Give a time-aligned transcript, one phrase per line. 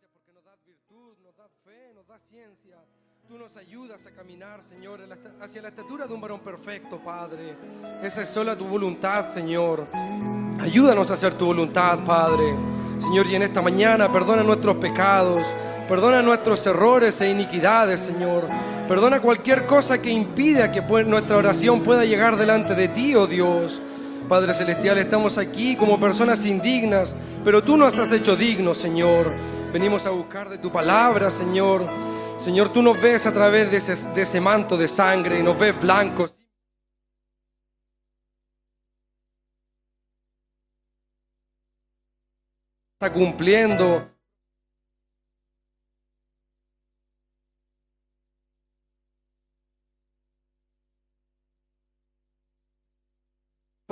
[0.00, 2.76] porque nos das virtud, nos das fe, nos das ciencia.
[3.28, 5.00] Tú nos ayudas a caminar, Señor,
[5.40, 7.56] hacia la estatura de un varón perfecto, Padre.
[8.02, 9.86] Esa es sola tu voluntad, Señor.
[10.60, 12.54] Ayúdanos a hacer tu voluntad, Padre.
[12.98, 15.46] Señor, y en esta mañana perdona nuestros pecados,
[15.88, 18.46] perdona nuestros errores e iniquidades, Señor.
[18.88, 23.80] Perdona cualquier cosa que impida que nuestra oración pueda llegar delante de ti, oh Dios.
[24.28, 29.32] Padre Celestial, estamos aquí como personas indignas, pero tú nos has hecho dignos, Señor.
[29.74, 31.84] Venimos a buscar de tu palabra, Señor.
[32.38, 36.40] Señor, tú nos ves a través de ese, manto de sangre y nos ves blancos.
[42.92, 44.08] Está cumpliendo.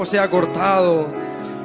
[0.04, 1.12] sea cortado.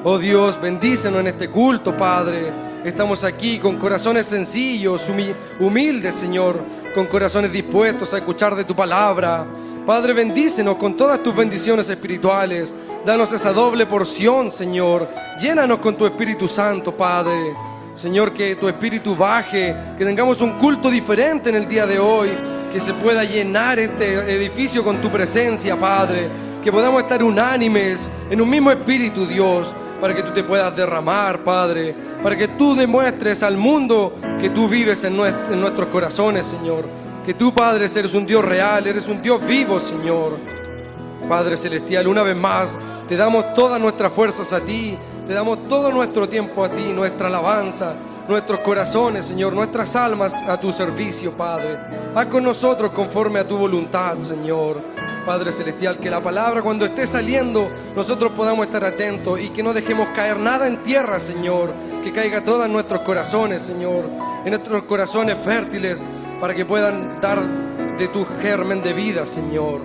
[0.04, 2.67] Oh Dios, bendícenos en este culto, Padre.
[2.84, 6.60] Estamos aquí con corazones sencillos, humi- humildes, Señor,
[6.96, 9.46] con corazones dispuestos a escuchar de tu palabra.
[9.86, 12.74] Padre, bendícenos con todas tus bendiciones espirituales.
[13.06, 15.10] Danos esa doble porción, Señor.
[15.42, 17.56] Llénanos con tu Espíritu Santo, Padre.
[17.96, 22.30] Señor, que tu Espíritu baje, que tengamos un culto diferente en el día de hoy,
[22.72, 26.30] que se pueda llenar este edificio con tu presencia, Padre
[26.64, 31.44] que podamos estar unánimes en un mismo espíritu, Dios, para que tú te puedas derramar,
[31.44, 36.86] Padre, para que tú demuestres al mundo que tú vives en, en nuestros corazones, Señor.
[37.26, 40.38] Que tú, Padre, eres un Dios real, eres un Dios vivo, Señor.
[41.28, 45.92] Padre Celestial, una vez más, te damos todas nuestras fuerzas a ti, te damos todo
[45.92, 47.96] nuestro tiempo a ti, nuestra alabanza,
[48.28, 51.78] nuestros corazones, Señor, nuestras almas a tu servicio, Padre.
[52.16, 54.82] Haz con nosotros conforme a tu voluntad, Señor.
[55.28, 59.74] Padre Celestial, que la palabra cuando esté saliendo, nosotros podamos estar atentos y que no
[59.74, 61.74] dejemos caer nada en tierra, Señor.
[62.02, 64.06] Que caiga todo en nuestros corazones, Señor,
[64.46, 66.00] en nuestros corazones fértiles,
[66.40, 67.42] para que puedan dar
[67.98, 69.82] de tu germen de vida, Señor.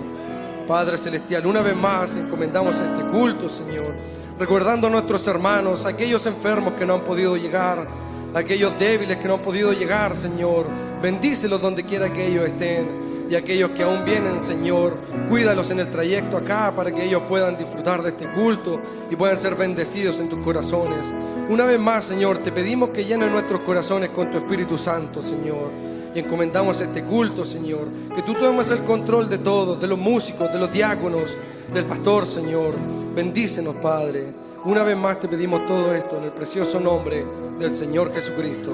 [0.65, 3.93] Padre Celestial, una vez más encomendamos este culto, Señor,
[4.39, 7.85] recordando a nuestros hermanos, aquellos enfermos que no han podido llegar,
[8.33, 10.67] aquellos débiles que no han podido llegar, Señor.
[11.01, 13.03] Bendícelos donde quiera que ellos estén.
[13.29, 14.97] Y aquellos que aún vienen, Señor,
[15.29, 19.37] cuídalos en el trayecto acá para que ellos puedan disfrutar de este culto y puedan
[19.37, 21.07] ser bendecidos en tus corazones.
[21.49, 25.71] Una vez más, Señor, te pedimos que llenes nuestros corazones con tu Espíritu Santo, Señor
[26.15, 27.87] y encomendamos este culto, Señor.
[28.15, 31.37] Que tú tomes el control de todo, de los músicos, de los diáconos,
[31.73, 32.75] del pastor, Señor.
[33.15, 34.33] Bendícenos, Padre.
[34.65, 37.25] Una vez más te pedimos todo esto en el precioso nombre
[37.59, 38.71] del Señor Jesucristo.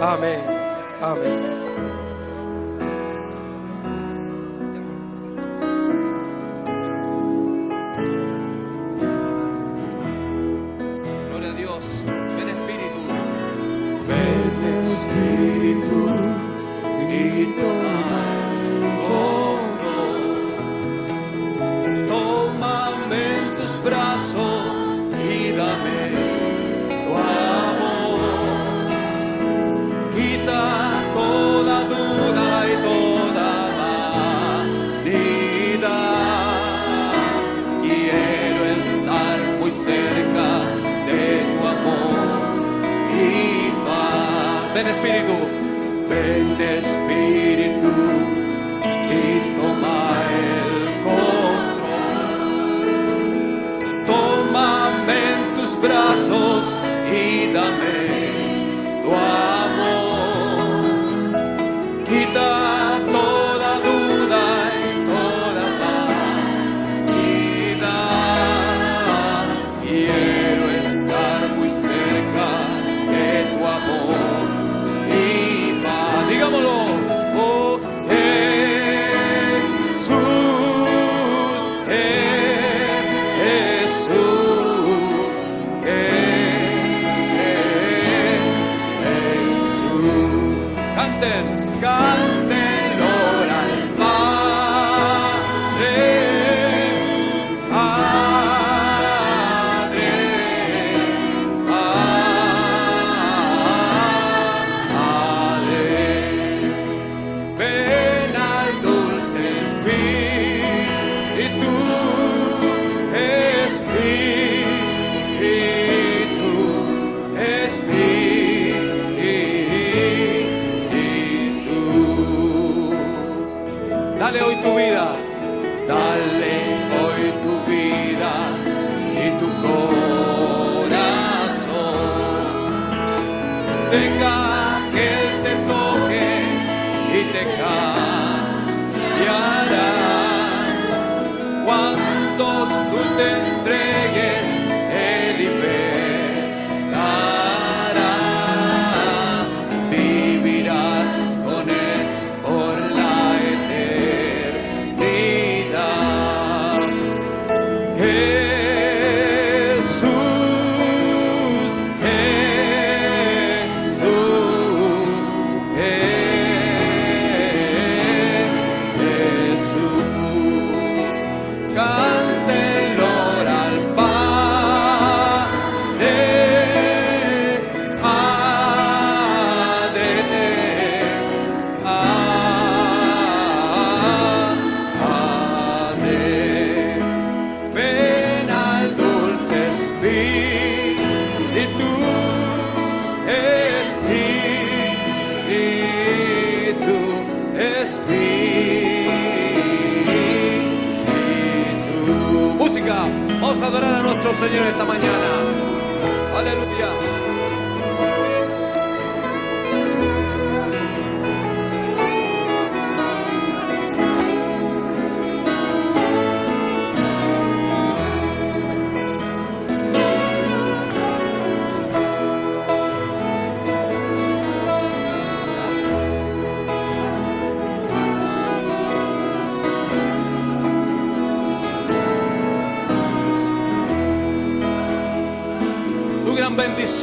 [0.00, 0.40] Amén.
[1.00, 1.65] Amén.
[44.90, 45.36] Espíritu.
[46.08, 47.05] Ven Espíritu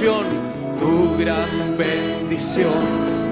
[0.04, 3.23] tu gran bendición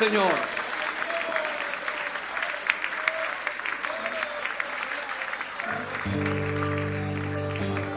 [0.00, 0.32] Señor.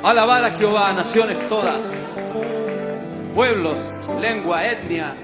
[0.03, 2.19] Alabar a Jehová, naciones todas,
[3.33, 3.79] pueblos,
[4.19, 5.15] lengua, etnia.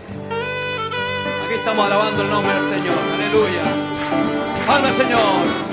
[1.43, 2.97] Aquí estamos alabando el nombre del Señor.
[3.13, 4.73] Aleluya.
[4.73, 5.68] Alma Señor.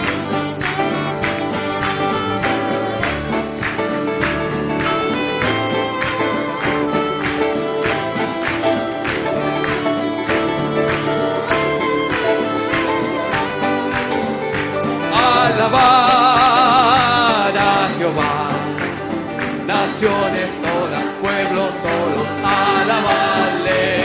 [19.97, 23.96] naciones, todas pueblos, todos alabanle.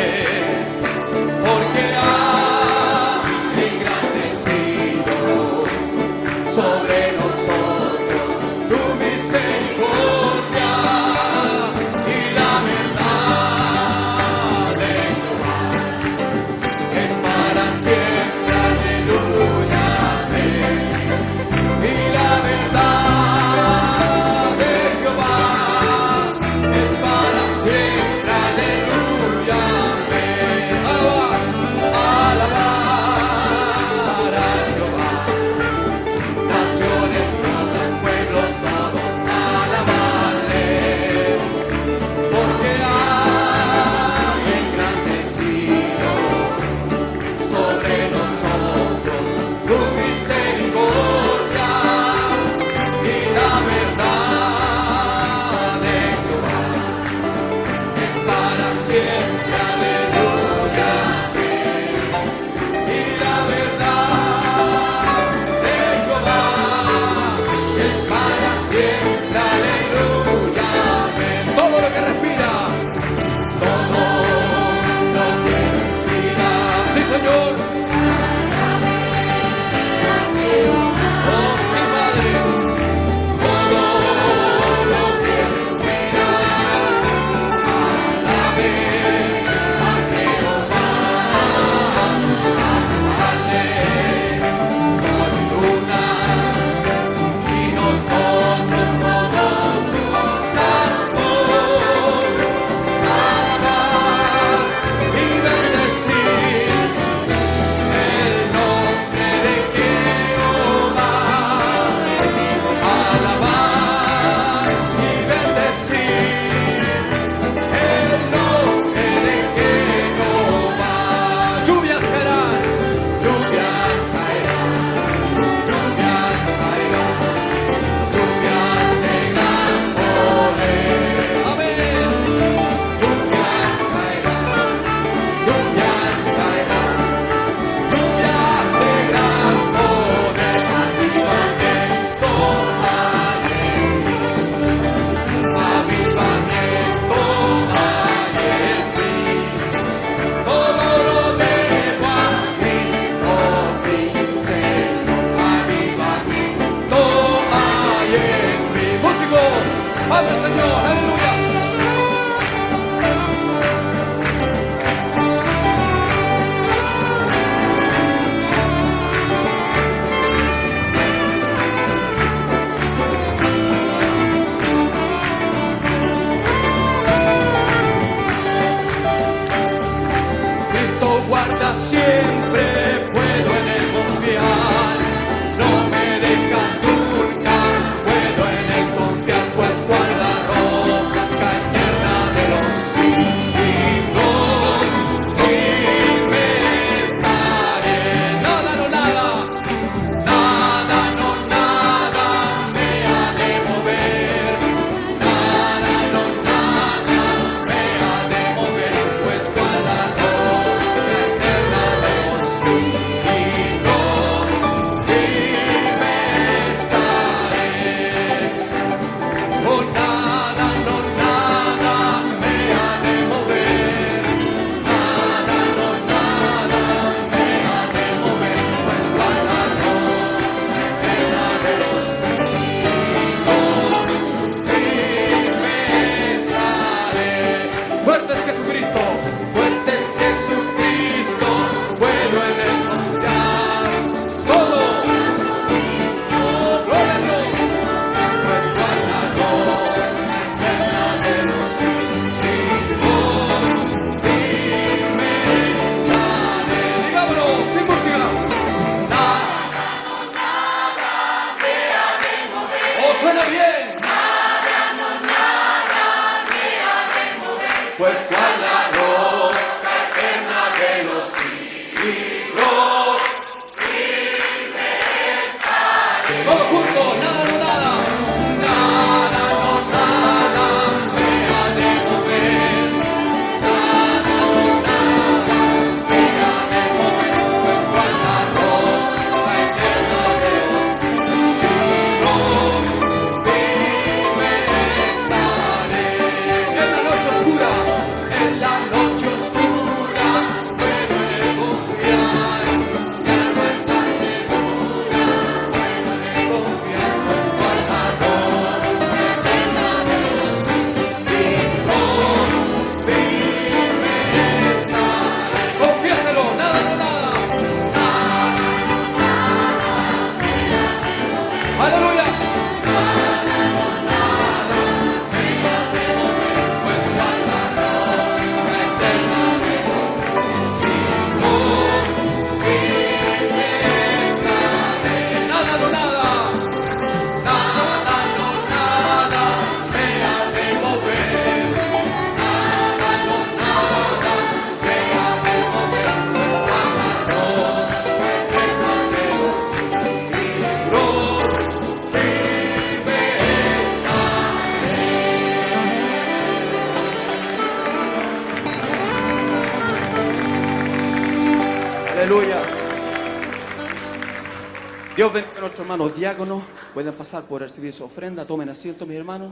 [365.91, 366.63] Hermanos diáconos.
[366.93, 368.45] Pueden pasar por recibir su ofrenda.
[368.45, 369.51] Tomen asiento, mis hermanos.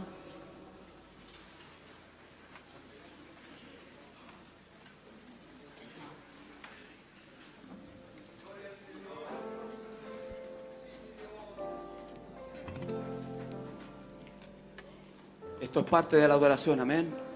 [15.60, 17.29] Esto es parte de la adoración, amén.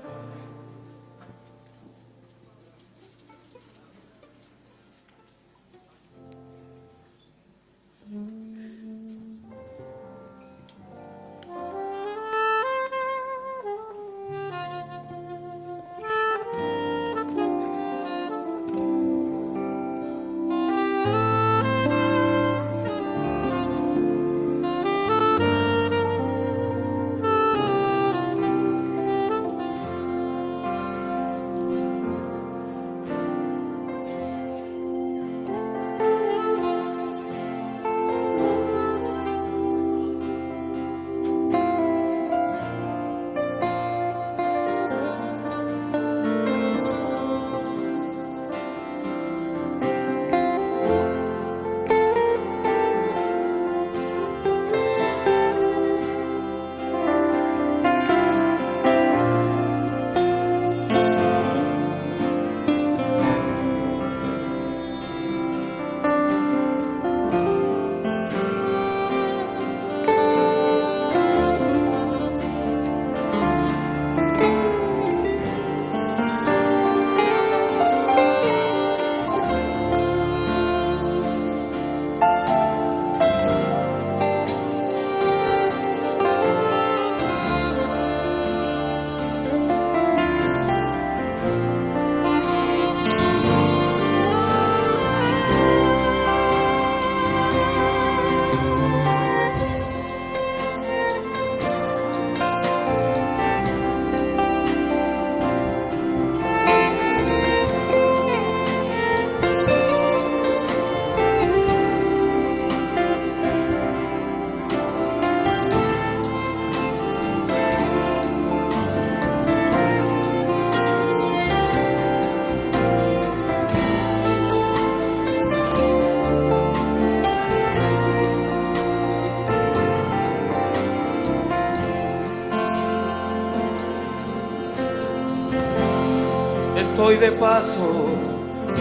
[137.19, 138.09] De paso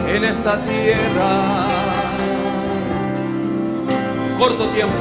[0.09, 1.69] en esta tierra.
[4.39, 4.95] Corto tiempo,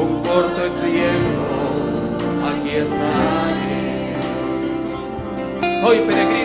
[0.00, 1.42] un corto tiempo,
[2.48, 4.14] aquí estaré.
[5.82, 6.39] Soy peregrino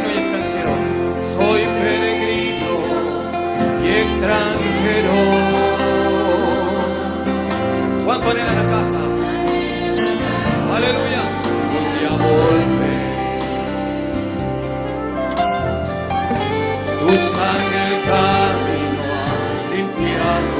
[17.21, 20.53] Sangre el camino ha limpiado.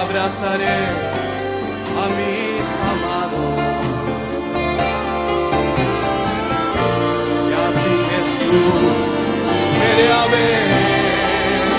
[0.01, 0.79] Abrazaré
[2.01, 2.35] a mi
[2.91, 3.43] amado.
[7.49, 8.95] Y a mi Jesús
[9.79, 10.65] veré a ver.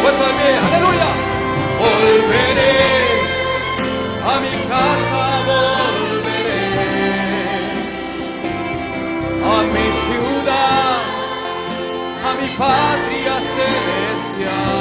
[0.07, 1.26] De pie, aleluya.
[1.87, 2.79] Volveré
[4.33, 6.67] a mi casa, volveré
[9.53, 10.99] a mi ciudad,
[12.27, 14.77] a mi patria celestial.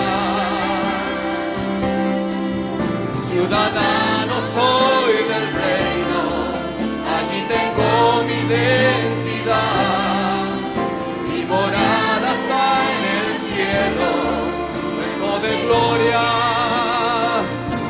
[3.30, 6.22] Ciudadano soy del reino,
[7.16, 7.90] allí tengo
[8.28, 9.66] mi identidad.
[11.30, 14.10] Mi morada está en el cielo,
[15.00, 16.55] vengo de gloria.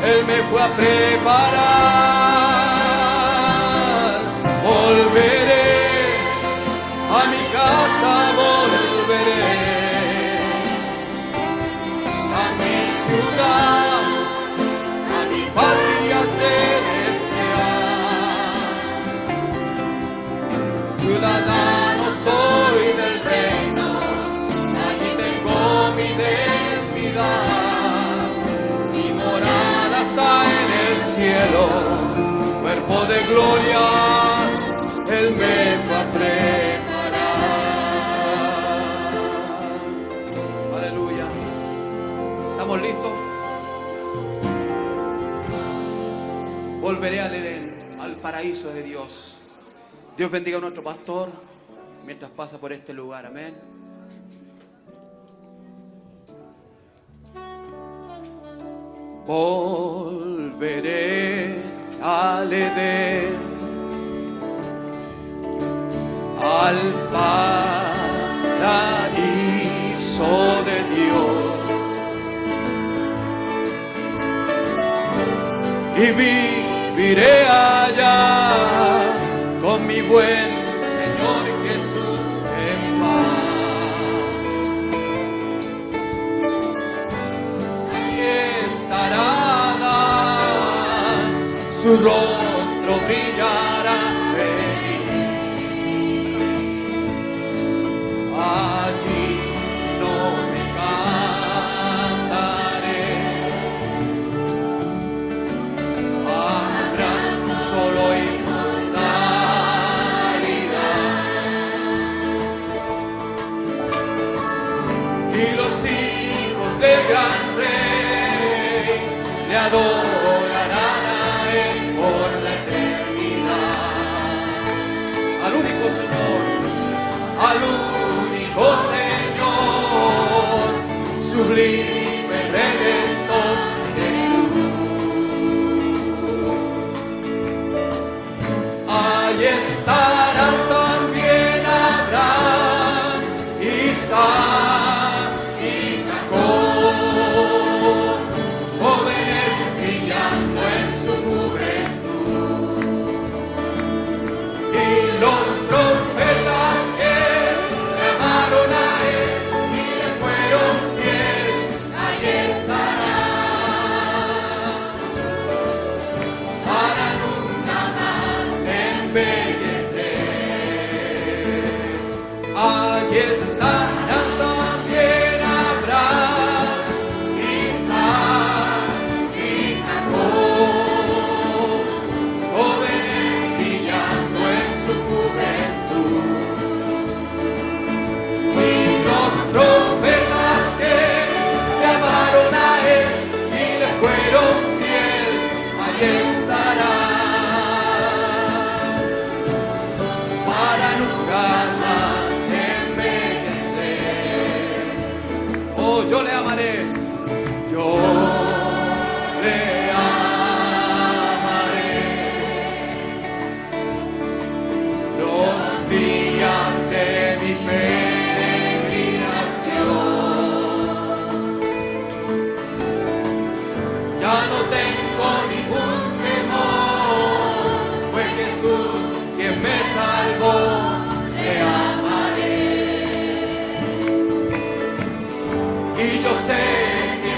[0.05, 1.95] Él me fue a preparar.
[4.63, 5.71] Volveré
[7.17, 9.43] a mi casa, volveré
[12.41, 14.05] a mi ciudad,
[15.17, 17.65] a mi patria celestial.
[21.01, 23.87] Ciudadano soy del reino,
[24.85, 25.59] allí tengo
[25.95, 27.64] mi identidad.
[31.45, 31.67] cielo,
[32.61, 33.79] cuerpo de gloria,
[35.09, 37.25] Él me fue a preparar.
[40.77, 41.27] Aleluya.
[42.51, 43.11] ¿Estamos listos?
[46.81, 49.35] Volveré al Edén, al paraíso de Dios.
[50.17, 51.29] Dios bendiga a nuestro pastor
[52.05, 53.25] mientras pasa por este lugar.
[53.25, 53.55] Amén.
[59.25, 61.61] Vol volveré
[62.01, 63.37] al Edén,
[66.41, 66.77] al
[68.61, 68.93] paraíso
[70.65, 71.35] de Dios.
[75.97, 78.19] Y viviré allá
[79.61, 80.54] con mi buen
[92.01, 92.34] roll.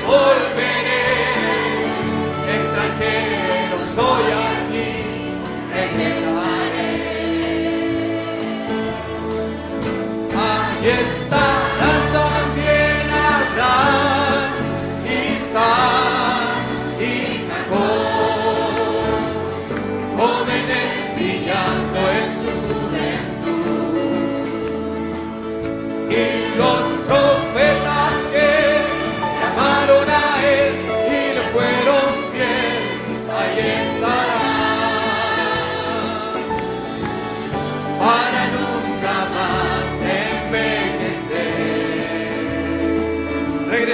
[0.07, 0.46] for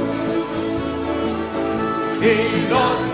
[2.21, 2.33] Y
[2.69, 3.06] los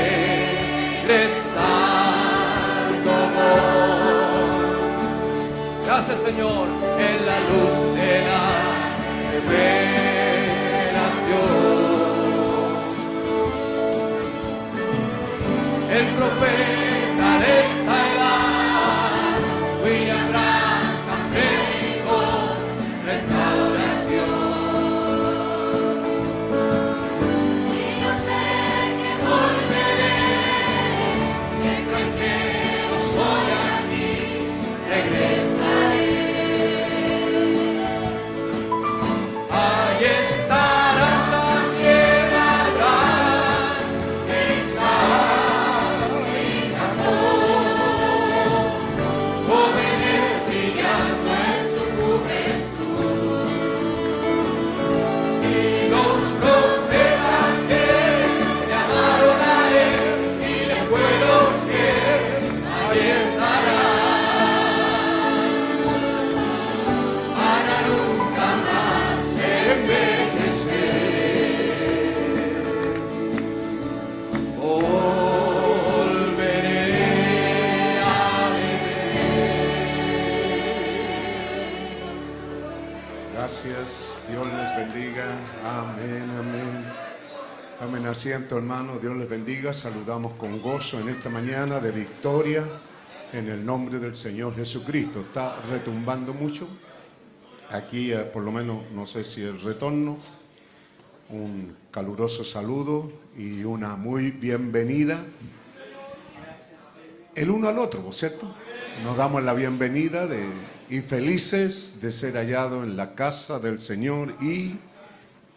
[3.35, 4.55] voy.
[5.85, 6.68] Gracias Señor
[6.99, 8.45] en la luz de la
[9.33, 9.75] revelación.
[15.91, 16.93] El profeta
[88.14, 89.74] asiento hermano, Dios les bendiga.
[89.74, 92.62] Saludamos con gozo en esta mañana de victoria
[93.32, 95.20] en el nombre del Señor Jesucristo.
[95.20, 96.68] Está retumbando mucho.
[97.70, 100.16] Aquí, eh, por lo menos, no sé si el retorno.
[101.28, 105.18] Un caluroso saludo y una muy bienvenida
[107.34, 108.46] el uno al otro, ¿por cierto?
[109.02, 110.46] Nos damos la bienvenida de,
[110.88, 114.76] y felices de ser hallados en la casa del Señor y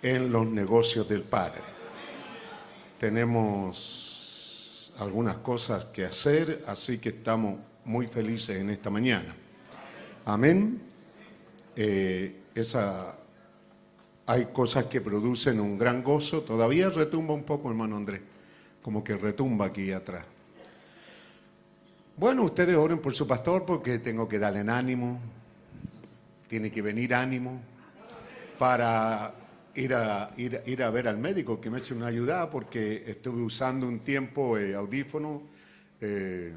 [0.02, 1.77] en los negocios del Padre.
[3.00, 9.36] Tenemos algunas cosas que hacer, así que estamos muy felices en esta mañana.
[10.26, 10.82] Amén.
[11.76, 13.16] Eh, esa,
[14.26, 16.42] hay cosas que producen un gran gozo.
[16.42, 18.22] Todavía retumba un poco, hermano Andrés,
[18.82, 20.26] como que retumba aquí atrás.
[22.18, 25.20] Bueno, ustedes oren por su pastor porque tengo que darle ánimo,
[26.48, 27.62] tiene que venir ánimo
[28.58, 29.34] para
[29.78, 33.42] ir a, ir, ir a ver al médico que me eche una ayuda porque estuve
[33.42, 35.44] usando un tiempo eh, audífono,
[36.02, 36.54] eh,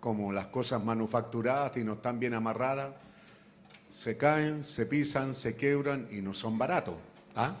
[0.00, 2.94] como las cosas manufacturadas y no están bien amarradas,
[3.90, 6.94] se caen, se pisan, se quebran y no son baratos.
[7.36, 7.54] ¿ah?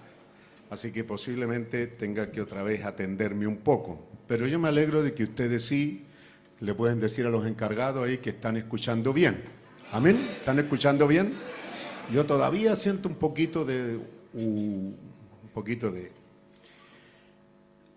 [0.70, 4.06] Así que posiblemente tenga que otra vez atenderme un poco.
[4.26, 6.04] Pero yo me alegro de que ustedes sí
[6.60, 9.42] le pueden decir a los encargados ahí que están escuchando bien.
[9.90, 10.36] Amén.
[10.38, 11.32] ¿Están escuchando bien?
[12.12, 14.00] Yo todavía siento un poquito de
[14.32, 14.96] un
[15.52, 16.10] poquito de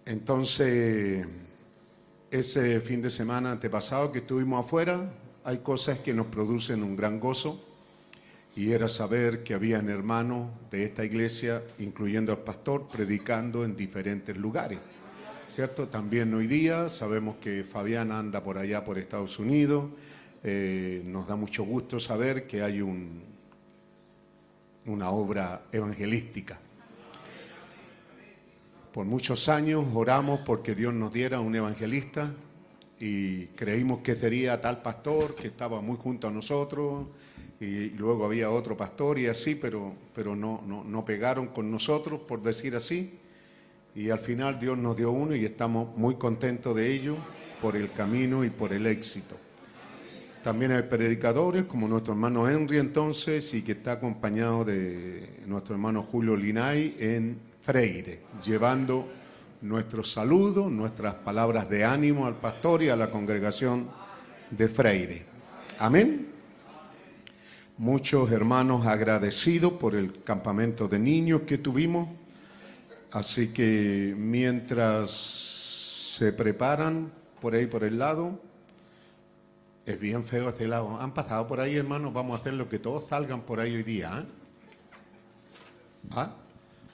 [0.05, 1.25] entonces
[2.29, 5.13] ese fin de semana antepasado que estuvimos afuera,
[5.45, 7.61] hay cosas que nos producen un gran gozo
[8.53, 14.35] y era saber que habían hermanos de esta iglesia, incluyendo al pastor, predicando en diferentes
[14.35, 14.79] lugares.
[15.47, 15.87] ¿cierto?
[15.87, 19.85] También hoy día sabemos que Fabián anda por allá, por Estados Unidos.
[20.43, 23.30] Eh, nos da mucho gusto saber que hay un,
[24.85, 26.59] una obra evangelística.
[28.93, 32.33] Por muchos años oramos porque Dios nos diera un evangelista
[32.99, 37.07] y creímos que sería tal pastor que estaba muy junto a nosotros
[37.59, 42.21] y, luego había otro pastor y así, pero, pero no, no, no pegaron con nosotros,
[42.21, 43.19] por decir así.
[43.95, 47.17] Y al final Dios nos dio uno y estamos muy contentos de ello
[47.61, 49.37] por el camino y por el éxito.
[50.43, 56.01] También hay predicadores como nuestro hermano Henry entonces y que está acompañado de nuestro hermano
[56.01, 59.07] Julio Linay en Freire, llevando
[59.61, 63.87] nuestro saludo, nuestras palabras de ánimo al pastor y a la congregación
[64.49, 65.25] de Freire.
[65.77, 66.27] Amén.
[67.77, 72.09] Muchos hermanos agradecidos por el campamento de niños que tuvimos.
[73.11, 78.39] Así que mientras se preparan por ahí por el lado,
[79.85, 80.99] es bien feo este lado.
[80.99, 83.83] Han pasado por ahí, hermanos, vamos a hacer lo que todos salgan por ahí hoy
[83.83, 84.19] día.
[84.19, 84.25] ¿eh?
[86.11, 86.31] ¿Ah?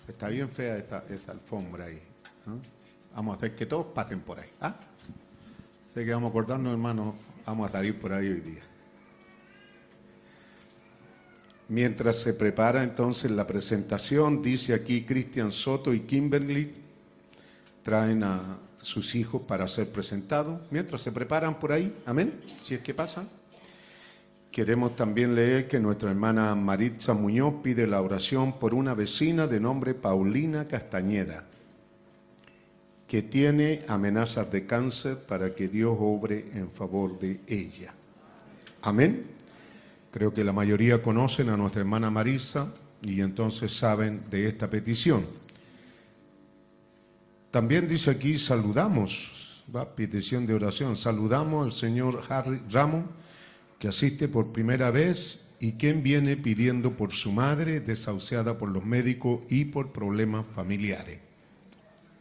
[0.08, 1.96] Está bien fea esta, esta alfombra ahí.
[1.96, 2.02] ¿eh?
[3.16, 4.50] Vamos a hacer que todos pasen por ahí.
[4.62, 4.76] ¿ah?
[5.92, 7.16] Así que vamos a acordarnos, hermanos,
[7.46, 8.62] vamos a salir por ahí hoy día.
[11.70, 16.74] Mientras se prepara entonces la presentación, dice aquí Cristian Soto y Kimberly
[17.84, 18.58] traen a
[18.88, 20.62] sus hijos para ser presentados.
[20.72, 23.28] Mientras se preparan por ahí, amén, si es que pasa.
[24.52, 29.60] Queremos también leer que nuestra hermana Maritza Muñoz pide la oración por una vecina de
[29.60, 31.46] nombre Paulina Castañeda,
[33.08, 37.94] que tiene amenazas de cáncer para que Dios obre en favor de ella.
[38.82, 39.28] Amén.
[40.12, 42.74] Creo que la mayoría conocen a nuestra hermana Marisa
[43.04, 45.26] y entonces saben de esta petición.
[47.58, 53.08] También dice aquí, saludamos, va, petición de oración, saludamos al señor Harry Ramón,
[53.80, 58.86] que asiste por primera vez y quien viene pidiendo por su madre, desahuciada por los
[58.86, 61.18] médicos y por problemas familiares.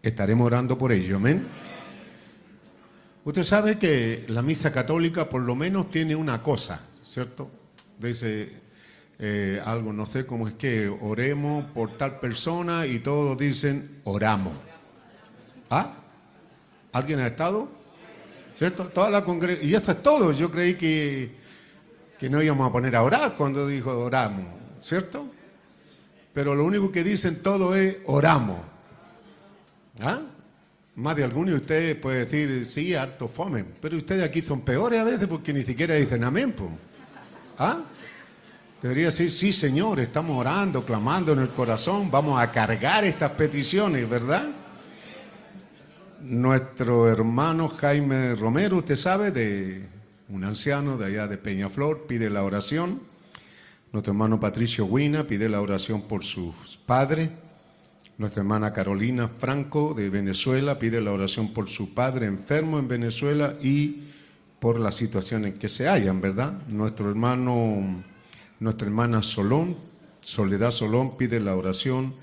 [0.03, 1.47] Estaremos orando por ello, amén.
[3.25, 7.51] Usted sabe que la misa católica por lo menos tiene una cosa, ¿cierto?
[7.99, 8.49] Dice
[9.19, 14.55] eh, algo, no sé cómo es que oremos por tal persona y todos dicen oramos.
[15.71, 15.93] ¿Ah?
[16.93, 17.69] ¿Alguien ha estado?
[18.55, 18.85] ¿Cierto?
[18.87, 19.25] Toda la.
[19.63, 20.33] Y esto es todo.
[20.33, 21.31] Yo creí que,
[22.19, 24.47] que no íbamos a poner a orar cuando dijo oramos,
[24.81, 25.27] ¿cierto?
[26.33, 28.59] Pero lo único que dicen todo es oramos.
[30.01, 30.21] ¿Ah?
[30.97, 33.65] Más de alguno de ustedes puede decir, sí, harto fome.
[33.81, 36.55] Pero ustedes aquí son peores a veces porque ni siquiera dicen amén.
[37.59, 37.81] ¿Ah?
[38.81, 44.09] Debería decir, sí, Señor, estamos orando, clamando en el corazón, vamos a cargar estas peticiones,
[44.09, 44.49] ¿verdad?
[46.29, 49.85] Nuestro hermano Jaime Romero, usted sabe, de
[50.29, 53.01] un anciano de allá de Peñaflor, pide la oración.
[53.93, 57.31] Nuestro hermano Patricio Huina pide la oración por sus padres.
[58.19, 63.55] Nuestra hermana Carolina Franco de Venezuela pide la oración por su padre enfermo en Venezuela
[63.63, 64.03] y
[64.59, 66.61] por las situaciones que se hallan, ¿verdad?
[66.67, 68.03] Nuestro hermano,
[68.59, 69.77] nuestra hermana Solón,
[70.23, 72.15] Soledad Solón pide la oración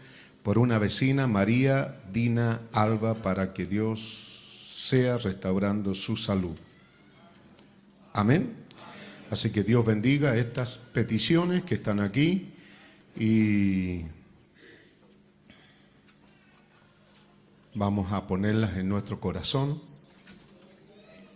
[0.43, 6.57] por una vecina, María Dina Alba, para que Dios sea restaurando su salud.
[8.13, 8.53] Amén.
[9.31, 12.53] Así que Dios bendiga estas peticiones que están aquí
[13.15, 14.01] y
[17.73, 19.81] vamos a ponerlas en nuestro corazón.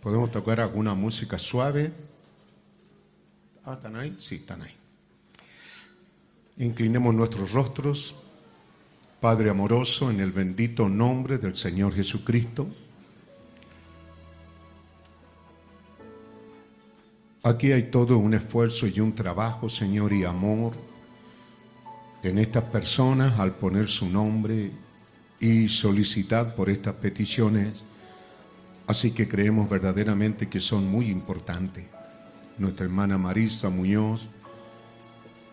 [0.02, 1.92] Podemos tocar alguna música suave.
[3.64, 4.14] Ah, ¿están ahí?
[4.18, 4.74] Sí, están ahí.
[6.58, 8.14] Inclinemos nuestros rostros,
[9.20, 12.68] Padre amoroso, en el bendito nombre del Señor Jesucristo.
[17.42, 20.72] Aquí hay todo un esfuerzo y un trabajo, Señor, y amor
[22.22, 24.70] en estas personas al poner su nombre
[25.40, 27.82] y solicitar por estas peticiones.
[28.86, 31.86] Así que creemos verdaderamente que son muy importantes.
[32.56, 34.28] Nuestra hermana Marisa Muñoz,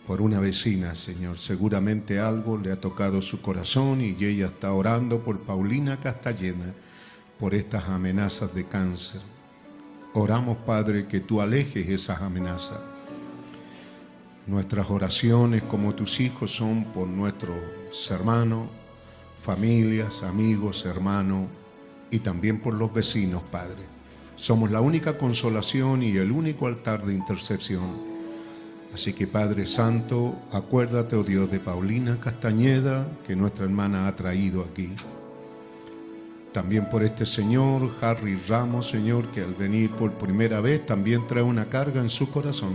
[0.06, 5.20] por una vecina, Señor, seguramente algo le ha tocado su corazón y ella está orando
[5.22, 6.74] por Paulina Castellena
[7.40, 9.22] por estas amenazas de cáncer.
[10.14, 12.80] Oramos, Padre, que tú alejes esas amenazas.
[14.46, 17.58] Nuestras oraciones como tus hijos son por nuestros
[18.12, 18.70] hermanos,
[19.42, 21.48] familias, amigos, hermanos
[22.12, 23.84] y también por los vecinos, Padre.
[24.36, 28.15] Somos la única consolación y el único altar de intercesión.
[28.96, 34.64] Así que Padre Santo, acuérdate, oh Dios, de Paulina Castañeda, que nuestra hermana ha traído
[34.64, 34.90] aquí.
[36.54, 41.44] También por este señor, Harry Ramos, Señor, que al venir por primera vez también trae
[41.44, 42.72] una carga en su corazón.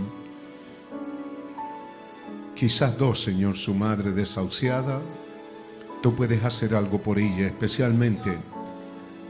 [2.53, 5.01] Quizás dos, Señor, su madre desahuciada.
[6.03, 8.37] Tú puedes hacer algo por ella, especialmente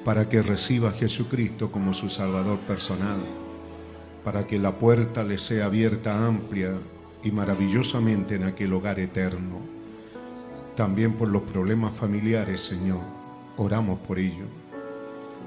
[0.03, 3.21] para que reciba a Jesucristo como su Salvador personal,
[4.23, 6.73] para que la puerta le sea abierta amplia
[7.23, 9.59] y maravillosamente en aquel hogar eterno.
[10.75, 13.01] También por los problemas familiares, Señor,
[13.57, 14.45] oramos por ello.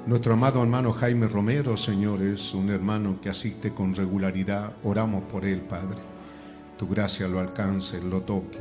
[0.07, 4.75] Nuestro amado hermano Jaime Romero, Señor, es un hermano que asiste con regularidad.
[4.83, 5.99] Oramos por él, Padre.
[6.77, 8.59] Tu gracia lo alcance, lo toque.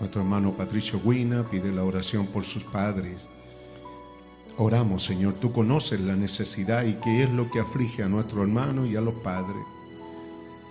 [0.00, 3.28] Nuestro hermano Patricio Guina pide la oración por sus padres.
[4.58, 8.84] Oramos, Señor, tú conoces la necesidad y qué es lo que aflige a nuestro hermano
[8.84, 9.62] y a los padres.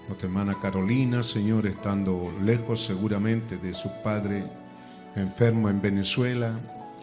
[0.07, 4.45] Nuestra hermana Carolina, Señor, estando lejos seguramente de su padre
[5.15, 6.59] enfermo en Venezuela,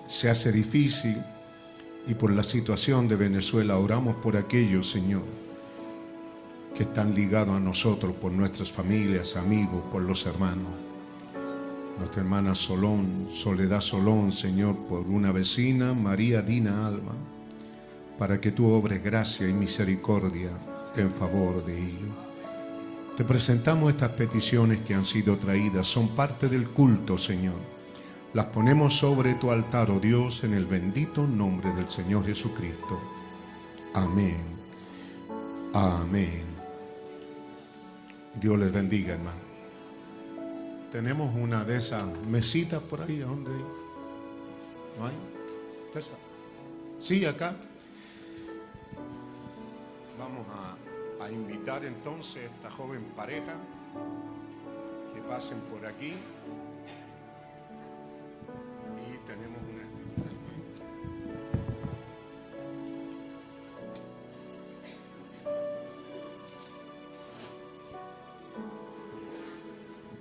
[0.07, 1.16] se hace difícil
[2.07, 5.24] y por la situación de Venezuela oramos por aquellos, Señor,
[6.76, 10.88] que están ligados a nosotros, por nuestras familias, amigos, por los hermanos.
[11.99, 17.15] Nuestra hermana Solón, Soledad Solón, Señor, por una vecina, María Dina Alba,
[18.19, 20.51] para que tú obres gracia y misericordia
[20.97, 22.11] en favor de ellos.
[23.17, 27.59] Te presentamos estas peticiones que han sido traídas, son parte del culto, Señor.
[28.33, 33.01] Las ponemos sobre tu altar, oh Dios, en el bendito nombre del Señor Jesucristo.
[33.95, 34.45] Amén.
[35.75, 36.45] Amén.
[38.41, 39.48] Dios les bendiga, hermano.
[40.93, 43.51] Tenemos una de esas mesitas por ahí, ¿a dónde?
[43.51, 45.12] ¿No hay?
[45.95, 46.14] ¿Esa?
[46.99, 47.55] Sí, acá.
[50.18, 53.57] Vamos a, a invitar entonces a esta joven pareja
[55.14, 56.14] que pasen por aquí.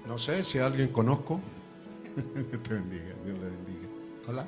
[0.08, 1.42] No sé si alguien conozco.
[2.16, 3.88] Dios te bendiga, Dios le bendiga.
[4.28, 4.48] Hola.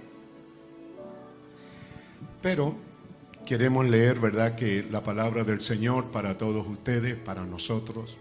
[2.41, 2.76] Pero
[3.45, 8.18] queremos leer, ¿verdad?, que la palabra del Señor para todos ustedes, para nosotros.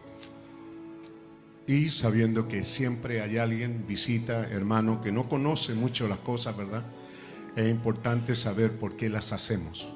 [1.69, 6.83] Y sabiendo que siempre hay alguien, visita, hermano, que no conoce mucho las cosas, ¿verdad?
[7.55, 9.93] Es importante saber por qué las hacemos.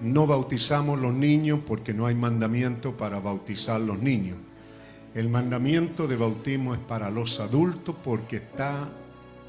[0.00, 4.38] No bautizamos los niños porque no hay mandamiento para bautizar los niños.
[5.16, 8.86] El mandamiento de bautismo es para los adultos porque está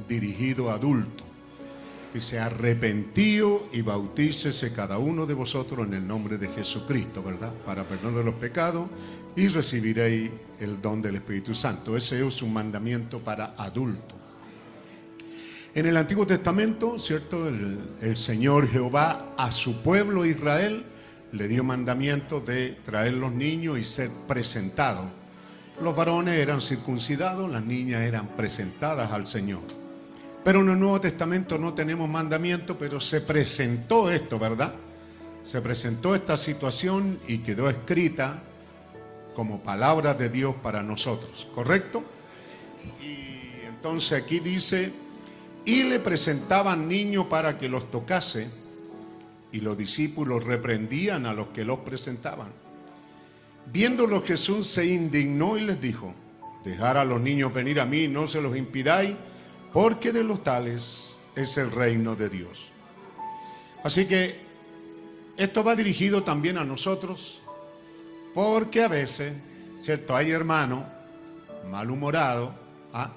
[0.07, 1.28] dirigido a adultos.
[2.13, 7.51] Dice, arrepentío y bautícese cada uno de vosotros en el nombre de Jesucristo, ¿verdad?
[7.65, 8.88] Para perdón de los pecados
[9.36, 11.97] y recibiréis el don del Espíritu Santo.
[11.97, 14.18] Ese es un mandamiento para adultos.
[15.76, 17.45] En el Antiguo Testamento, ¿cierto?
[17.45, 20.86] El, el Señor Jehová a su pueblo Israel
[21.34, 25.16] le dio mandamiento de traer los niños y ser presentados.
[25.82, 29.61] Los varones eran circuncidados, las niñas eran presentadas al Señor.
[30.43, 34.73] Pero en el Nuevo Testamento no tenemos mandamiento, pero se presentó esto, ¿verdad?
[35.43, 38.41] Se presentó esta situación y quedó escrita
[39.36, 42.03] como palabra de Dios para nosotros, ¿correcto?
[43.01, 44.91] Y entonces aquí dice,
[45.63, 48.49] y le presentaban niños para que los tocase,
[49.51, 52.49] y los discípulos reprendían a los que los presentaban.
[53.72, 56.13] Viéndolo Jesús se indignó y les dijo,
[56.63, 59.15] dejar a los niños venir a mí, no se los impidáis,
[59.74, 62.72] porque de los tales es el reino de Dios.
[63.84, 64.39] Así que
[65.38, 67.41] esto va dirigido también a nosotros,
[68.34, 69.34] porque a veces,
[69.80, 70.15] ¿cierto?
[70.15, 70.84] Hay hermanos
[71.70, 72.51] malhumorados,
[72.93, 73.11] ¿ah?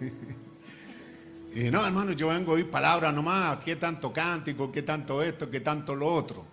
[1.54, 5.50] y no, hermano, yo vengo a oír palabras nomás, qué tanto cántico, qué tanto esto,
[5.50, 6.51] qué tanto lo otro.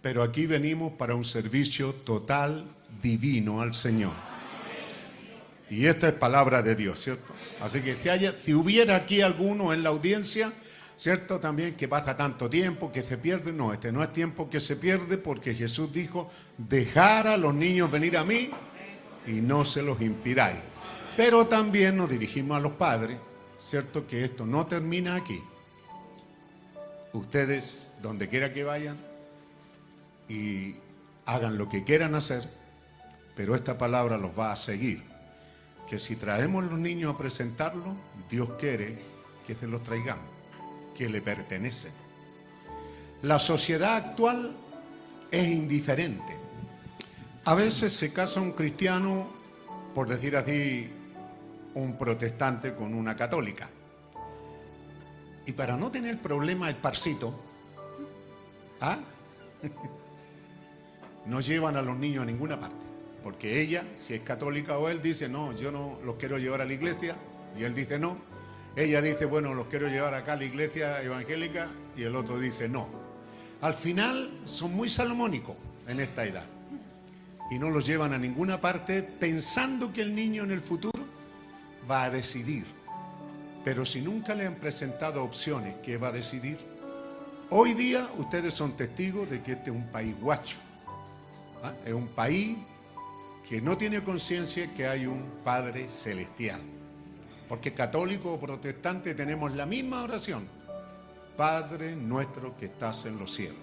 [0.00, 2.64] Pero aquí venimos para un servicio total,
[3.02, 4.12] divino al Señor.
[5.70, 7.34] Y esta es palabra de Dios, ¿cierto?
[7.60, 7.96] Así que
[8.38, 10.52] si, hubiera aquí alguno en la audiencia,
[10.96, 11.40] ¿cierto?
[11.40, 13.52] También que pasa tanto tiempo, que se pierde.
[13.52, 17.90] No, este no es tiempo que se pierde porque Jesús dijo, dejar a los niños
[17.90, 18.50] venir a mí
[19.26, 20.58] y no se los impidáis.
[21.16, 23.18] Pero también nos dirigimos a los padres,
[23.58, 24.06] ¿cierto?
[24.06, 25.42] Que esto no termina aquí.
[27.12, 29.07] Ustedes, donde quiera que vayan,
[30.28, 30.76] y
[31.26, 32.48] hagan lo que quieran hacer,
[33.34, 35.02] pero esta palabra los va a seguir
[35.88, 37.96] que si traemos los niños a presentarlos,
[38.28, 38.98] Dios quiere
[39.46, 40.26] que se los traigamos,
[40.94, 41.92] que le pertenecen.
[43.22, 44.54] La sociedad actual
[45.30, 46.36] es indiferente.
[47.46, 49.26] A veces se casa un cristiano,
[49.94, 50.90] por decir así,
[51.74, 53.70] un protestante con una católica.
[55.46, 57.34] Y para no tener problema el parcito,
[58.82, 58.98] ¿ah?
[61.28, 62.76] no llevan a los niños a ninguna parte.
[63.22, 66.64] Porque ella, si es católica o él, dice, no, yo no los quiero llevar a
[66.64, 67.16] la iglesia.
[67.56, 68.16] Y él dice, no.
[68.74, 71.68] Ella dice, bueno, los quiero llevar acá a la iglesia evangélica.
[71.96, 72.88] Y el otro dice, no.
[73.60, 75.56] Al final son muy salomónicos
[75.86, 76.46] en esta edad.
[77.50, 81.04] Y no los llevan a ninguna parte pensando que el niño en el futuro
[81.90, 82.66] va a decidir.
[83.64, 86.56] Pero si nunca le han presentado opciones, ¿qué va a decidir?
[87.50, 90.56] Hoy día ustedes son testigos de que este es un país guacho.
[91.62, 91.74] ¿Ah?
[91.84, 92.56] Es un país
[93.48, 96.60] que no tiene conciencia que hay un Padre Celestial.
[97.48, 100.46] Porque católico o protestante tenemos la misma oración.
[101.34, 103.56] Padre nuestro que estás en los cielos,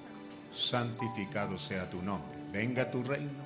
[0.51, 2.35] santificado sea tu nombre.
[2.51, 3.43] Venga tu reino,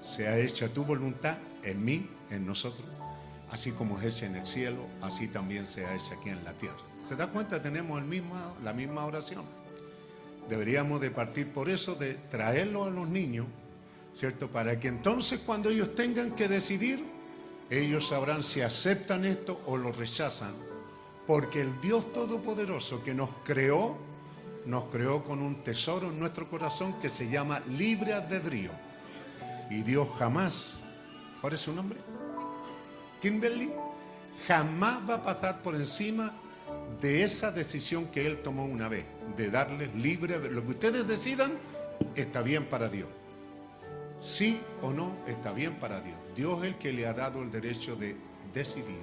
[0.00, 2.88] sea hecha tu voluntad en mí, en nosotros,
[3.50, 6.80] así como es hecha en el cielo, así también sea hecha aquí en la tierra.
[6.98, 7.62] ¿Se da cuenta?
[7.62, 8.22] Tenemos el
[8.64, 9.44] la misma oración.
[10.48, 13.46] Deberíamos de partir por eso, de traerlo a los niños
[14.14, 14.48] ¿cierto?
[14.48, 17.04] Para que entonces cuando ellos tengan que decidir,
[17.70, 20.52] ellos sabrán si aceptan esto o lo rechazan.
[21.26, 23.96] Porque el Dios Todopoderoso que nos creó,
[24.66, 28.72] nos creó con un tesoro en nuestro corazón que se llama libre albedrío.
[29.70, 30.80] Y Dios jamás,
[31.40, 31.98] ¿cuál es su nombre?
[33.22, 33.72] Kimberly,
[34.46, 36.32] jamás va a pasar por encima
[37.00, 39.06] de esa decisión que Él tomó una vez,
[39.36, 41.52] de darles libre, lo que ustedes decidan,
[42.16, 43.08] está bien para Dios.
[44.22, 46.16] Sí o no está bien para Dios.
[46.36, 48.14] Dios es el que le ha dado el derecho de
[48.54, 49.02] decidir.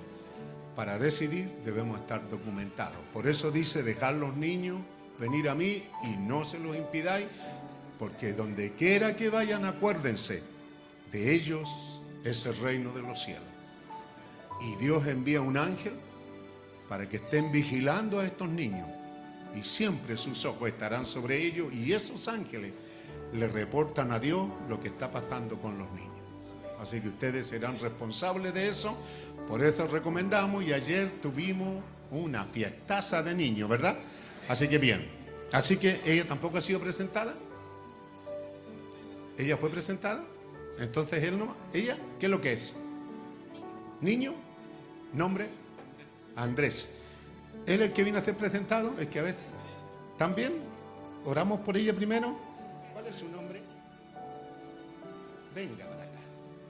[0.77, 2.97] Para decidir debemos estar documentados.
[3.11, 4.79] Por eso dice, dejar los niños
[5.19, 7.27] venir a mí y no se los impidáis,
[7.99, 10.41] porque donde quiera que vayan, acuérdense,
[11.11, 13.43] de ellos es el reino de los cielos.
[14.61, 15.93] Y Dios envía un ángel
[16.87, 18.87] para que estén vigilando a estos niños.
[19.53, 22.71] Y siempre sus ojos estarán sobre ellos y esos ángeles
[23.33, 26.13] le reportan a Dios lo que está pasando con los niños.
[26.79, 28.97] Así que ustedes serán responsables de eso.
[29.47, 33.97] Por eso recomendamos y ayer tuvimos una fiestaza de niños, ¿verdad?
[34.47, 35.07] Así que bien.
[35.51, 37.33] Así que ella tampoco ha sido presentada.
[39.37, 40.23] Ella fue presentada.
[40.79, 41.55] Entonces él no.
[41.73, 41.97] ¿Ella?
[42.19, 42.77] ¿Qué es lo que es?
[44.01, 44.33] Niño.
[45.13, 45.49] Nombre.
[46.35, 46.95] Andrés.
[47.65, 48.93] Él el que vino a ser presentado.
[48.99, 49.35] Es que a ver.
[50.17, 50.53] ¿También?
[51.25, 52.48] Oramos por ella primero.
[53.09, 53.61] ¿Cuál es su nombre?
[55.55, 56.19] Venga para acá.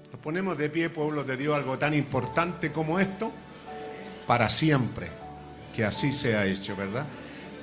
[0.10, 3.30] Nos ponemos de pie, pueblo de Dios, algo tan importante como esto,
[4.26, 5.08] para siempre.
[5.76, 7.06] Que así sea hecho, ¿verdad?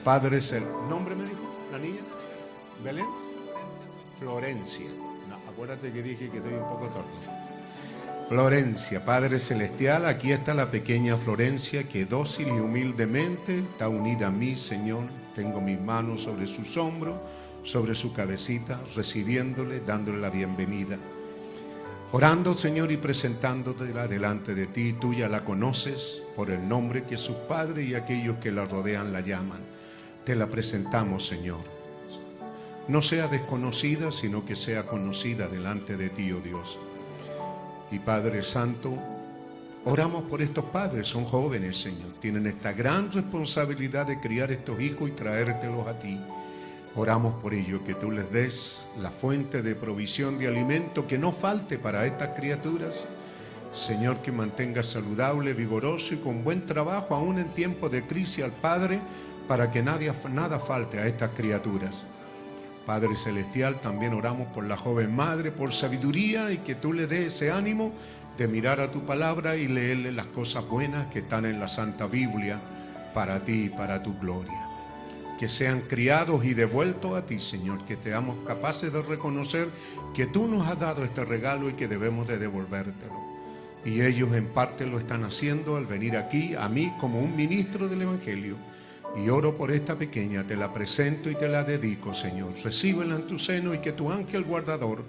[0.05, 1.41] Padre es el nombre, me dijo,
[1.73, 2.03] la niña.
[2.85, 3.07] Belén.
[4.19, 4.91] Florencia.
[5.49, 7.09] Acuérdate que dije que estoy un poco torto.
[8.29, 14.31] Florencia, Padre Celestial, aquí está la pequeña Florencia que dócil y humildemente está unida a
[14.31, 15.05] mí, Señor.
[15.35, 17.17] Tengo mis manos sobre sus hombros,
[17.67, 20.99] sobre su cabecita, recibiéndole, dándole la bienvenida.
[22.13, 27.19] Orando, Señor, y presentándotela delante de ti, tú ya la conoces por el nombre que
[27.19, 29.59] sus padres y aquellos que la rodean la llaman.
[30.25, 31.59] Te la presentamos, Señor.
[32.87, 36.79] No sea desconocida, sino que sea conocida delante de ti, oh Dios.
[37.91, 38.97] Y Padre Santo,
[39.85, 42.13] oramos por estos padres, son jóvenes, Señor.
[42.21, 46.17] Tienen esta gran responsabilidad de criar estos hijos y traértelos a ti.
[46.99, 51.31] Oramos por ello, que tú les des la fuente de provisión de alimento que no
[51.31, 53.07] falte para estas criaturas.
[53.71, 58.53] Señor, que mantenga saludable, vigoroso y con buen trabajo, aún en tiempo de crisis al
[58.53, 59.01] Padre,
[59.47, 62.07] para que nadie, nada falte a estas criaturas.
[62.87, 67.35] Padre Celestial, también oramos por la joven madre, por sabiduría y que tú le des
[67.35, 67.93] ese ánimo
[68.39, 72.07] de mirar a tu palabra y leerle las cosas buenas que están en la Santa
[72.07, 72.59] Biblia
[73.13, 74.66] para ti y para tu gloria.
[75.39, 79.69] Que sean criados y devueltos a ti, Señor, que seamos capaces de reconocer
[80.15, 83.15] que tú nos has dado este regalo y que debemos de devolvértelo.
[83.85, 87.87] Y ellos en parte lo están haciendo al venir aquí, a mí como un ministro
[87.87, 88.57] del Evangelio
[89.17, 92.53] y oro por esta pequeña, te la presento y te la dedico, Señor.
[92.63, 95.05] Recíbela en tu seno y que tu ángel guardador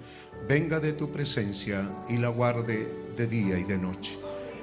[0.48, 4.18] venga de tu presencia y la guarde de día y de noche.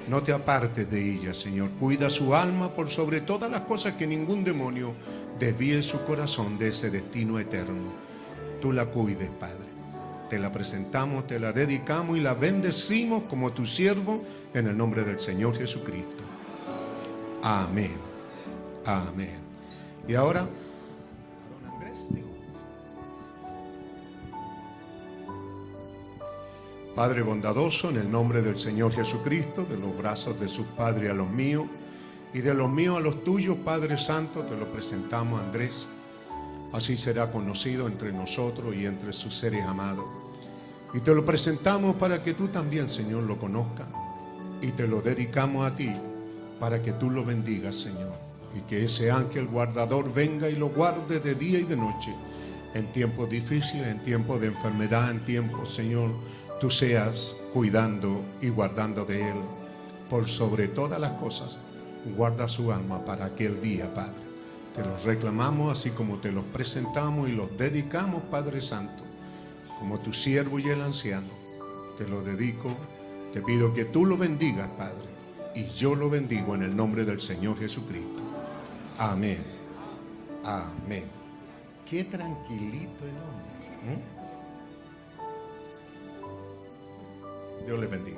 [0.07, 1.71] No te apartes de ella, Señor.
[1.79, 4.93] Cuida su alma por sobre todas las cosas que ningún demonio
[5.39, 7.93] desvíe su corazón de ese destino eterno.
[8.61, 9.75] Tú la cuides, Padre.
[10.29, 15.03] Te la presentamos, te la dedicamos y la bendecimos como tu siervo en el nombre
[15.03, 16.23] del Señor Jesucristo.
[17.43, 17.93] Amén.
[18.85, 19.39] Amén.
[20.07, 20.47] Y ahora,
[26.95, 31.13] Padre bondadoso, en el nombre del Señor Jesucristo, de los brazos de sus padres a
[31.13, 31.65] los míos
[32.33, 35.89] y de los míos a los tuyos, Padre Santo, te lo presentamos, Andrés.
[36.71, 40.05] Así será conocido entre nosotros y entre sus seres amados.
[40.93, 43.87] Y te lo presentamos para que tú también, Señor, lo conozcas.
[44.61, 45.91] Y te lo dedicamos a ti
[46.59, 48.25] para que tú lo bendigas, Señor
[48.55, 52.13] y que ese ángel guardador venga y lo guarde de día y de noche,
[52.73, 56.11] en tiempos difíciles, en tiempos de enfermedad, en tiempos, Señor,
[56.65, 59.37] tú seas cuidando y guardando de él.
[60.09, 61.59] Por sobre todas las cosas,
[62.17, 64.25] guarda su alma para aquel día, Padre.
[64.73, 69.03] Te los reclamamos así como te los presentamos y los dedicamos, Padre Santo,
[69.77, 71.27] como tu siervo y el anciano.
[71.99, 72.75] Te lo dedico,
[73.31, 75.05] te pido que tú lo bendigas, Padre,
[75.53, 78.23] y yo lo bendigo en el nombre del Señor Jesucristo.
[78.97, 79.43] Amén.
[80.43, 81.05] Amén.
[81.87, 83.97] Qué tranquilito el hombre.
[83.97, 84.14] ¿Mm?
[87.65, 88.17] Dios les bendiga.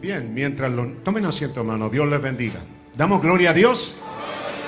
[0.00, 2.60] Bien, mientras lo tomen asiento, hermano, Dios les bendiga.
[2.94, 3.96] Damos gloria a Dios.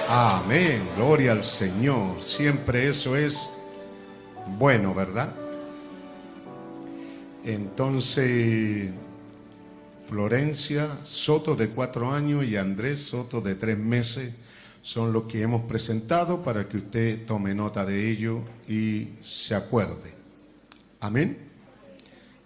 [0.08, 0.82] Amén.
[0.96, 2.20] Gloria al Señor.
[2.20, 3.50] Siempre eso es
[4.58, 5.34] bueno, ¿verdad?
[7.44, 8.90] Entonces,
[10.06, 14.34] Florencia Soto de cuatro años y Andrés Soto de tres meses
[14.82, 20.14] son los que hemos presentado para que usted tome nota de ello y se acuerde.
[21.00, 21.50] Amén.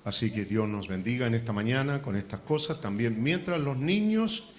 [0.04, 4.50] Así que Dios nos bendiga en esta mañana con estas cosas también, mientras los niños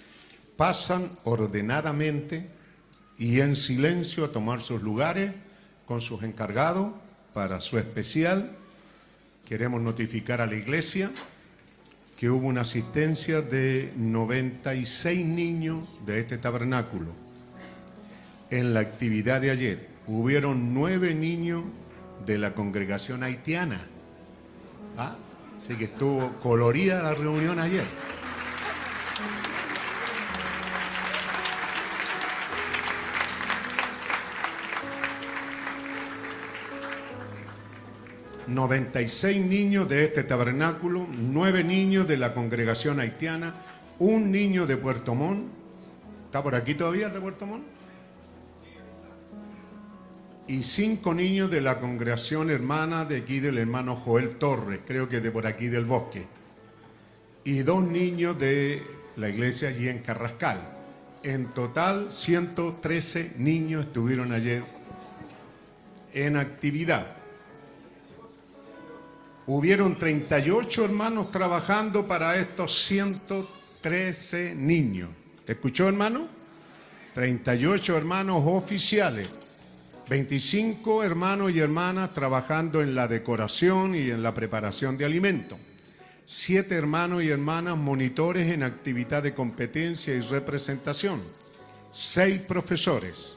[0.56, 2.48] pasan ordenadamente
[3.18, 5.32] y en silencio a tomar sus lugares
[5.86, 6.92] con sus encargados
[7.32, 8.50] para su especial.
[9.48, 11.12] Queremos notificar a la iglesia
[12.16, 17.25] que hubo una asistencia de 96 niños de este tabernáculo.
[18.50, 21.64] En la actividad de ayer hubieron nueve niños
[22.24, 23.80] de la congregación haitiana.
[24.96, 25.16] ¿Ah?
[25.58, 27.84] Así que estuvo colorida la reunión ayer.
[38.48, 41.04] ...96 niños de este tabernáculo...
[41.10, 43.56] ...nueve niños de la congregación haitiana...
[43.98, 45.48] ...un niño de Puerto Montt...
[46.26, 47.75] ¿Está por aquí todavía de Puerto Montt?
[50.48, 55.20] Y cinco niños de la congregación hermana de aquí del hermano Joel Torres, creo que
[55.20, 56.26] de por aquí del bosque,
[57.44, 58.82] y dos niños de
[59.16, 60.72] la iglesia allí en Carrascal.
[61.22, 64.62] En total, 113 niños estuvieron ayer
[66.12, 67.16] en actividad.
[69.46, 75.10] Hubieron 38 hermanos trabajando para estos 113 niños.
[75.46, 76.28] ¿Escuchó, hermano?
[77.14, 79.28] 38 hermanos oficiales
[80.08, 85.58] 25 hermanos y hermanas trabajando en la decoración y en la preparación de alimentos.
[86.26, 91.22] Siete hermanos y hermanas monitores en actividad de competencia y representación.
[91.92, 93.34] Seis profesores.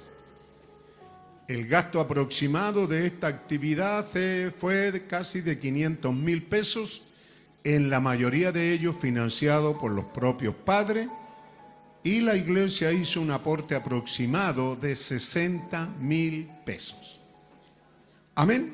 [1.48, 7.02] El gasto aproximado de esta actividad eh, fue casi de 500 mil pesos,
[7.64, 11.10] en la mayoría de ellos financiado por los propios padres
[12.04, 17.20] y la iglesia hizo un aporte aproximado de 60 mil pesos.
[18.36, 18.74] Amén.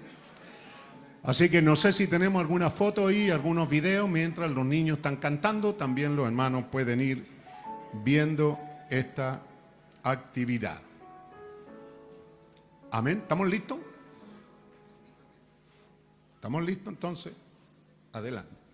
[1.24, 5.18] Así que no sé si tenemos alguna foto ahí, algunos videos mientras los niños están
[5.18, 5.74] cantando.
[5.74, 7.26] También los hermanos pueden ir
[8.04, 8.60] viendo
[8.92, 9.42] esta
[10.04, 10.80] actividad.
[12.92, 13.20] Amén.
[13.24, 13.80] ¿Estamos listos?
[16.36, 17.34] ¿Estamos listos entonces?
[18.14, 18.65] Adelante.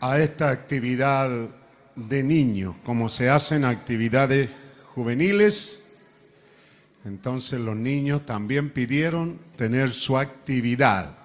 [0.00, 1.28] A esta actividad
[1.94, 4.48] de niños, como se hacen actividades
[4.84, 5.82] juveniles.
[7.04, 11.16] Entonces los niños también pidieron tener su actividad.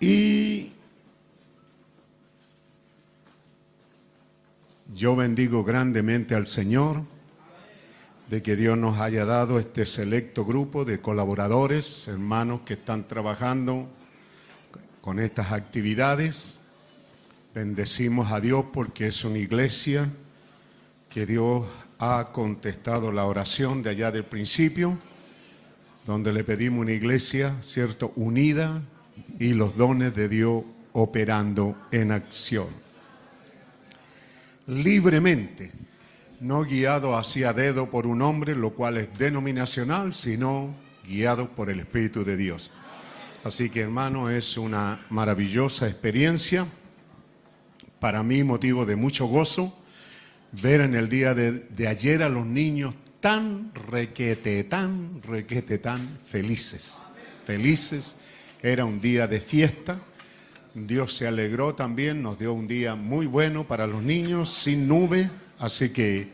[0.00, 0.72] Y
[4.94, 7.02] yo bendigo grandemente al Señor
[8.30, 13.88] de que Dios nos haya dado este selecto grupo de colaboradores, hermanos que están trabajando
[15.06, 16.58] con estas actividades.
[17.54, 20.10] Bendecimos a Dios porque es una iglesia
[21.08, 21.64] que Dios
[22.00, 24.98] ha contestado la oración de allá del principio,
[26.06, 28.82] donde le pedimos una iglesia, cierto, unida
[29.38, 32.66] y los dones de Dios operando en acción.
[34.66, 35.70] Libremente,
[36.40, 40.74] no guiado hacia dedo por un hombre, lo cual es denominacional, sino
[41.06, 42.72] guiado por el Espíritu de Dios.
[43.46, 46.66] Así que hermano, es una maravillosa experiencia,
[48.00, 49.72] para mí motivo de mucho gozo,
[50.50, 57.02] ver en el día de, ayer a los niños tan requete, tan requete, tan felices,
[57.44, 58.16] felices.
[58.60, 60.00] Era un día de fiesta.
[60.74, 65.30] Dios se alegró también, nos dio un día muy bueno para los niños, sin nube,
[65.60, 66.32] así que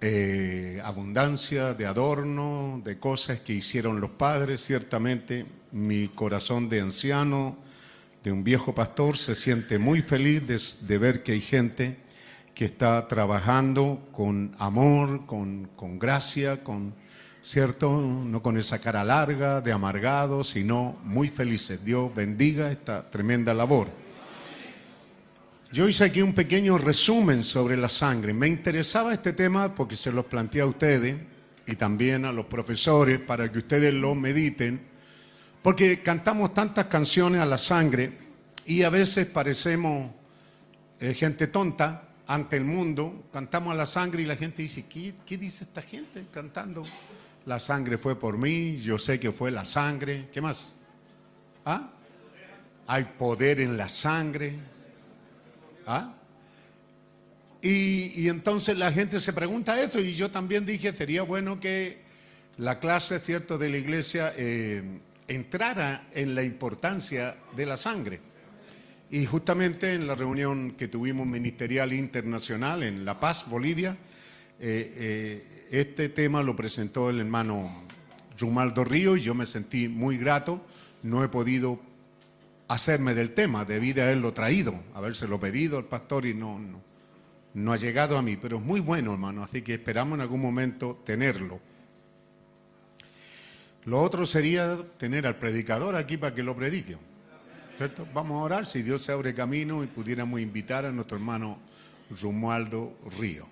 [0.00, 7.56] eh, abundancia de adorno, de cosas que hicieron los padres, ciertamente mi corazón de anciano,
[8.22, 10.42] de un viejo pastor, se siente muy feliz
[10.86, 11.96] de, ver que hay gente
[12.54, 16.94] que está trabajando con amor, con gracia, con,
[17.46, 18.00] ¿cierto?
[18.00, 21.84] No con esa cara larga de amargado, sino muy felices.
[21.84, 23.86] Dios bendiga esta tremenda labor.
[25.72, 28.32] Yo hice aquí un pequeño resumen sobre la sangre.
[28.32, 31.16] Me interesaba este tema porque se los planteé a ustedes
[31.66, 34.80] y también a los profesores para que ustedes lo mediten,
[35.62, 38.12] porque cantamos tantas canciones a la sangre
[38.64, 40.12] y a veces parecemos
[41.00, 45.14] eh, gente tonta ante el mundo, cantamos a la sangre y la gente dice, ¿qué,
[45.26, 46.84] qué dice esta gente cantando?
[47.44, 50.28] La sangre fue por mí, yo sé que fue la sangre.
[50.32, 50.76] ¿Qué más?
[51.64, 51.90] ¿Ah?
[52.86, 54.75] Hay poder en la sangre.
[55.86, 56.14] ¿Ah?
[57.62, 61.98] Y, entonces la gente se pregunta esto y yo también dije, sería bueno que
[62.58, 64.82] la clase, ¿cierto?, de la iglesia eh,
[65.26, 68.20] entrara en la importancia de la sangre.
[69.10, 73.96] Y justamente en la reunión que tuvimos ministerial internacional en La Paz, Bolivia,
[74.58, 77.84] eh, eh, este tema lo presentó el hermano
[78.38, 80.64] Rumaldo Río y yo me sentí muy grato.
[81.02, 81.80] No he podido
[82.68, 86.80] hacerme del tema, debí de haberlo traído, habérselo pedido al pastor y no, no,
[87.54, 90.40] no ha llegado a mí, pero es muy bueno, hermano, así que esperamos en algún
[90.40, 91.60] momento tenerlo.
[93.86, 96.96] Lo otro sería tener al predicador aquí para que lo predique.
[97.76, 98.06] ¿Cierto?
[98.12, 101.58] Vamos a orar si Dios se abre camino y pudiéramos invitar a nuestro hermano
[102.20, 103.46] Romualdo Río.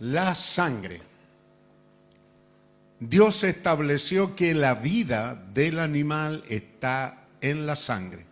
[0.00, 1.00] La sangre.
[3.00, 8.24] Dios estableció que la vida del animal está en la sangre.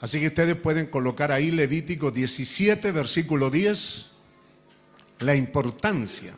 [0.00, 4.10] Así que ustedes pueden colocar ahí Levítico 17, versículo 10,
[5.20, 6.34] la importancia.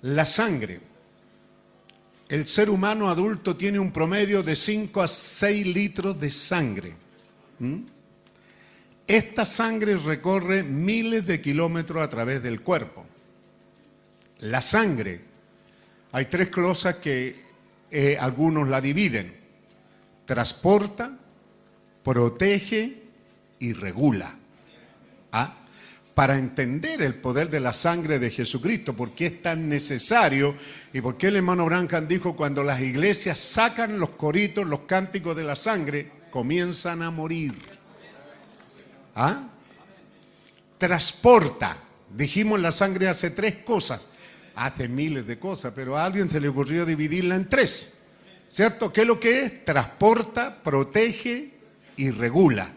[0.00, 0.80] La sangre.
[2.30, 6.94] El ser humano adulto tiene un promedio de 5 a 6 litros de sangre.
[7.58, 7.82] ¿Mm?
[9.06, 13.04] Esta sangre recorre miles de kilómetros a través del cuerpo.
[14.40, 15.20] La sangre,
[16.12, 17.36] hay tres cosas que
[17.90, 19.41] eh, algunos la dividen.
[20.24, 21.16] Transporta,
[22.02, 23.02] protege
[23.58, 24.36] y regula.
[25.32, 25.54] ¿Ah?
[26.14, 30.54] Para entender el poder de la sangre de Jesucristo, por qué es tan necesario
[30.92, 35.34] y por qué el hermano Brancan dijo cuando las iglesias sacan los coritos, los cánticos
[35.34, 37.54] de la sangre, comienzan a morir.
[39.14, 39.48] ¿Ah?
[40.76, 41.76] Transporta.
[42.14, 44.08] Dijimos la sangre hace tres cosas.
[44.54, 47.94] Hace miles de cosas, pero a alguien se le ocurrió dividirla en tres.
[48.52, 48.92] ¿Cierto?
[48.92, 49.64] ¿Qué es lo que es?
[49.64, 51.52] Transporta, protege
[51.96, 52.70] y regula.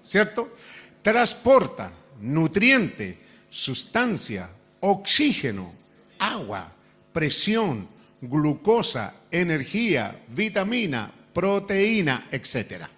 [0.00, 0.56] ¿Cierto?
[1.02, 3.18] Transporta nutriente,
[3.50, 4.48] sustancia,
[4.80, 5.72] oxígeno,
[6.18, 6.72] agua,
[7.12, 7.88] presión,
[8.22, 12.88] glucosa, energía, vitamina, proteína, etcétera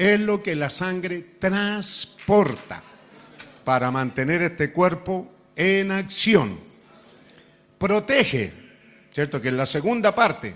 [0.00, 2.82] es lo que la sangre transporta
[3.64, 6.58] para mantener este cuerpo en acción.
[7.76, 8.50] Protege,
[9.12, 9.42] ¿cierto?
[9.42, 10.54] Que en la segunda parte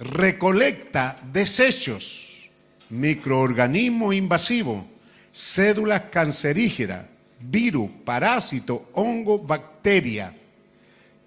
[0.00, 2.50] recolecta desechos,
[2.88, 4.84] microorganismos invasivos,
[5.30, 7.04] cédulas cancerígenas,
[7.38, 10.36] virus, parásito, hongo, bacteria.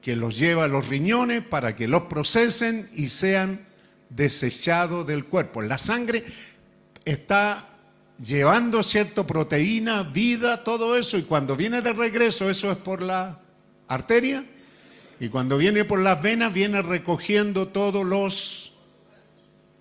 [0.01, 3.65] que los lleva a los riñones para que los procesen y sean
[4.09, 5.61] desechados del cuerpo.
[5.61, 6.25] La sangre
[7.05, 7.69] está
[8.21, 13.39] llevando cierta proteína, vida, todo eso, y cuando viene de regreso, eso es por la
[13.87, 14.43] arteria,
[15.19, 18.73] y cuando viene por las venas, viene recogiendo todos los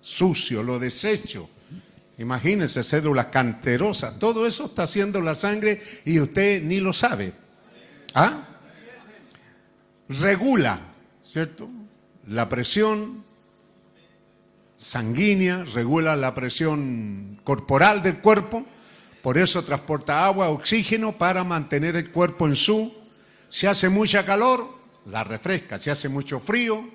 [0.01, 1.47] sucios, los desechos.
[2.17, 7.33] Imagínense, cédulas canterosas, todo eso está haciendo la sangre y usted ni lo sabe.
[8.13, 8.47] ¿Ah?
[10.07, 10.79] Regula,
[11.23, 11.69] ¿cierto?
[12.27, 13.23] La presión
[14.77, 18.65] sanguínea, regula la presión corporal del cuerpo,
[19.23, 22.93] por eso transporta agua, oxígeno para mantener el cuerpo en su.
[23.49, 26.89] Si hace mucha calor, la refresca, si hace mucho frío,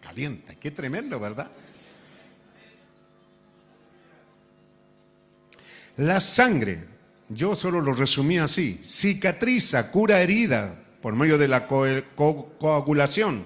[0.00, 0.54] calienta.
[0.54, 1.50] Qué tremendo, ¿verdad?
[5.96, 6.84] La sangre,
[7.28, 11.84] yo solo lo resumí así, cicatriza, cura herida por medio de la co
[12.14, 13.44] co coagulación,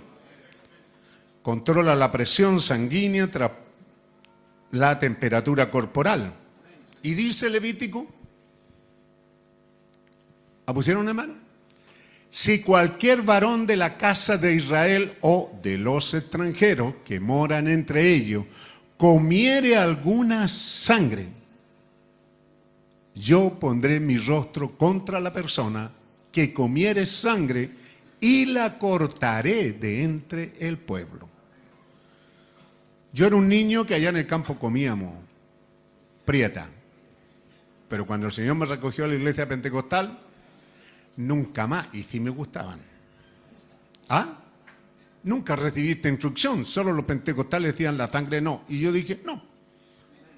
[1.42, 3.28] controla la presión sanguínea
[4.72, 6.34] la temperatura corporal.
[7.02, 8.06] Y dice Levítico,
[10.66, 11.41] ¿apusieron una mano?
[12.34, 18.14] Si cualquier varón de la casa de Israel o de los extranjeros que moran entre
[18.14, 18.46] ellos
[18.96, 21.26] comiere alguna sangre,
[23.14, 25.92] yo pondré mi rostro contra la persona
[26.32, 27.68] que comiere sangre
[28.18, 31.28] y la cortaré de entre el pueblo.
[33.12, 35.12] Yo era un niño que allá en el campo comíamos
[36.24, 36.66] prieta,
[37.88, 40.18] pero cuando el Señor me recogió a la iglesia pentecostal,
[41.16, 42.78] nunca más, y sí me gustaban.
[44.08, 44.38] ¿Ah?
[45.24, 48.62] Nunca recibiste instrucción, solo los pentecostales decían la sangre no.
[48.68, 49.42] Y yo dije, no.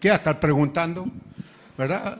[0.00, 1.06] ¿Qué a estar preguntando?
[1.78, 2.18] ¿Verdad?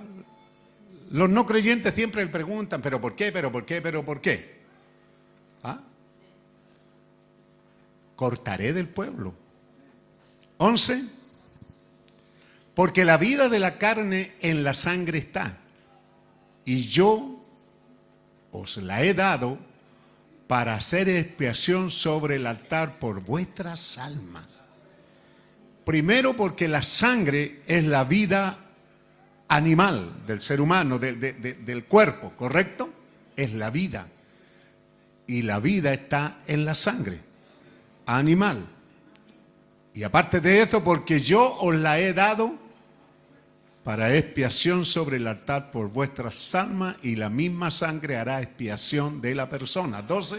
[1.11, 3.31] Los no creyentes siempre preguntan, ¿pero por qué?
[3.31, 3.83] ¿Pero por qué?
[3.83, 4.63] ¿Pero por qué?
[5.63, 5.81] ¿Ah?
[8.17, 9.35] Cortaré del pueblo.
[10.57, 11.05] Once.
[12.75, 15.59] Porque la vida de la carne en la sangre está.
[16.65, 17.34] Y yo
[18.55, 19.59] os la he dado
[20.47, 24.63] para hacer expiación sobre el altar por vuestras almas.
[25.85, 28.59] Primero porque la sangre es la vida
[29.49, 32.89] animal del ser humano, de, de, de, del cuerpo, ¿correcto?
[33.37, 34.07] Es la vida.
[35.27, 37.21] Y la vida está en la sangre
[38.07, 38.67] animal.
[39.93, 42.64] Y aparte de esto, porque yo os la he dado
[43.85, 49.35] para expiación sobre el altar por vuestras almas y la misma sangre hará expiación de
[49.35, 50.01] la persona.
[50.01, 50.39] 12.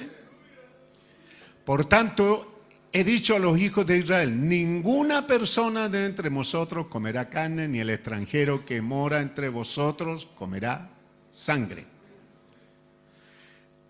[1.64, 7.30] Por tanto, he dicho a los hijos de Israel, ninguna persona de entre vosotros comerá
[7.30, 10.90] carne, ni el extranjero que mora entre vosotros comerá
[11.30, 11.86] sangre.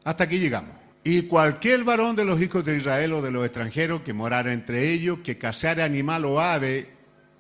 [0.03, 0.76] Hasta aquí llegamos.
[1.02, 4.91] Y cualquier varón de los hijos de Israel o de los extranjeros que morara entre
[4.91, 6.95] ellos, que cazare animal o ave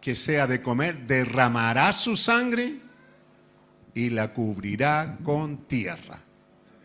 [0.05, 2.75] que sea de comer, derramará su sangre
[3.91, 6.21] y la cubrirá con tierra.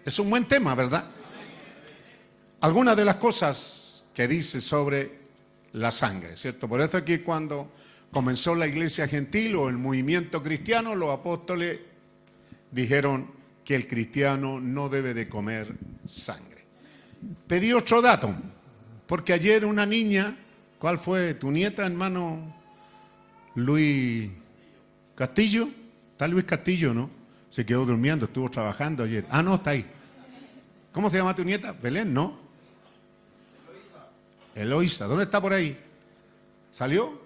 [0.03, 1.05] Es un buen tema, ¿verdad?
[2.63, 5.19] Algunas de las cosas que dice sobre
[5.75, 6.67] la sangre, ¿cierto?
[6.67, 7.71] Por eso aquí cuando
[8.11, 11.79] comenzó la iglesia gentil o el movimiento cristiano, los apóstoles
[12.71, 13.31] dijeron
[13.67, 15.75] que el cristiano no debe de comer
[16.07, 16.65] sangre.
[17.47, 18.35] Pedí otro dato,
[19.07, 20.39] porque ayer una niña,
[20.79, 21.35] ¿cuál fue?
[21.35, 22.60] ¿Tu nieta, hermano
[23.55, 24.31] Luis
[25.15, 25.69] Castillo?
[26.13, 27.11] Está Luis Castillo, ¿no?
[27.49, 29.27] Se quedó durmiendo, estuvo trabajando ayer.
[29.31, 29.85] Ah, no, está ahí.
[30.93, 31.73] ¿Cómo se llama tu nieta?
[31.73, 32.39] Belén, ¿no?
[34.55, 35.07] Eloisa.
[35.07, 35.79] ¿Dónde está por ahí?
[36.71, 37.21] ¿Salió?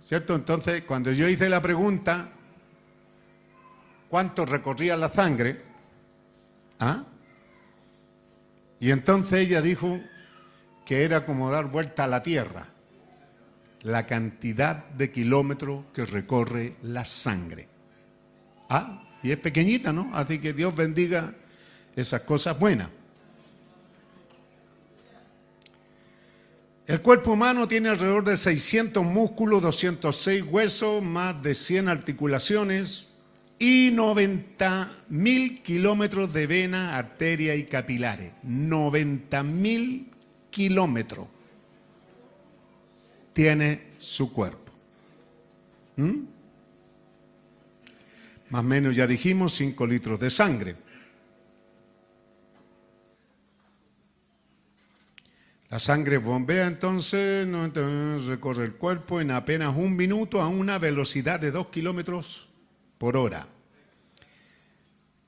[0.00, 0.34] ¿Cierto?
[0.34, 2.30] Entonces, cuando yo hice la pregunta,
[4.08, 5.60] ¿cuánto recorría la sangre?
[6.80, 7.04] ¿Ah?
[8.80, 10.00] Y entonces ella dijo
[10.86, 12.66] que era como dar vuelta a la tierra,
[13.82, 17.68] la cantidad de kilómetros que recorre la sangre.
[18.68, 20.10] Ah, y es pequeñita, ¿no?
[20.14, 21.34] Así que Dios bendiga
[21.96, 22.88] esas cosas buenas.
[26.86, 33.08] El cuerpo humano tiene alrededor de 600 músculos, 206 huesos, más de 100 articulaciones
[33.58, 38.32] y 90 mil kilómetros de vena, arteria y capilares.
[38.42, 40.08] 90 mil
[40.50, 41.26] kilómetros
[43.38, 44.72] tiene su cuerpo.
[45.94, 46.24] ¿Mm?
[48.50, 50.74] Más o menos ya dijimos 5 litros de sangre.
[55.70, 57.46] La sangre bombea entonces,
[58.26, 62.48] recorre el cuerpo en apenas un minuto a una velocidad de 2 kilómetros
[62.98, 63.46] por hora.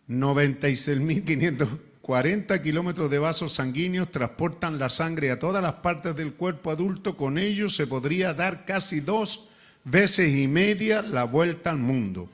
[0.09, 1.69] 96.500
[2.03, 7.15] 40 kilómetros de vasos sanguíneos transportan la sangre a todas las partes del cuerpo adulto.
[7.17, 9.49] Con ello se podría dar casi dos
[9.85, 12.29] veces y media la vuelta al mundo.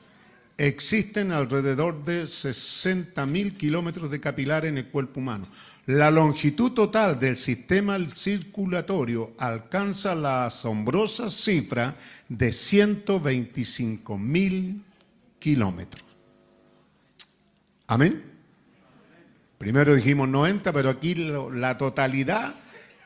[0.57, 5.47] Existen alrededor de 60.000 kilómetros de capilares en el cuerpo humano.
[5.85, 11.95] La longitud total del sistema circulatorio alcanza la asombrosa cifra
[12.27, 14.81] de 125.000
[15.39, 16.03] kilómetros.
[17.87, 18.26] Amén.
[19.57, 22.55] Primero dijimos 90, pero aquí la totalidad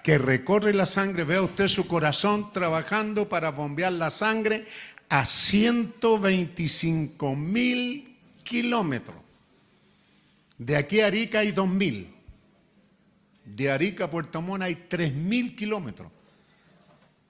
[0.03, 4.65] que recorre la sangre, vea usted su corazón trabajando para bombear la sangre
[5.09, 9.17] a 125 mil kilómetros.
[10.57, 12.13] De aquí a Arica hay 2 mil.
[13.45, 16.11] De Arica a Puerto Montt hay 3 mil kilómetros.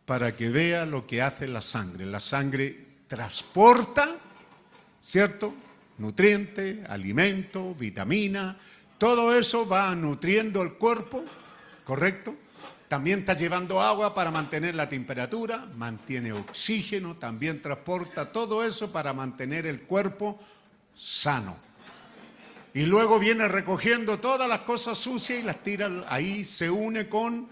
[0.06, 2.06] Para que vea lo que hace la sangre.
[2.06, 2.76] La sangre
[3.08, 4.18] transporta,
[5.00, 5.54] ¿cierto?
[5.98, 8.58] Nutrientes, alimento, vitamina,
[9.02, 11.26] todo eso va nutriendo el cuerpo,
[11.84, 12.36] ¿correcto?
[12.88, 19.12] También está llevando agua para mantener la temperatura, mantiene oxígeno, también transporta todo eso para
[19.12, 20.40] mantener el cuerpo
[20.94, 21.58] sano.
[22.76, 27.48] Y luego viene recogiendo todas las cosas sucias y las tira ahí, se une con,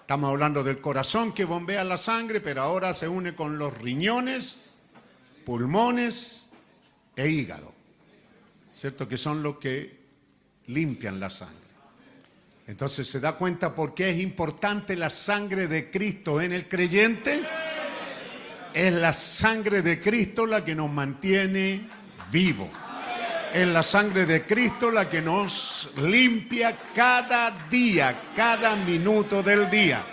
[0.00, 4.60] estamos hablando del corazón que bombea la sangre, pero ahora se une con los riñones,
[5.44, 6.48] pulmones
[7.16, 7.74] e hígado,
[8.72, 9.06] ¿cierto?
[9.06, 9.95] Que son los que
[10.68, 11.66] limpian la sangre.
[12.66, 17.42] Entonces se da cuenta por qué es importante la sangre de Cristo en el creyente.
[18.74, 21.86] Es la sangre de Cristo la que nos mantiene
[22.30, 22.68] vivos.
[23.54, 30.04] Es la sangre de Cristo la que nos limpia cada día, cada minuto del día.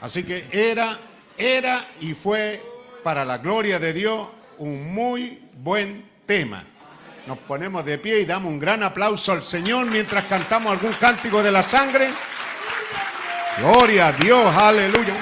[0.00, 0.98] Así que era,
[1.38, 2.62] era y fue
[3.02, 4.28] para la gloria de Dios
[4.58, 6.64] un muy buen tema.
[7.26, 11.42] Nos ponemos de pie y damos un gran aplauso al Señor mientras cantamos algún cántico
[11.42, 12.10] de la sangre.
[13.58, 15.14] Gloria a Dios, aleluya.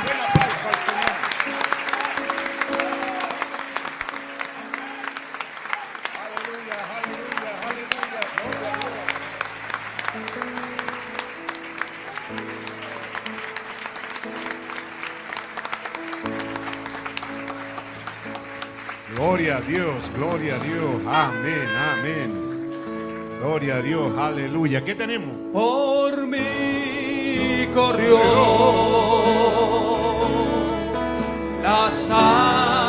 [19.79, 20.91] Dios, gloria a Dios.
[21.07, 22.33] Amén, amén.
[23.41, 24.85] Gloria a Dios, aleluya.
[24.85, 25.31] ¿Qué tenemos?
[25.53, 28.19] Por mí corrió
[31.63, 32.88] la sangre,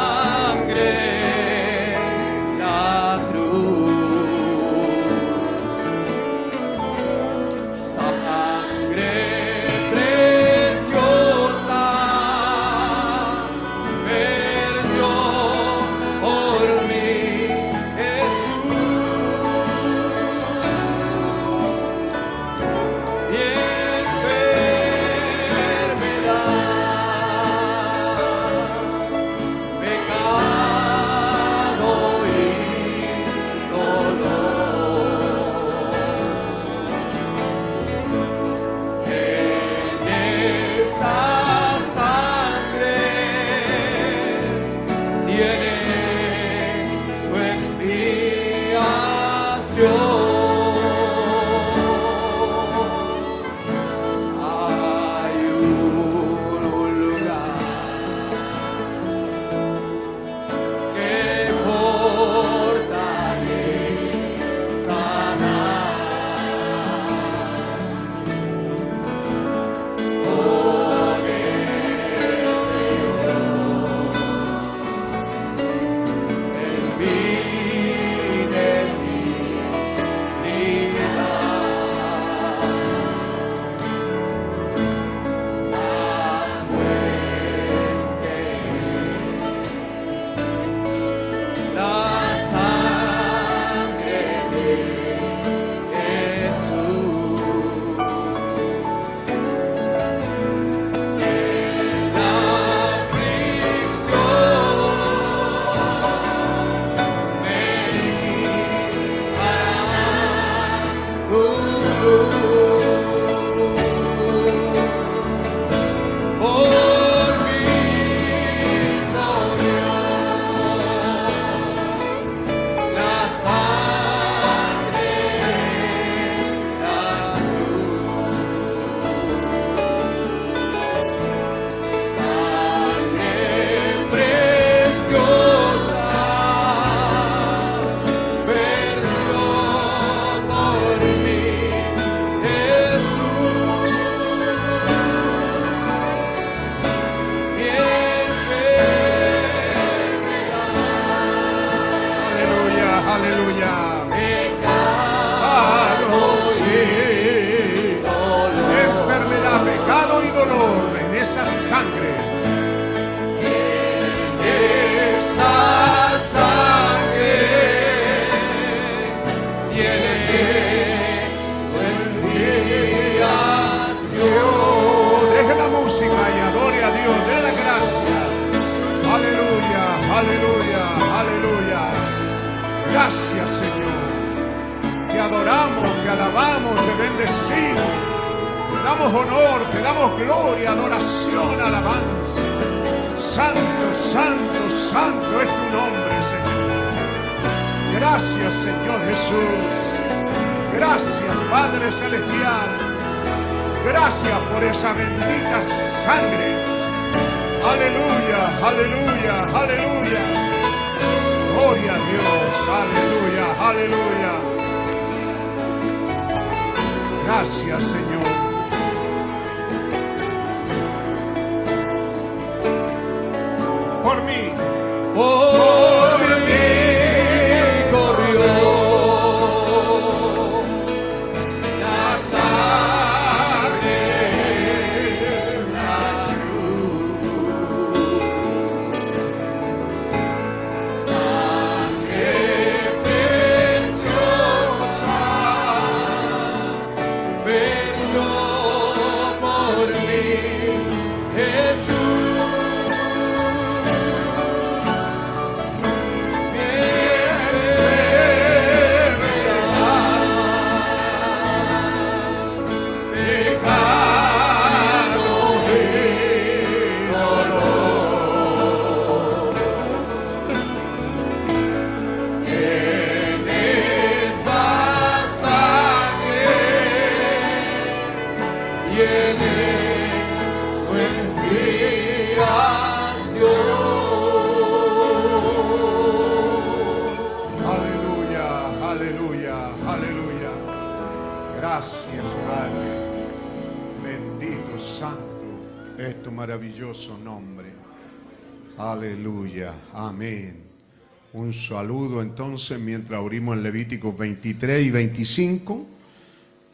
[302.30, 305.88] entonces mientras abrimos en Levíticos 23 y 25.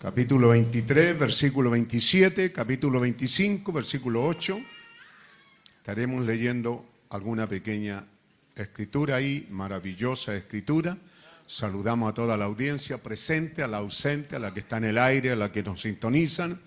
[0.01, 4.59] Capítulo 23, versículo 27, capítulo 25, versículo 8.
[5.77, 8.03] Estaremos leyendo alguna pequeña
[8.53, 10.97] escritura ahí, maravillosa escritura.
[11.47, 14.97] Saludamos a toda la audiencia presente, a la ausente, a la que está en el
[14.97, 16.59] aire, a la que nos sintonizan,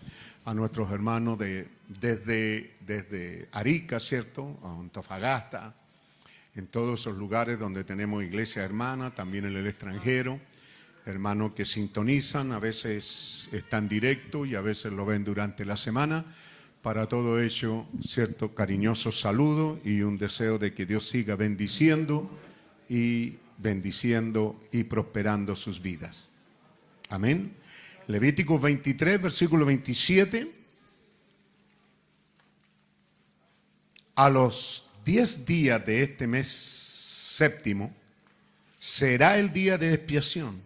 [0.46, 1.68] a nuestros hermanos de,
[2.00, 4.58] desde, desde Arica, ¿cierto?
[4.64, 5.74] A Antofagasta,
[6.58, 10.40] en todos esos lugares donde tenemos iglesia hermana, también en el extranjero,
[11.06, 16.24] hermanos que sintonizan, a veces están directo y a veces lo ven durante la semana.
[16.82, 22.28] Para todo ello, cierto cariñoso saludo y un deseo de que Dios siga bendiciendo
[22.88, 26.28] y bendiciendo y prosperando sus vidas.
[27.08, 27.54] Amén.
[28.08, 30.52] Levítico 23, versículo 27.
[34.16, 37.94] A los diez días de este mes séptimo
[38.78, 40.60] será el día de expiación.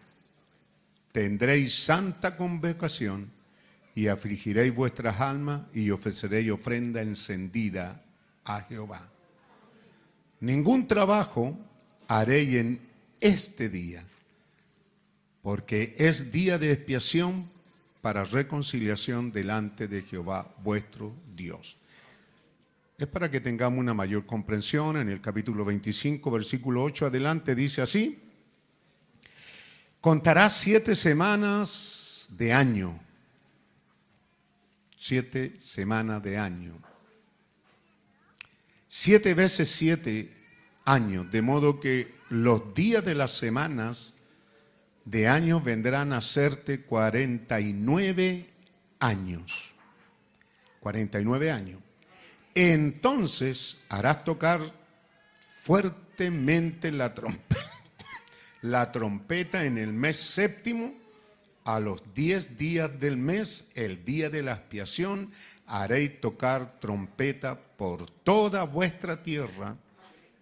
[1.13, 3.31] Tendréis santa convocación
[3.95, 8.03] y afligiréis vuestras almas y ofreceréis ofrenda encendida
[8.45, 9.09] a Jehová.
[10.41, 11.57] Ningún trabajo
[12.09, 12.81] haréis en
[13.21, 14.05] este día,
[15.41, 17.49] porque es día de expiación
[18.01, 21.79] para reconciliación delante de Jehová vuestro Dios.
[22.99, 24.97] Es para que tengamos una mayor comprensión.
[24.97, 28.23] En el capítulo 25, versículo 8 adelante dice así,
[30.01, 33.01] contarás siete semanas de año,
[34.97, 36.79] siete semanas de año,
[38.89, 40.33] siete veces siete
[40.85, 44.15] años, de modo que los días de las semanas
[45.05, 48.47] de años vendrán a serte 49
[49.01, 49.73] años.
[50.81, 51.82] 49 años.
[52.55, 54.61] Entonces harás tocar
[55.55, 57.71] fuertemente la trompeta,
[58.63, 60.95] la trompeta en el mes séptimo,
[61.65, 65.31] a los diez días del mes, el día de la expiación,
[65.67, 69.77] haréis tocar trompeta por toda vuestra tierra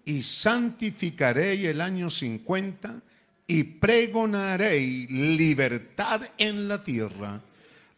[0.04, 3.02] y santificaréis el año 50
[3.46, 7.40] y pregonaréis libertad en la tierra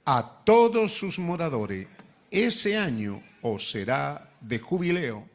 [0.04, 1.86] a todos sus moradores.
[2.30, 5.28] Ese año os será de jubileo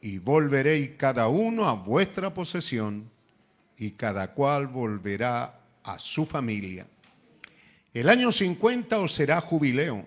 [0.00, 3.10] y volveréis cada uno a vuestra posesión
[3.76, 6.86] y cada cual volverá a su familia.
[7.94, 10.04] El año 50 os será jubileo.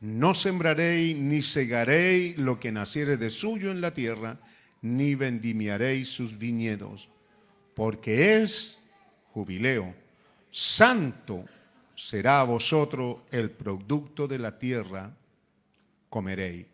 [0.00, 4.38] No sembraréis ni segaréis lo que naciere de suyo en la tierra,
[4.82, 7.08] ni vendimiaréis sus viñedos,
[7.74, 8.78] porque es
[9.32, 9.94] jubileo.
[10.50, 11.46] Santo
[11.94, 15.10] será a vosotros el producto de la tierra,
[16.14, 16.64] comeréis.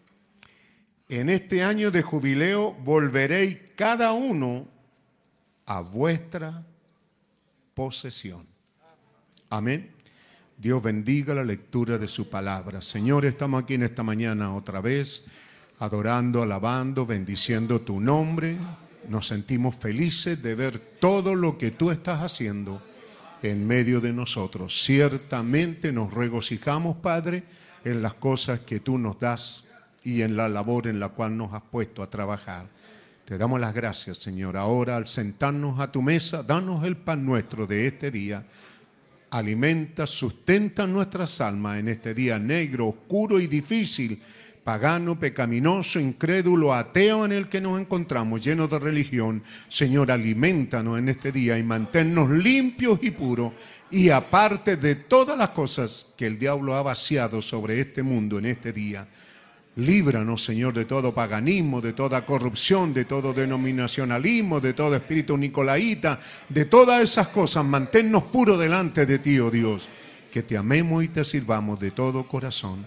[1.09, 4.69] En este año de jubileo volveréis cada uno
[5.65, 6.63] a vuestra
[7.73, 8.47] posesión.
[9.49, 9.93] Amén.
[10.59, 12.83] Dios bendiga la lectura de su palabra.
[12.83, 15.25] Señor, estamos aquí en esta mañana otra vez,
[15.79, 18.59] adorando, alabando, bendiciendo tu nombre.
[19.09, 22.83] Nos sentimos felices de ver todo lo que tú estás haciendo
[23.43, 24.85] en medio de nosotros.
[24.85, 27.45] Ciertamente nos regocijamos, Padre,
[27.85, 29.65] en las cosas que tú nos das
[30.03, 32.67] y en la labor en la cual nos has puesto a trabajar.
[33.25, 34.57] Te damos las gracias, Señor.
[34.57, 38.45] Ahora, al sentarnos a tu mesa, danos el pan nuestro de este día.
[39.31, 44.21] Alimenta, sustenta nuestras almas en este día negro, oscuro y difícil,
[44.65, 49.43] pagano, pecaminoso, incrédulo, ateo en el que nos encontramos, lleno de religión.
[49.69, 53.53] Señor, alimentanos en este día y manténnos limpios y puros.
[53.91, 58.47] Y aparte de todas las cosas que el diablo ha vaciado sobre este mundo en
[58.47, 59.07] este día,
[59.77, 66.19] Líbranos, Señor, de todo paganismo, de toda corrupción, de todo denominacionalismo, de todo espíritu nicolaíta,
[66.49, 67.65] de todas esas cosas.
[67.65, 69.89] Manténnos puros delante de ti, oh Dios.
[70.33, 72.85] Que te amemos y te sirvamos de todo corazón.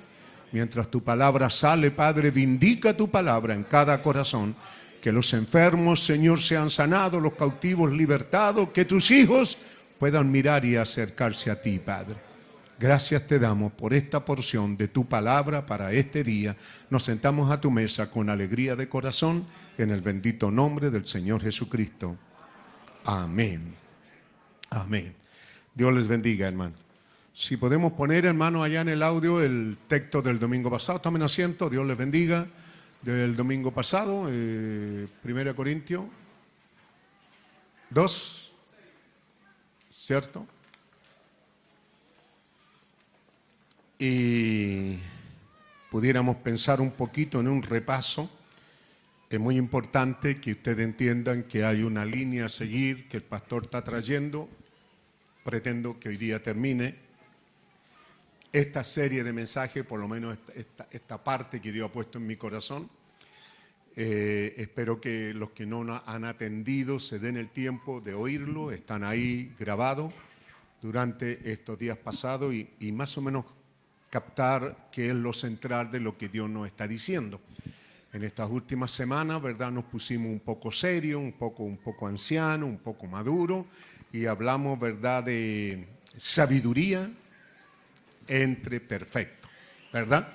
[0.54, 4.56] Mientras tu palabra sale, Padre, vindica tu palabra en cada corazón.
[5.02, 9.58] Que los enfermos, Señor, sean sanados, los cautivos libertados, que tus hijos
[9.98, 12.16] puedan mirar y acercarse a ti, Padre.
[12.80, 16.56] Gracias te damos por esta porción de tu palabra para este día.
[16.92, 19.48] Nos sentamos a tu mesa con alegría de corazón
[19.80, 22.16] en el bendito nombre del Señor Jesucristo.
[23.06, 23.74] Amén.
[24.70, 25.16] Amén.
[25.74, 26.76] Dios les bendiga, hermano.
[27.34, 31.02] Si podemos poner, hermano, allá en el audio el texto del domingo pasado.
[31.02, 32.48] Tomen asiento, Dios les bendiga.
[33.02, 36.06] Del domingo pasado, eh, 1 Corintios
[37.90, 38.54] 2,
[39.90, 40.48] ¿cierto?
[44.06, 44.98] y
[45.90, 48.30] pudiéramos pensar un poquito en un repaso,
[49.30, 53.64] es muy importante que ustedes entiendan que hay una línea a seguir que el pastor
[53.64, 54.48] está trayendo.
[55.44, 56.96] Pretendo que hoy día termine
[58.54, 62.28] esta serie de mensajes, por lo menos esta, esta parte que Dios ha puesto en
[62.28, 62.88] mi corazón.
[63.96, 69.04] Eh, espero que los que no han atendido se den el tiempo de oírlo, están
[69.04, 70.14] ahí grabados
[70.82, 73.46] durante estos días pasados y, y más o menos
[74.12, 77.42] captar qué es lo central de lo que Dios nos está diciendo.
[78.14, 79.72] En estas últimas semanas, ¿verdad?
[79.72, 83.66] Nos pusimos un poco serio, un poco, un poco anciano, un poco maduro
[84.12, 87.10] y hablamos, ¿verdad?, de sabiduría
[88.28, 89.48] entre perfecto,
[89.91, 90.28] ¿verdad?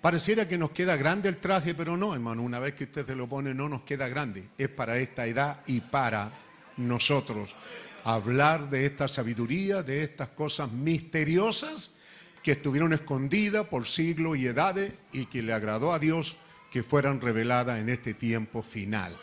[0.00, 3.16] Pareciera que nos queda grande el traje, pero no, hermano, una vez que usted se
[3.16, 6.30] lo pone no nos queda grande, es para esta edad y para
[6.76, 7.56] nosotros.
[8.04, 11.96] Hablar de esta sabiduría, de estas cosas misteriosas
[12.42, 16.36] que estuvieron escondidas por siglos y edades y que le agradó a Dios
[16.70, 19.16] que fueran reveladas en este tiempo final.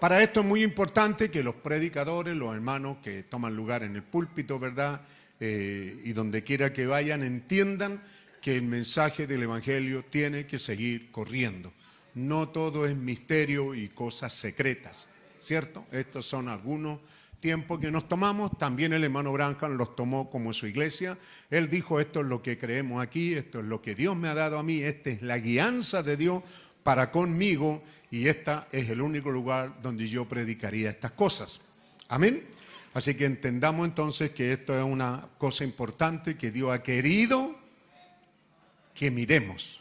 [0.00, 4.02] Para esto es muy importante que los predicadores, los hermanos que toman lugar en el
[4.02, 5.02] púlpito, ¿verdad?
[5.40, 8.02] Eh, y donde quiera que vayan, entiendan
[8.42, 11.72] que el mensaje del Evangelio tiene que seguir corriendo.
[12.14, 15.08] No todo es misterio y cosas secretas,
[15.38, 15.86] ¿cierto?
[15.92, 17.00] Estos son algunos
[17.40, 21.18] tiempo que nos tomamos, también el hermano Branham los tomó como su iglesia.
[21.50, 24.34] Él dijo, esto es lo que creemos aquí, esto es lo que Dios me ha
[24.34, 26.42] dado a mí, esta es la guianza de Dios
[26.82, 31.60] para conmigo y este es el único lugar donde yo predicaría estas cosas.
[32.08, 32.44] Amén.
[32.92, 37.56] Así que entendamos entonces que esto es una cosa importante que Dios ha querido
[38.94, 39.80] que miremos.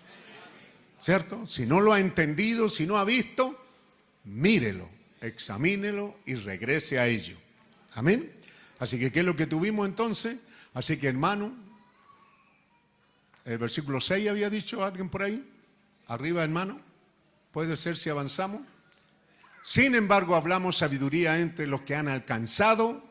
[0.99, 1.45] ¿Cierto?
[1.45, 3.65] Si no lo ha entendido, si no ha visto,
[4.25, 4.89] mírelo,
[5.21, 7.37] examínelo y regrese a ello.
[7.93, 8.31] Amén.
[8.79, 10.37] Así que, ¿qué es lo que tuvimos entonces?
[10.73, 11.53] Así que, hermano,
[13.45, 15.43] el versículo 6 había dicho alguien por ahí.
[16.07, 16.79] Arriba, hermano.
[17.51, 18.61] Puede ser si avanzamos.
[19.69, 23.03] Sin embargo, hablamos sabiduría entre los que han alcanzado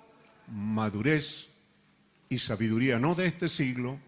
[0.48, 1.50] madurez
[2.28, 4.00] y sabiduría no de este siglo,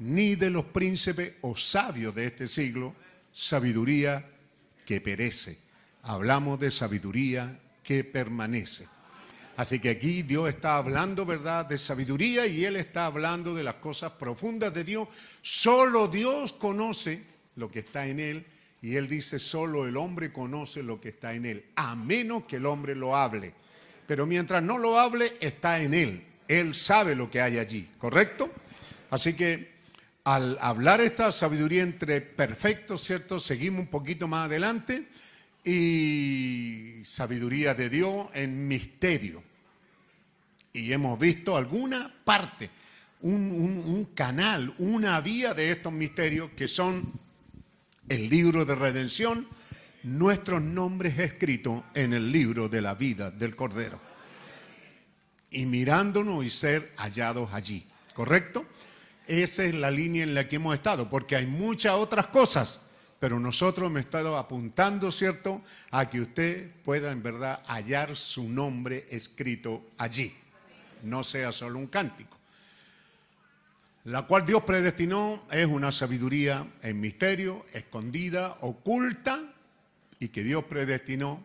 [0.00, 2.92] ni de los príncipes o sabios de este siglo,
[3.30, 4.28] sabiduría
[4.84, 5.58] que perece.
[6.02, 8.88] Hablamos de sabiduría que permanece.
[9.56, 13.76] Así que aquí Dios está hablando, ¿verdad?, de sabiduría y Él está hablando de las
[13.76, 15.06] cosas profundas de Dios.
[15.40, 17.22] Solo Dios conoce
[17.54, 18.46] lo que está en Él
[18.86, 22.54] y Él dice, solo el hombre conoce lo que está en Él, a menos que
[22.54, 23.52] el hombre lo hable.
[24.06, 26.22] Pero mientras no lo hable, está en Él.
[26.46, 28.48] Él sabe lo que hay allí, ¿correcto?
[29.10, 29.72] Así que
[30.22, 33.40] al hablar esta sabiduría entre perfectos, ¿cierto?
[33.40, 35.08] Seguimos un poquito más adelante
[35.64, 39.42] y sabiduría de Dios en misterio.
[40.72, 42.70] Y hemos visto alguna parte,
[43.22, 47.25] un, canal, una vía de estos misterios que son
[48.08, 49.46] el libro de redención,
[50.02, 54.00] nuestros nombres escritos en el libro de la vida del Cordero.
[55.50, 57.86] Y mirándonos y ser hallados allí.
[58.14, 58.64] ¿Correcto?
[59.26, 62.82] Esa es la línea en la que hemos estado, porque hay muchas otras cosas,
[63.18, 69.04] pero nosotros hemos estado apuntando, ¿cierto?, a que usted pueda en verdad hallar su nombre
[69.10, 70.32] escrito allí.
[71.02, 72.35] No sea solo un cántico.
[74.06, 79.52] La cual Dios predestinó es una sabiduría en misterio, escondida, oculta,
[80.20, 81.42] y que Dios predestinó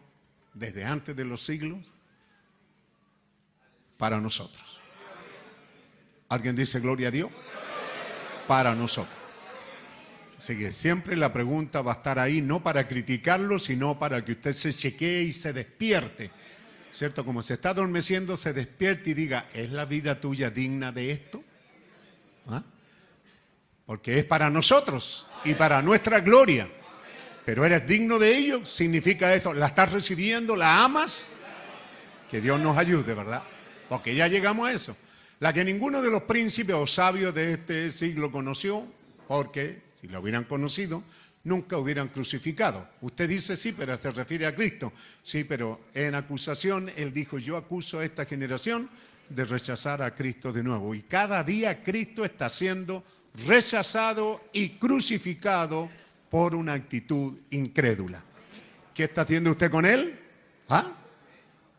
[0.54, 1.92] desde antes de los siglos
[3.98, 4.80] para nosotros.
[6.30, 7.32] ¿Alguien dice gloria a Dios?
[8.48, 9.18] Para nosotros.
[10.38, 14.34] Así que siempre la pregunta va a estar ahí, no para criticarlo, sino para que
[14.34, 16.30] usted se chequee y se despierte.
[16.92, 17.26] ¿Cierto?
[17.26, 21.44] Como se está adormeciendo, se despierte y diga, ¿es la vida tuya digna de esto?
[22.48, 22.64] ¿Ah?
[23.86, 26.68] Porque es para nosotros y para nuestra gloria.
[27.46, 31.28] Pero eres digno de ello, significa esto, la estás recibiendo, la amas.
[32.30, 33.44] Que Dios nos ayude, ¿verdad?
[33.90, 34.96] Porque ya llegamos a eso.
[35.40, 38.88] La que ninguno de los príncipes o sabios de este siglo conoció,
[39.28, 41.04] porque si lo hubieran conocido,
[41.44, 42.88] nunca hubieran crucificado.
[43.02, 44.94] Usted dice sí, pero se refiere a Cristo.
[45.22, 48.90] Sí, pero en acusación él dijo, yo acuso a esta generación
[49.36, 50.94] de rechazar a Cristo de nuevo.
[50.94, 53.04] Y cada día Cristo está siendo
[53.48, 55.90] rechazado y crucificado
[56.30, 58.24] por una actitud incrédula.
[58.94, 60.20] ¿Qué está haciendo usted con él?
[60.70, 60.92] ¿Ah?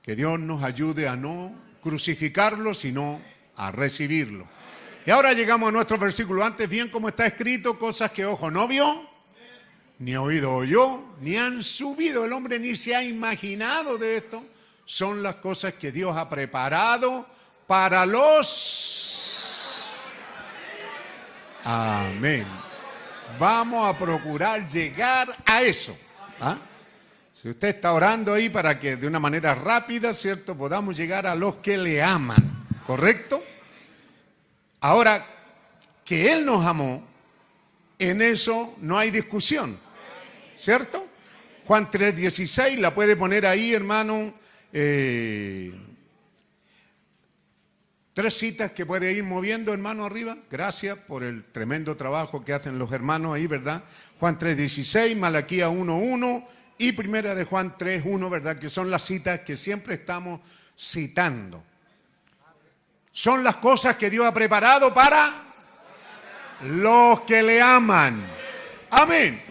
[0.03, 3.21] Que Dios nos ayude a no crucificarlo, sino
[3.57, 4.47] a recibirlo.
[5.05, 6.45] Y ahora llegamos a nuestro versículo.
[6.45, 9.09] Antes bien como está escrito, cosas que ojo no vio,
[9.99, 12.25] ni oído oyó, ni han subido.
[12.25, 14.45] El hombre ni se ha imaginado de esto.
[14.85, 17.27] Son las cosas que Dios ha preparado
[17.73, 19.95] para los...
[21.65, 22.45] Amén.
[23.39, 25.97] Vamos a procurar llegar a eso.
[26.39, 26.59] ¿ah?
[27.33, 30.55] Si usted está orando ahí para que de una manera rápida, ¿cierto?
[30.55, 32.67] Podamos llegar a los que le aman.
[32.85, 33.43] ¿Correcto?
[34.83, 35.25] Ahora,
[36.05, 37.03] que Él nos amó,
[37.99, 39.79] en eso no hay discusión.
[40.55, 41.07] ¿Cierto?
[41.65, 44.35] Juan 3:16, la puede poner ahí, hermano.
[44.75, 45.73] Eh,
[48.15, 50.37] tres citas que puede ir moviendo, hermano, arriba.
[50.51, 53.83] Gracias por el tremendo trabajo que hacen los hermanos ahí, ¿verdad?
[54.21, 56.47] Juan 3:16, Malaquía 1:1
[56.79, 58.59] y Primera de Juan 3:1, ¿verdad?
[58.59, 60.41] Que son las citas que siempre estamos
[60.79, 61.63] citando.
[63.11, 65.31] Son las cosas que Dios ha preparado para
[66.63, 68.25] los que le aman.
[68.91, 69.43] Amén.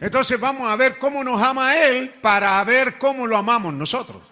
[0.00, 4.22] Entonces vamos a ver cómo nos ama Él para ver cómo lo amamos nosotros.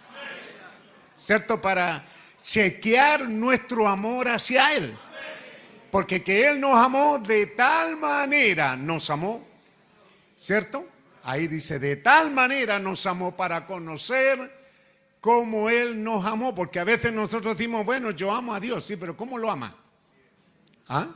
[1.15, 1.61] ¿Cierto?
[1.61, 2.05] Para
[2.43, 4.97] chequear nuestro amor hacia Él.
[5.91, 9.47] Porque que Él nos amó de tal manera, nos amó.
[10.37, 10.87] ¿Cierto?
[11.25, 14.57] Ahí dice, de tal manera nos amó para conocer
[15.21, 16.55] cómo Él nos amó.
[16.55, 19.75] Porque a veces nosotros decimos, bueno, yo amo a Dios, sí, pero ¿cómo lo ama?
[20.89, 21.09] ¿Ah?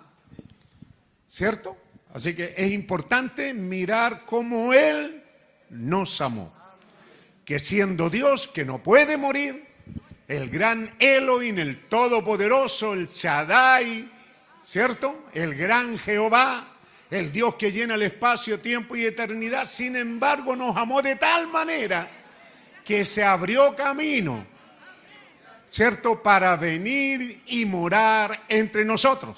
[1.27, 1.77] ¿Cierto?
[2.13, 5.23] Así que es importante mirar cómo Él
[5.71, 6.53] nos amó.
[7.45, 9.72] Que siendo Dios, que no puede morir,
[10.33, 14.09] el gran Elohim, el Todopoderoso, el Shaddai,
[14.63, 15.27] ¿cierto?
[15.35, 16.69] El gran Jehová,
[17.11, 21.49] el Dios que llena el espacio, tiempo y eternidad, sin embargo nos amó de tal
[21.49, 22.09] manera
[22.83, 24.47] que se abrió camino,
[25.69, 26.23] ¿cierto?
[26.23, 29.37] Para venir y morar entre nosotros.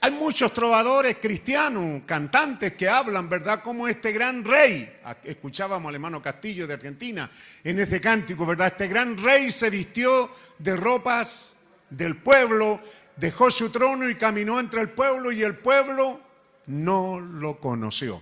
[0.00, 3.62] Hay muchos trovadores cristianos, cantantes que hablan, ¿verdad?
[3.62, 5.00] Como este gran rey.
[5.24, 7.30] Escuchábamos al hermano Castillo de Argentina
[7.64, 8.68] en ese cántico, ¿verdad?
[8.68, 11.54] Este gran rey se vistió de ropas
[11.90, 12.80] del pueblo,
[13.16, 16.20] dejó su trono y caminó entre el pueblo y el pueblo
[16.66, 18.20] no lo conoció.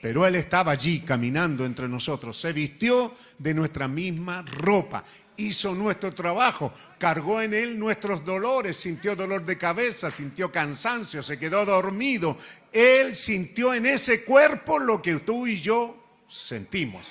[0.00, 5.04] Pero él estaba allí caminando entre nosotros, se vistió de nuestra misma ropa
[5.36, 11.38] hizo nuestro trabajo, cargó en él nuestros dolores, sintió dolor de cabeza, sintió cansancio, se
[11.38, 12.36] quedó dormido.
[12.72, 15.96] Él sintió en ese cuerpo lo que tú y yo
[16.28, 17.06] sentimos.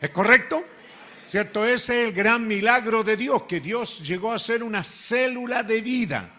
[0.00, 0.64] ¿Es correcto?
[1.26, 1.64] ¿Cierto?
[1.64, 5.80] Ese es el gran milagro de Dios, que Dios llegó a ser una célula de
[5.80, 6.30] vida.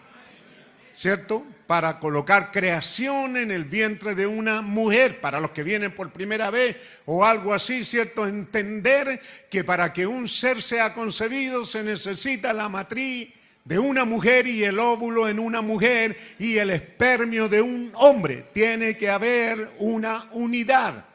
[0.92, 1.44] ¿Cierto?
[1.66, 6.50] Para colocar creación en el vientre de una mujer, para los que vienen por primera
[6.50, 6.76] vez
[7.06, 8.26] o algo así, ¿cierto?
[8.26, 9.20] Entender
[9.50, 13.32] que para que un ser sea concebido se necesita la matriz
[13.64, 18.46] de una mujer y el óvulo en una mujer y el espermio de un hombre.
[18.52, 21.06] Tiene que haber una unidad,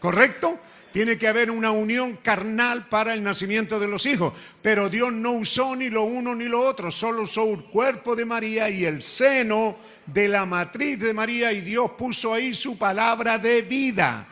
[0.00, 0.58] ¿correcto?
[0.90, 4.32] Tiene que haber una unión carnal para el nacimiento de los hijos.
[4.62, 8.24] Pero Dios no usó ni lo uno ni lo otro, solo usó el cuerpo de
[8.24, 9.76] María y el seno
[10.12, 14.26] de la matriz de María y Dios puso ahí su palabra de vida.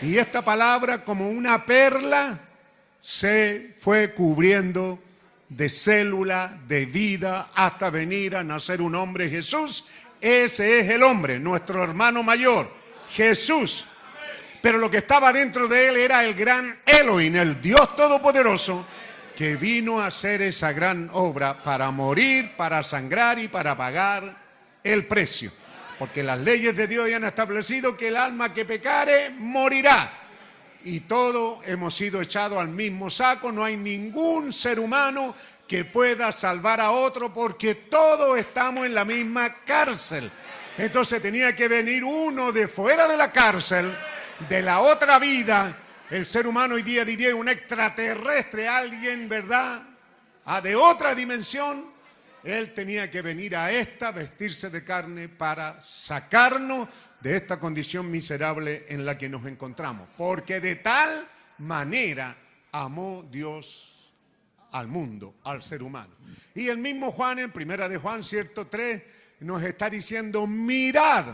[0.00, 2.40] Y esta palabra, como una perla,
[2.98, 4.98] se fue cubriendo
[5.48, 9.86] de célula, de vida, hasta venir a nacer un hombre, Jesús.
[10.20, 12.72] Ese es el hombre, nuestro hermano mayor,
[13.10, 13.86] Jesús.
[14.62, 18.86] Pero lo que estaba dentro de él era el gran Elohim, el Dios Todopoderoso,
[19.36, 24.47] que vino a hacer esa gran obra para morir, para sangrar y para pagar
[24.82, 25.52] el precio.
[25.98, 30.12] Porque las leyes de Dios ya han establecido que el alma que pecare morirá.
[30.84, 33.50] Y todos hemos sido echados al mismo saco.
[33.50, 35.34] No hay ningún ser humano
[35.66, 40.30] que pueda salvar a otro porque todos estamos en la misma cárcel.
[40.78, 43.92] Entonces tenía que venir uno de fuera de la cárcel,
[44.48, 45.76] de la otra vida.
[46.08, 49.82] El ser humano hoy día diría un extraterrestre, alguien, ¿verdad?
[50.46, 51.97] Ah, de otra dimensión.
[52.44, 56.88] Él tenía que venir a esta, vestirse de carne para sacarnos
[57.20, 60.08] de esta condición miserable en la que nos encontramos.
[60.16, 61.28] Porque de tal
[61.58, 62.36] manera
[62.72, 64.12] amó Dios
[64.72, 66.14] al mundo, al ser humano.
[66.54, 69.02] Y el mismo Juan, en primera de Juan, cierto 3,
[69.40, 71.26] nos está diciendo, mirad,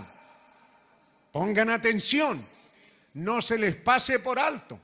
[1.33, 2.47] pongan atención,
[3.15, 4.81] no se les pase por alto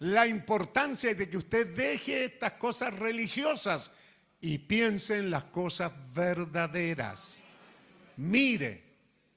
[0.00, 3.92] la importancia de que usted deje estas cosas religiosas
[4.42, 7.40] y piense en las cosas verdaderas.
[8.16, 8.82] Mire,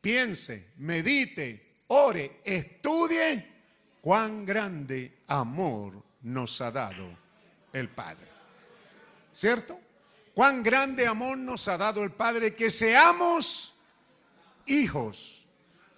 [0.02, 3.54] piense, medite, ore, estudie
[4.02, 7.08] cuán grande amor nos ha dado
[7.72, 8.28] el Padre.
[9.32, 9.80] ¿Cierto?
[10.34, 13.76] Cuán grande amor nos ha dado el Padre que seamos
[14.66, 15.46] hijos,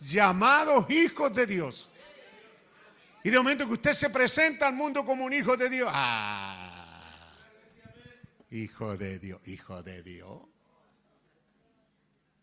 [0.01, 1.89] llamados hijos de Dios.
[3.23, 6.66] Y de momento que usted se presenta al mundo como un hijo de Dios, ¡ah!
[8.51, 10.41] Hijo de Dios, hijo de Dios.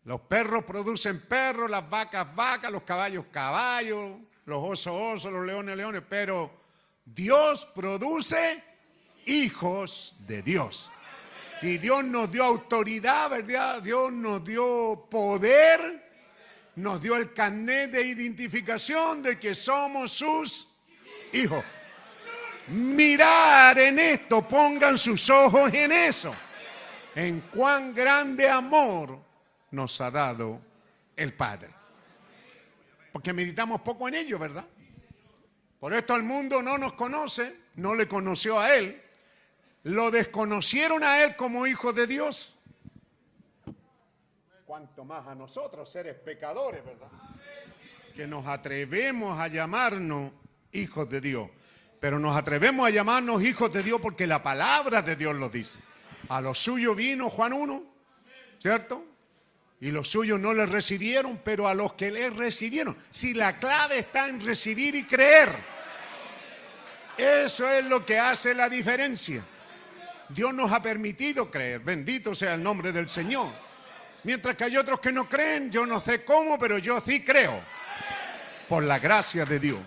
[0.03, 5.75] Los perros producen perros, las vacas vacas, los caballos caballos, los osos osos, los leones
[5.75, 6.51] leones, pero
[7.03, 8.63] Dios produce
[9.25, 10.91] hijos de Dios.
[11.63, 13.81] Y Dios nos dio autoridad, ¿verdad?
[13.81, 16.03] Dios nos dio poder,
[16.75, 20.71] nos dio el carnet de identificación de que somos sus
[21.33, 21.63] hijos.
[22.67, 26.33] Mirar en esto, pongan sus ojos en eso.
[27.13, 29.19] En cuán grande amor
[29.71, 30.59] nos ha dado
[31.15, 31.69] el Padre.
[33.11, 34.65] Porque meditamos poco en ello, ¿verdad?
[35.79, 39.01] Por esto el mundo no nos conoce, no le conoció a Él,
[39.83, 42.57] lo desconocieron a Él como hijo de Dios.
[44.65, 47.07] Cuanto más a nosotros, seres pecadores, ¿verdad?
[48.15, 50.31] Que nos atrevemos a llamarnos
[50.71, 51.49] hijos de Dios.
[52.05, 55.79] Pero nos atrevemos a llamarnos hijos de Dios porque la palabra de Dios lo dice.
[56.29, 57.83] A lo suyo vino Juan 1,
[58.59, 59.03] ¿cierto?
[59.79, 62.95] Y los suyos no le recibieron, pero a los que le recibieron.
[63.09, 65.49] Si la clave está en recibir y creer.
[67.17, 69.43] Eso es lo que hace la diferencia.
[70.29, 71.79] Dios nos ha permitido creer.
[71.79, 73.51] Bendito sea el nombre del Señor.
[74.25, 77.59] Mientras que hay otros que no creen, yo no sé cómo, pero yo sí creo.
[78.69, 79.79] Por la gracia de Dios.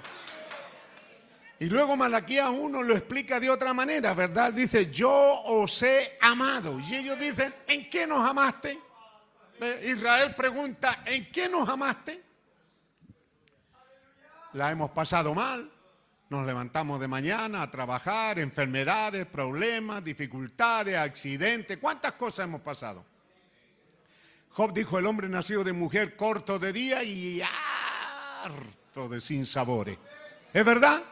[1.60, 4.52] Y luego Malaquías 1 lo explica de otra manera, ¿verdad?
[4.52, 6.78] Dice, yo os he amado.
[6.78, 8.78] Y ellos dicen, ¿en qué nos amaste?
[9.60, 12.22] Eh, Israel pregunta, ¿en qué nos amaste?
[14.52, 15.68] La hemos pasado mal.
[16.30, 21.78] Nos levantamos de mañana a trabajar, enfermedades, problemas, dificultades, accidentes.
[21.78, 23.04] ¿Cuántas cosas hemos pasado?
[24.50, 27.42] Job dijo, el hombre nacido de mujer corto de día y
[28.44, 29.98] harto de sinsabores.
[30.52, 31.02] ¿Es verdad?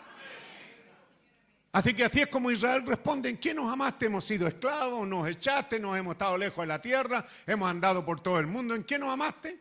[1.76, 4.06] Así que así es como Israel responde, ¿en qué nos amaste?
[4.06, 8.18] Hemos sido esclavos, nos echaste, nos hemos estado lejos de la tierra, hemos andado por
[8.18, 9.60] todo el mundo, ¿en qué nos amaste?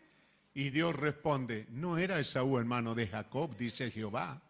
[0.54, 4.42] Y Dios responde, no era Esaú hermano de Jacob, dice Jehová.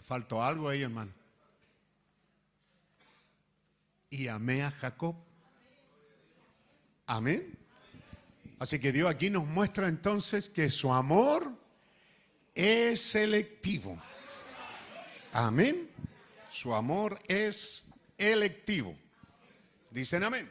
[0.00, 1.14] Faltó algo ahí, hermano.
[4.10, 5.16] Y amé a Jacob.
[7.06, 7.56] Amén.
[8.58, 11.64] Así que Dios aquí nos muestra entonces que su amor
[12.56, 14.02] es selectivo.
[15.32, 15.88] Amén.
[16.48, 17.86] Su amor es
[18.18, 18.96] electivo.
[19.90, 20.50] Dicen amén.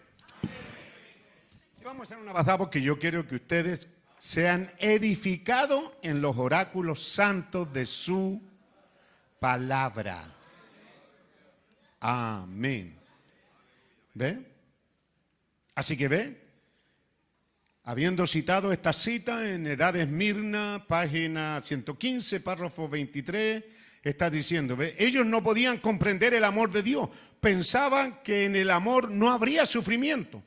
[1.84, 7.04] Vamos a hacer una pasada porque yo quiero que ustedes sean edificados en los oráculos
[7.04, 8.42] santos de su
[9.40, 10.34] palabra.
[12.00, 13.00] Amén.
[14.14, 14.52] ¿Ve?
[15.76, 16.45] Así que ve,
[17.88, 23.64] Habiendo citado esta cita en Edad Esmirna, página 115, párrafo 23,
[24.02, 27.10] está diciendo, ellos no podían comprender el amor de Dios,
[27.40, 30.42] pensaban que en el amor no habría sufrimiento.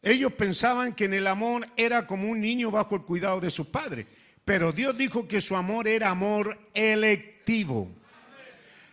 [0.00, 3.66] Ellos pensaban que en el amor era como un niño bajo el cuidado de sus
[3.66, 4.06] padres,
[4.42, 7.90] Pero Dios dijo que su amor era amor electivo.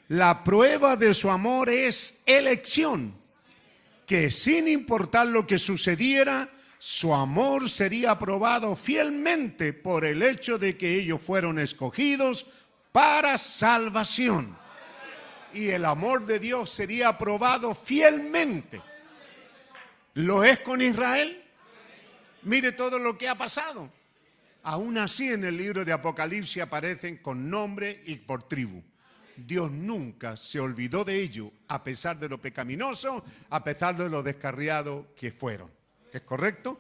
[0.10, 3.14] La prueba de su amor es elección,
[4.06, 6.50] que sin importar lo que sucediera,
[6.82, 12.46] su amor sería aprobado fielmente por el hecho de que ellos fueron escogidos
[12.94, 14.58] para salvación.
[15.52, 18.82] Y el amor de Dios sería aprobado fielmente.
[20.14, 21.44] ¿Lo es con Israel?
[22.44, 23.92] Mire todo lo que ha pasado.
[24.64, 28.82] Aún así en el libro de Apocalipsis aparecen con nombre y por tribu.
[29.36, 34.24] Dios nunca se olvidó de ello, a pesar de lo pecaminoso, a pesar de lo
[34.24, 35.79] descarriado que fueron.
[36.12, 36.80] ¿Es correcto?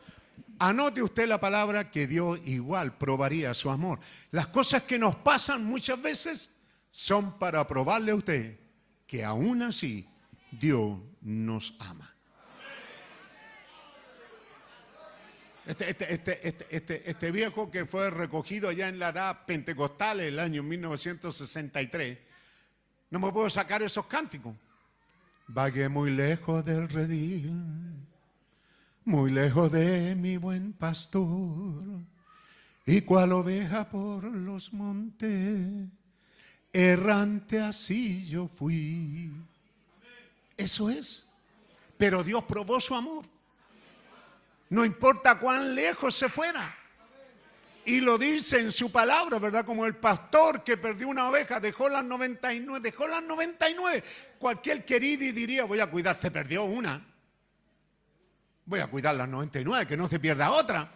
[0.59, 3.99] Anote usted la palabra que Dios igual probaría su amor.
[4.31, 6.55] Las cosas que nos pasan muchas veces
[6.89, 8.59] son para probarle a usted
[9.07, 10.07] que aún así
[10.51, 12.15] Dios nos ama.
[15.65, 20.19] Este, este, este, este, este, este viejo que fue recogido allá en la edad pentecostal
[20.19, 22.17] el año 1963,
[23.11, 24.55] no me puedo sacar esos cánticos.
[25.47, 27.51] Vagué muy lejos del redil,
[29.09, 31.83] muy lejos de mi buen pastor,
[32.85, 35.87] y cual oveja por los montes,
[36.71, 39.31] errante así yo fui.
[40.55, 41.27] Eso es.
[41.97, 43.25] Pero Dios probó su amor.
[44.69, 46.77] No importa cuán lejos se fuera.
[47.85, 49.65] Y lo dice en su palabra, ¿verdad?
[49.65, 54.03] Como el pastor que perdió una oveja, dejó las 99, dejó las 99.
[54.37, 57.08] Cualquier querido diría, voy a cuidar, te perdió una.
[58.69, 60.87] Voy a cuidar las 99, que no se pierda otra.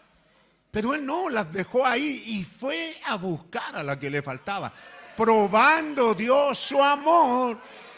[0.69, 4.71] Pero él no, las dejó ahí y fue a buscar a la que le faltaba.
[5.17, 7.57] Probando Dios su amor,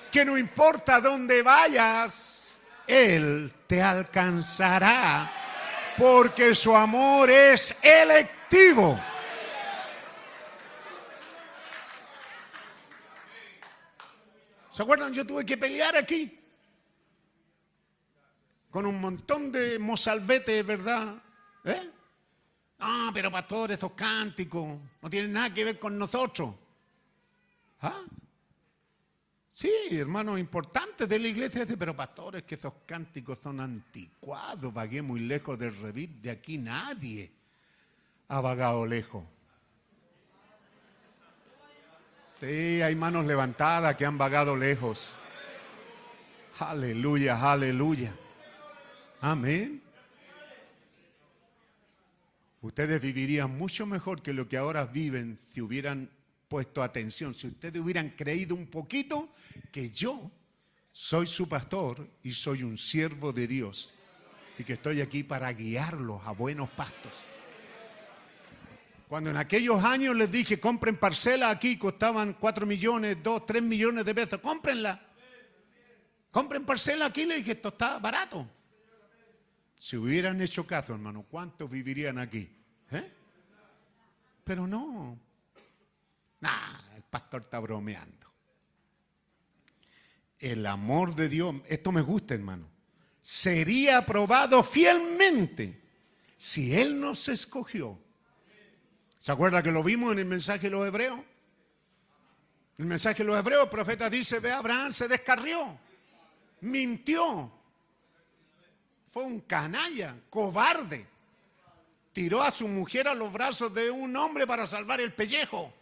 [0.09, 5.29] que no importa dónde vayas, Él te alcanzará
[5.97, 8.97] porque su amor es electivo.
[14.71, 15.13] ¿Se acuerdan?
[15.13, 16.44] Yo tuve que pelear aquí
[18.75, 21.15] con un montón de mozalbetes, ¿verdad?
[21.63, 21.89] ¿Eh?
[22.77, 26.53] No, pero pastor, esos cánticos no tienen nada que ver con nosotros.
[27.83, 28.03] ¿Ah?
[29.53, 35.21] Sí, hermanos importantes de la iglesia, pero pastores, que esos cánticos son anticuados, vagué muy
[35.21, 37.31] lejos del revit, de aquí nadie
[38.27, 39.23] ha vagado lejos.
[42.33, 45.13] Sí, hay manos levantadas que han vagado lejos.
[46.59, 48.13] Aleluya, aleluya.
[49.25, 49.81] Amén.
[52.61, 56.11] Ustedes vivirían mucho mejor que lo que ahora viven si hubieran
[56.47, 59.31] puesto atención, si ustedes hubieran creído un poquito
[59.71, 60.29] que yo
[60.91, 63.95] soy su pastor y soy un siervo de Dios
[64.59, 67.13] y que estoy aquí para guiarlos a buenos pastos.
[69.09, 74.05] Cuando en aquellos años les dije, compren parcela aquí, costaban 4 millones, 2, 3 millones
[74.05, 75.03] de pesos, cómprenla.
[76.29, 78.51] Compren parcela aquí, le dije, esto está barato.
[79.77, 82.49] Si hubieran hecho caso, hermano, ¿cuántos vivirían aquí?
[82.91, 83.11] ¿Eh?
[84.43, 85.19] Pero no.
[86.39, 88.27] Nah, el pastor está bromeando.
[90.39, 92.67] El amor de Dios, esto me gusta, hermano,
[93.21, 95.81] sería aprobado fielmente
[96.37, 97.99] si Él nos escogió.
[99.17, 101.19] ¿Se acuerda que lo vimos en el mensaje de los hebreos?
[102.77, 105.79] El mensaje de los hebreos, el profeta dice, ve, Abraham se descarrió,
[106.61, 107.51] mintió,
[109.15, 111.07] fue un canalla, cobarde.
[112.11, 115.73] Tiró a su mujer a los brazos de un hombre para salvar el pellejo.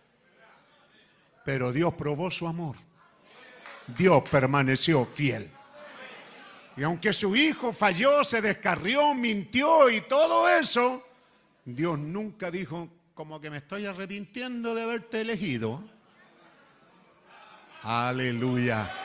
[1.44, 2.76] Pero Dios probó su amor.
[3.88, 5.50] Dios permaneció fiel.
[6.78, 11.04] Y aunque su hijo falló, se descarrió, mintió y todo eso,
[11.66, 15.84] Dios nunca dijo, como que me estoy arrepintiendo de haberte elegido.
[17.82, 19.03] Aleluya.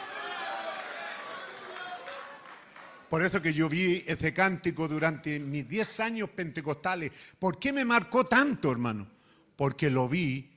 [3.09, 7.13] Por eso que yo vi ese cántico durante mis 10 años pentecostales.
[7.39, 9.09] ¿Por qué me marcó tanto, hermano?
[9.57, 10.51] Porque lo vi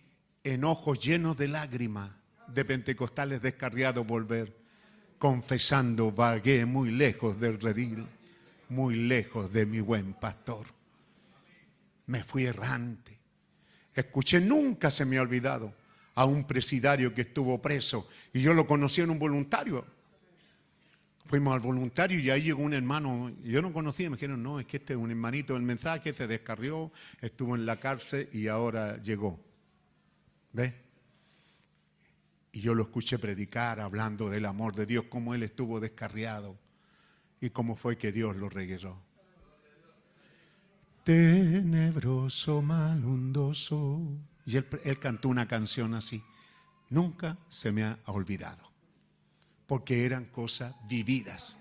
[0.44, 2.12] en ojos llenos de lágrimas
[2.48, 4.56] de pentecostales descarriados volver,
[5.18, 8.06] confesando, vagué muy lejos del redil,
[8.70, 10.68] muy lejos de mi buen pastor.
[12.08, 13.18] Me fui errante.
[13.94, 15.74] Escuché, nunca se me ha olvidado,
[16.16, 19.86] a un presidario que estuvo preso y yo lo conocí en un voluntario.
[21.32, 24.66] Fuimos al voluntario y ahí llegó un hermano, yo no conocía, me dijeron, no, es
[24.66, 26.92] que este es un hermanito del mensaje, se descarrió,
[27.22, 29.40] estuvo en la cárcel y ahora llegó.
[30.52, 30.76] ¿Ve?
[32.52, 36.60] Y yo lo escuché predicar hablando del amor de Dios, cómo él estuvo descarriado
[37.40, 39.02] y cómo fue que Dios lo regresó.
[41.06, 44.02] tenebroso, malundoso.
[44.46, 46.22] Y él, él cantó una canción así.
[46.90, 48.71] Nunca se me ha olvidado.
[49.72, 51.58] Porque eran cosas vividas.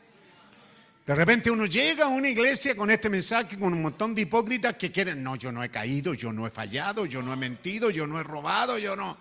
[1.06, 4.74] De repente uno llega a una iglesia con este mensaje, con un montón de hipócritas
[4.74, 7.88] que quieren, no, yo no he caído, yo no he fallado, yo no he mentido,
[7.88, 9.16] yo no he robado, yo no.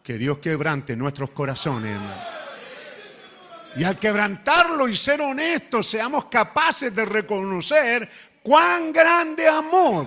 [0.00, 2.22] Que Dios quebrante nuestros corazones, hermano.
[3.74, 8.08] Y al quebrantarlo y ser honestos, seamos capaces de reconocer
[8.44, 10.06] cuán grande amor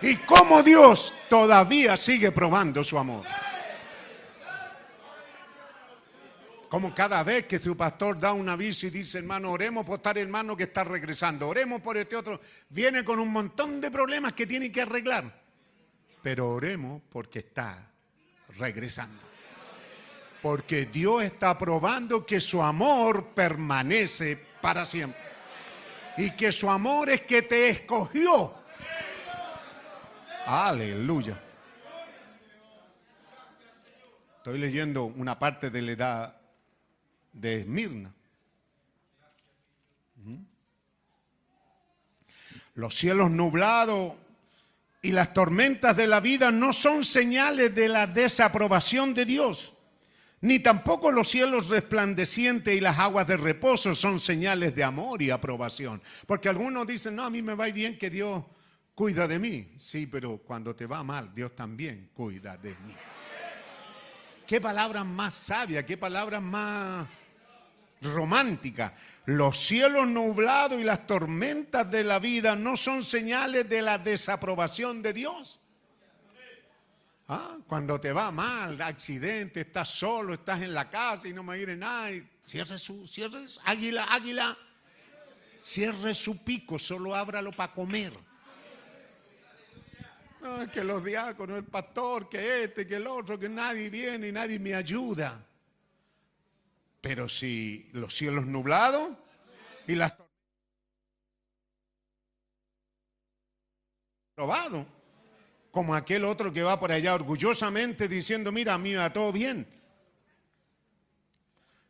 [0.00, 3.41] y cómo Dios todavía sigue probando su amor.
[6.72, 10.16] Como cada vez que su pastor da un aviso y dice, hermano, oremos por tal
[10.16, 12.40] hermano que está regresando, oremos por este otro,
[12.70, 15.38] viene con un montón de problemas que tiene que arreglar.
[16.22, 17.90] Pero oremos porque está
[18.56, 19.22] regresando.
[20.40, 25.20] Porque Dios está probando que su amor permanece para siempre.
[26.16, 28.54] Y que su amor es que te escogió.
[30.46, 31.38] Aleluya.
[34.38, 36.41] Estoy leyendo una parte de la edad
[37.32, 38.12] de Esmirna.
[42.74, 44.14] Los cielos nublados
[45.02, 49.74] y las tormentas de la vida no son señales de la desaprobación de Dios,
[50.40, 55.30] ni tampoco los cielos resplandecientes y las aguas de reposo son señales de amor y
[55.30, 56.00] aprobación.
[56.26, 58.42] Porque algunos dicen, no, a mí me va bien que Dios
[58.94, 59.72] cuida de mí.
[59.76, 62.94] Sí, pero cuando te va mal, Dios también cuida de mí.
[64.46, 67.06] Qué palabras más sabias, qué palabras más
[68.02, 68.94] romántica.
[69.26, 75.00] Los cielos nublados y las tormentas de la vida no son señales de la desaprobación
[75.02, 75.60] de Dios.
[77.28, 81.56] Ah, cuando te va mal, accidente, estás solo, estás en la casa y no me
[81.56, 82.10] viene nada,
[82.44, 84.58] cierre su, cierre, su- águila, águila,
[85.58, 88.12] cierre su pico, solo ábralo para comer.
[90.72, 94.58] Que los diáconos, el pastor, que este, que el otro, que nadie viene y nadie
[94.58, 95.40] me ayuda.
[97.02, 99.10] Pero si los cielos nublados
[99.88, 100.14] y las
[104.34, 104.86] probado,
[105.72, 109.66] como aquel otro que va por allá orgullosamente diciendo, mira, a mí va todo bien.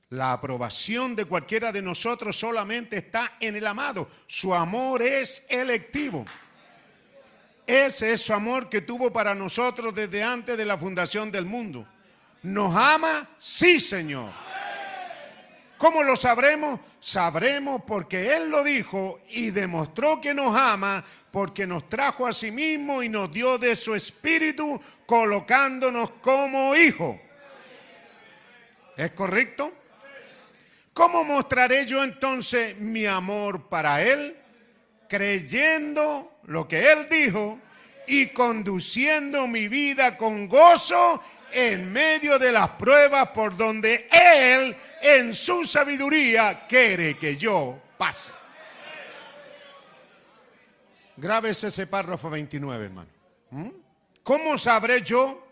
[0.09, 4.09] La aprobación de cualquiera de nosotros solamente está en el amado.
[4.27, 6.25] Su amor es electivo.
[7.67, 11.87] Ese es su amor que tuvo para nosotros desde antes de la fundación del mundo.
[12.43, 13.29] ¿Nos ama?
[13.39, 14.52] Sí, Señor.
[15.83, 16.79] ¿Cómo lo sabremos?
[17.01, 21.03] Sabremos porque Él lo dijo y demostró que nos ama
[21.33, 27.17] porque nos trajo a sí mismo y nos dio de su espíritu colocándonos como hijos.
[28.97, 29.73] ¿Es correcto?
[30.93, 34.37] ¿Cómo mostraré yo entonces mi amor para Él?
[35.09, 37.59] Creyendo lo que Él dijo
[38.07, 45.35] y conduciendo mi vida con gozo en medio de las pruebas por donde Él en
[45.35, 48.33] su sabiduría quiere que yo pase.
[51.17, 53.11] Grábese ese párrafo 29, hermano.
[53.51, 53.69] ¿Mm?
[54.23, 55.47] ¿Cómo sabré yo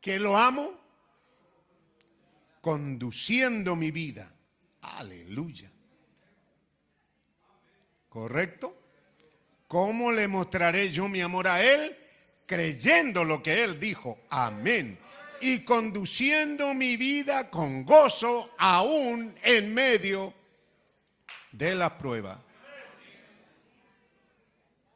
[0.00, 0.72] que lo amo?
[2.60, 4.32] Conduciendo mi vida.
[4.80, 5.70] Aleluya.
[8.08, 8.74] ¿Correcto?
[9.68, 11.96] ¿Cómo le mostraré yo mi amor a Él?
[12.46, 14.18] Creyendo lo que Él dijo.
[14.30, 14.98] Amén.
[15.40, 20.34] Y conduciendo mi vida con gozo aún en medio
[21.52, 22.42] de la prueba.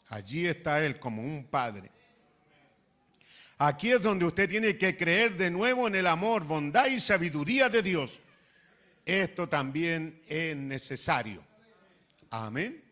[0.08, 1.90] Allí está Él como un padre.
[3.58, 7.68] Aquí es donde usted tiene que creer de nuevo en el amor, bondad y sabiduría
[7.68, 8.20] de Dios.
[9.04, 11.44] Esto también es necesario.
[12.30, 12.82] Amén.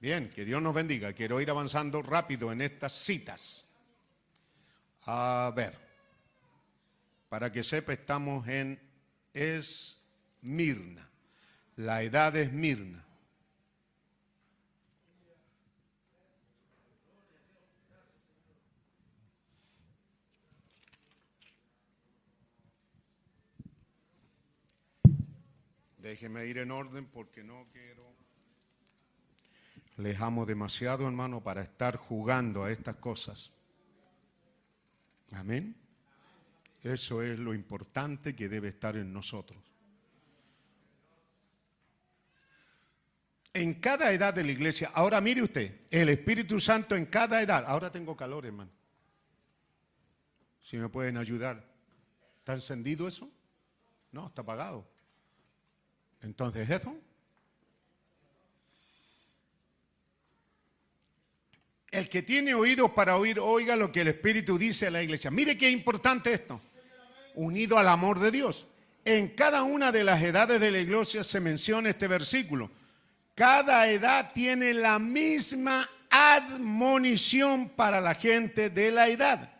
[0.00, 1.12] Bien, que Dios nos bendiga.
[1.12, 3.66] Quiero ir avanzando rápido en estas citas.
[5.06, 5.87] A ver,
[7.28, 8.80] para que sepa, estamos en
[9.34, 11.08] Esmirna,
[11.76, 13.04] la edad de Esmirna.
[25.98, 28.02] Déjeme ir en orden porque no quiero.
[29.98, 33.52] Les amo demasiado, hermano, para estar jugando a estas cosas.
[35.32, 35.76] Amén.
[36.82, 39.58] Eso es lo importante que debe estar en nosotros.
[43.52, 47.64] En cada edad de la iglesia, ahora mire usted, el Espíritu Santo en cada edad,
[47.66, 48.70] ahora tengo calor hermano,
[50.60, 51.64] si me pueden ayudar,
[52.38, 53.28] ¿está encendido eso?
[54.12, 54.86] No, está apagado.
[56.20, 56.96] Entonces, ¿eso?
[61.90, 65.30] El que tiene oídos para oír, oiga lo que el Espíritu dice a la iglesia.
[65.30, 66.60] Mire qué importante esto.
[67.38, 68.66] Unido al amor de Dios.
[69.04, 72.68] En cada una de las edades de la iglesia se menciona este versículo.
[73.36, 79.52] Cada edad tiene la misma admonición para la gente de la edad.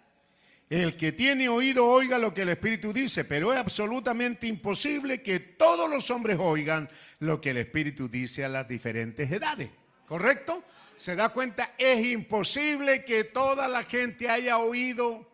[0.68, 5.38] El que tiene oído oiga lo que el Espíritu dice, pero es absolutamente imposible que
[5.38, 6.90] todos los hombres oigan
[7.20, 9.70] lo que el Espíritu dice a las diferentes edades.
[10.08, 10.64] ¿Correcto?
[10.96, 11.74] ¿Se da cuenta?
[11.78, 15.30] Es imposible que toda la gente haya oído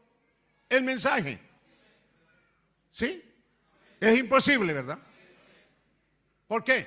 [0.68, 1.40] el mensaje.
[2.94, 3.20] ¿Sí?
[3.98, 5.00] Es imposible, ¿verdad?
[6.46, 6.86] ¿Por qué?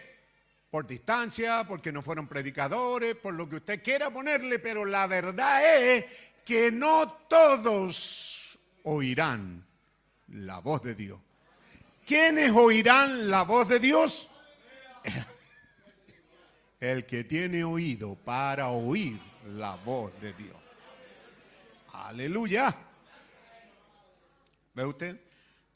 [0.71, 5.83] Por distancia, porque no fueron predicadores, por lo que usted quiera ponerle, pero la verdad
[5.83, 6.05] es
[6.45, 9.67] que no todos oirán
[10.29, 11.19] la voz de Dios.
[12.05, 14.29] ¿Quiénes oirán la voz de Dios?
[16.79, 20.55] El que tiene oído para oír la voz de Dios.
[21.91, 22.73] Aleluya.
[24.73, 25.26] ¿Ve usted?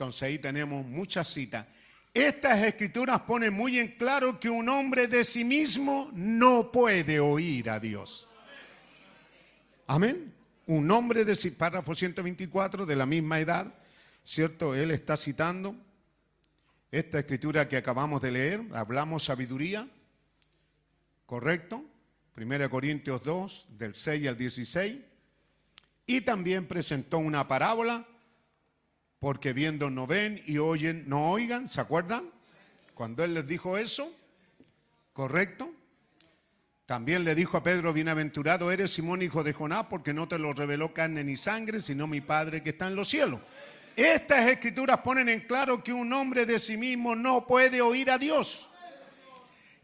[0.01, 1.67] Entonces ahí tenemos muchas citas.
[2.11, 7.69] Estas escrituras ponen muy en claro que un hombre de sí mismo no puede oír
[7.69, 8.27] a Dios.
[9.85, 10.33] Amén.
[10.65, 13.75] Un hombre de sí, párrafo 124 de la misma edad,
[14.23, 14.73] ¿cierto?
[14.73, 15.75] Él está citando
[16.89, 19.87] esta escritura que acabamos de leer, hablamos sabiduría,
[21.27, 21.85] ¿correcto?
[22.35, 24.97] 1 Corintios 2, del 6 al 16.
[26.07, 28.07] Y también presentó una parábola,
[29.21, 32.23] porque viendo no ven y oyen no oigan, ¿se acuerdan?
[32.95, 34.11] Cuando él les dijo eso,
[35.13, 35.71] ¿correcto?
[36.87, 40.53] También le dijo a Pedro, bienaventurado eres Simón, hijo de Jonás, porque no te lo
[40.53, 43.39] reveló carne ni sangre, sino mi Padre que está en los cielos.
[43.95, 48.17] Estas escrituras ponen en claro que un hombre de sí mismo no puede oír a
[48.17, 48.71] Dios.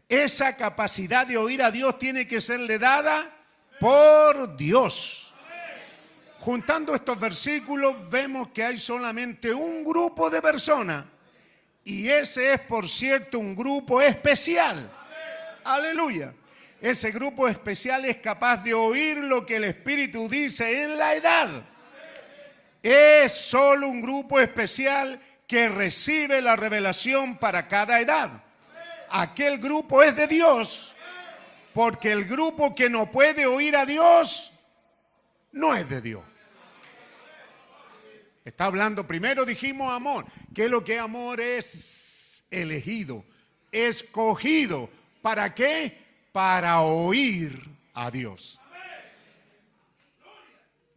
[0.08, 3.30] Esa capacidad de oír a Dios tiene que serle dada
[3.78, 5.27] por Dios.
[6.38, 11.04] Juntando estos versículos vemos que hay solamente un grupo de personas
[11.88, 14.90] y ese es, por cierto, un grupo especial.
[15.64, 16.34] Aleluya.
[16.80, 21.48] Ese grupo especial es capaz de oír lo que el Espíritu dice en la edad.
[22.82, 28.30] Es solo un grupo especial que recibe la revelación para cada edad.
[29.10, 30.94] Aquel grupo es de Dios,
[31.72, 34.52] porque el grupo que no puede oír a Dios
[35.52, 36.27] no es de Dios.
[38.48, 40.24] Está hablando, primero dijimos amor.
[40.54, 42.46] ¿Qué es lo que amor es?
[42.50, 43.22] Elegido,
[43.70, 44.88] escogido.
[45.20, 45.98] ¿Para qué?
[46.32, 47.62] Para oír
[47.92, 48.58] a Dios.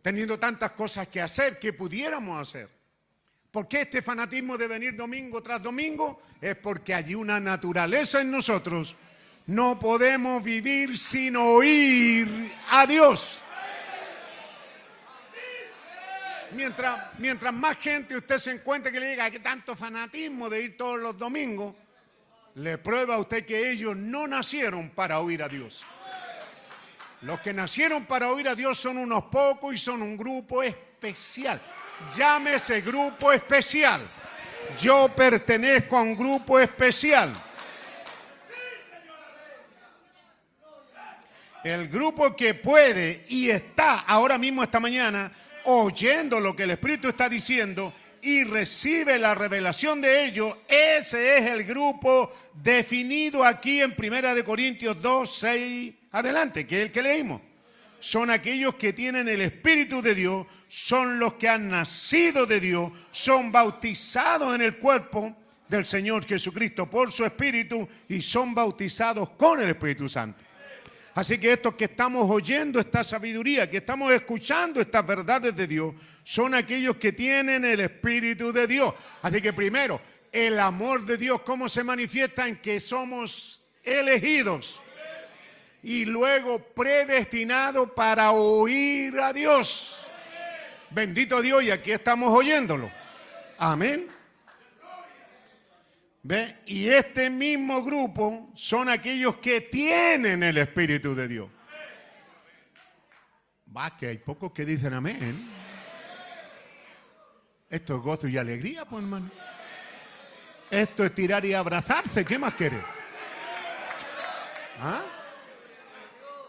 [0.01, 2.69] Teniendo tantas cosas que hacer, que pudiéramos hacer.
[3.51, 6.21] ¿Por qué este fanatismo de venir domingo tras domingo?
[6.39, 8.95] Es porque hay una naturaleza en nosotros.
[9.47, 12.29] No podemos vivir sin oír
[12.69, 13.40] a Dios.
[16.53, 20.77] Mientras, mientras más gente usted se encuentre que le diga que tanto fanatismo de ir
[20.77, 21.75] todos los domingos,
[22.55, 25.85] le prueba a usted que ellos no nacieron para oír a Dios.
[27.21, 31.61] Los que nacieron para oír a Dios son unos pocos y son un grupo especial.
[32.15, 34.01] Llámese grupo especial.
[34.77, 37.31] Yo pertenezco a un grupo especial.
[41.63, 45.31] El grupo que puede y está ahora mismo esta mañana
[45.65, 51.45] oyendo lo que el Espíritu está diciendo y recibe la revelación de ello, ese es
[51.45, 57.01] el grupo definido aquí en Primera de Corintios 2, 6, adelante, que es el que
[57.01, 57.41] leímos.
[57.99, 62.91] Son aquellos que tienen el Espíritu de Dios, son los que han nacido de Dios,
[63.11, 65.35] son bautizados en el cuerpo
[65.67, 70.50] del Señor Jesucristo por su Espíritu y son bautizados con el Espíritu Santo.
[71.13, 75.93] Así que estos que estamos oyendo esta sabiduría, que estamos escuchando estas verdades de Dios,
[76.23, 78.93] son aquellos que tienen el Espíritu de Dios.
[79.21, 79.99] Así que primero,
[80.31, 82.47] el amor de Dios, ¿cómo se manifiesta?
[82.47, 84.81] En que somos elegidos
[85.83, 90.07] y luego predestinados para oír a Dios.
[90.91, 92.89] Bendito Dios, y aquí estamos oyéndolo.
[93.57, 94.20] Amén.
[96.23, 96.59] ¿Ve?
[96.67, 101.49] Y este mismo grupo son aquellos que tienen el Espíritu de Dios.
[103.75, 105.49] Va, que hay pocos que dicen amén.
[107.69, 109.31] Esto es gozo y alegría, pues hermano.
[110.69, 112.23] Esto es tirar y abrazarse.
[112.23, 112.77] ¿Qué más quiere?
[114.79, 115.01] ¿Ah?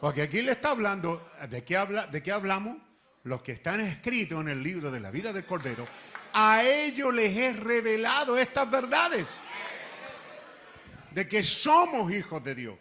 [0.00, 2.76] Porque aquí le está hablando, ¿de qué, habla, ¿de qué hablamos?
[3.24, 5.86] Los que están escritos en el libro de la vida del Cordero,
[6.32, 9.40] a ellos les he revelado estas verdades
[11.14, 12.74] de que somos hijos de Dios,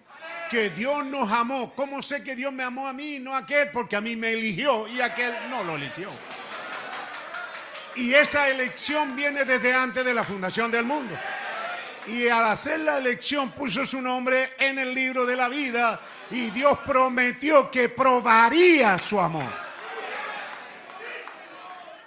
[0.50, 1.74] que Dios nos amó.
[1.76, 3.70] ¿Cómo sé que Dios me amó a mí, no a aquel?
[3.72, 6.10] Porque a mí me eligió y aquel no lo eligió.
[7.96, 11.16] Y esa elección viene desde antes de la fundación del mundo.
[12.08, 16.00] Y al hacer la elección puso su nombre en el libro de la vida
[16.32, 19.71] y Dios prometió que probaría su amor.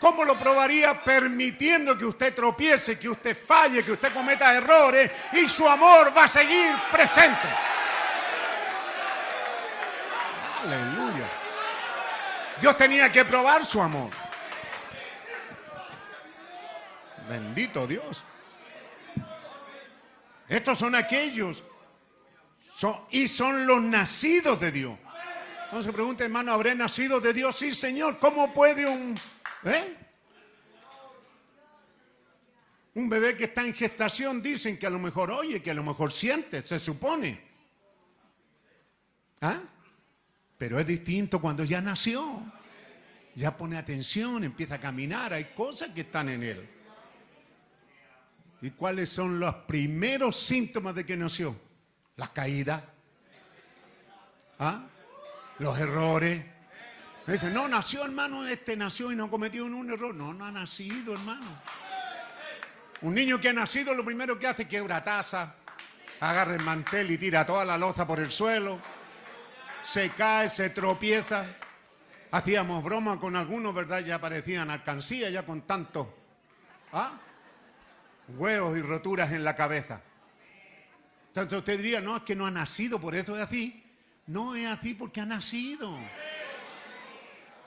[0.04, 1.02] ¿Cómo lo probaría?
[1.02, 6.24] Permitiendo que usted tropiece, que usted falle, que usted cometa errores y su amor va
[6.24, 7.48] a seguir presente.
[10.62, 11.26] Aleluya.
[12.60, 14.10] Dios tenía que probar su amor.
[17.26, 18.26] Bendito Dios.
[20.46, 21.64] Estos son aquellos
[23.08, 24.98] y son los nacidos de Dios.
[25.80, 27.56] Se pregunta, hermano, ¿habré nacido de Dios?
[27.56, 28.18] Sí, Señor.
[28.18, 29.18] ¿Cómo puede un,
[29.64, 29.96] eh?
[32.94, 35.82] un bebé que está en gestación dicen que a lo mejor oye, que a lo
[35.82, 37.40] mejor siente, se supone?
[39.40, 39.60] ¿Ah?
[40.56, 42.42] Pero es distinto cuando ya nació.
[43.34, 46.68] Ya pone atención, empieza a caminar, hay cosas que están en él.
[48.62, 51.56] ¿Y cuáles son los primeros síntomas de que nació?
[52.16, 52.84] Las caídas,
[54.60, 54.86] ¿Ah?
[55.58, 56.53] los errores.
[57.26, 60.14] Dice, no, nació hermano, este nació y no cometió un error.
[60.14, 61.46] No, no ha nacido hermano.
[63.00, 65.54] Un niño que ha nacido lo primero que hace es quebra taza,
[66.20, 68.80] agarra el mantel y tira toda la loza por el suelo,
[69.82, 71.46] se cae, se tropieza.
[72.30, 74.00] Hacíamos broma con algunos, ¿verdad?
[74.00, 76.08] Ya parecían alcancía ya con tantos
[76.92, 77.12] ¿ah?
[78.28, 80.00] huevos y roturas en la cabeza.
[81.28, 83.84] Entonces usted diría, no, es que no ha nacido, por eso es así.
[84.26, 85.98] No es así porque ha nacido.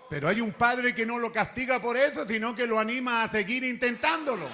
[0.10, 3.30] Pero hay un padre que no lo castiga por eso, sino que lo anima a
[3.30, 4.50] seguir intentándolo.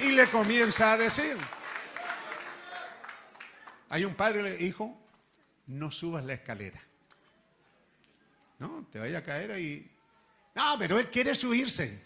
[0.00, 1.36] Y le comienza a decir,
[3.88, 4.98] hay un padre, le hijo,
[5.66, 6.80] no subas la escalera.
[8.58, 9.90] No, te vaya a caer ahí.
[10.54, 12.00] No, pero él quiere subirse.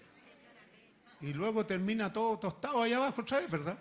[1.21, 3.79] Y luego termina todo tostado allá abajo vez, ¿verdad?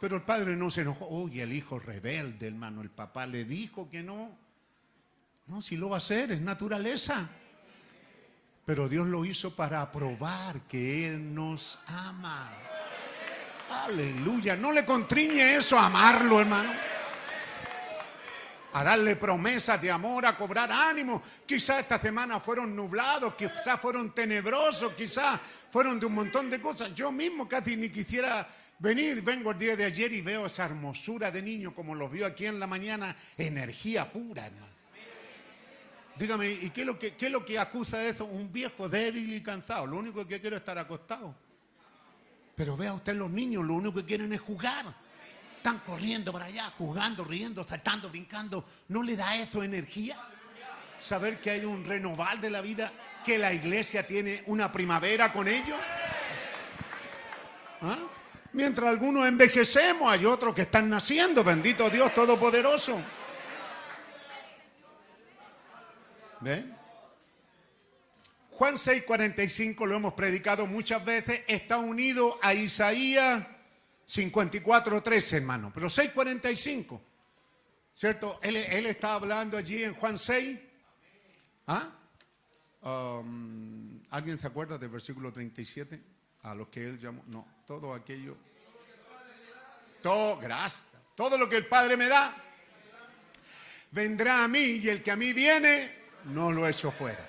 [0.00, 1.06] Pero el padre no se enojó.
[1.08, 4.36] Oye, el hijo rebelde, hermano, el papá le dijo que no.
[5.48, 7.26] No, si lo va a hacer, es naturaleza.
[8.66, 12.50] Pero Dios lo hizo para probar que Él nos ama.
[13.70, 14.56] Aleluya.
[14.56, 16.70] No le contriñe eso a amarlo, hermano.
[18.74, 21.22] A darle promesas de amor, a cobrar ánimo.
[21.46, 26.94] Quizás esta semana fueron nublados, quizás fueron tenebrosos, quizás fueron de un montón de cosas.
[26.94, 28.46] Yo mismo casi ni quisiera
[28.78, 29.22] venir.
[29.22, 32.44] Vengo el día de ayer y veo esa hermosura de niño como los vio aquí
[32.44, 33.16] en la mañana.
[33.38, 34.67] Energía pura, hermano.
[36.18, 38.24] Dígame, ¿y qué es, lo que, qué es lo que acusa eso?
[38.24, 39.86] Un viejo débil y cansado.
[39.86, 41.34] Lo único que quiero es estar acostado.
[42.56, 44.86] Pero vea usted los niños, lo único que quieren es jugar.
[45.56, 48.64] Están corriendo para allá, jugando, riendo, saltando, brincando.
[48.88, 50.16] ¿No le da eso energía?
[50.98, 52.92] Saber que hay un renovar de la vida,
[53.24, 55.78] que la iglesia tiene una primavera con ellos.
[57.80, 57.96] ¿Ah?
[58.52, 61.44] Mientras algunos envejecemos, hay otros que están naciendo.
[61.44, 63.00] Bendito Dios Todopoderoso.
[66.40, 66.76] ¿Ven?
[68.50, 73.46] Juan 6:45 lo hemos predicado muchas veces, está unido a Isaías
[74.06, 77.00] 54:13, hermano, pero 6:45,
[77.92, 78.40] ¿cierto?
[78.42, 80.58] Él, está hablando allí en Juan 6.
[81.68, 81.88] ¿Ah?
[82.82, 86.02] Um, ¿Alguien se acuerda del versículo 37?
[86.42, 88.36] A los que él llamó, no, todo aquello.
[90.02, 90.40] Todo.
[91.14, 92.34] Todo lo que el Padre me da,
[93.90, 95.92] vendrá a mí y el que a mí viene,
[96.28, 97.26] no lo echo fuera.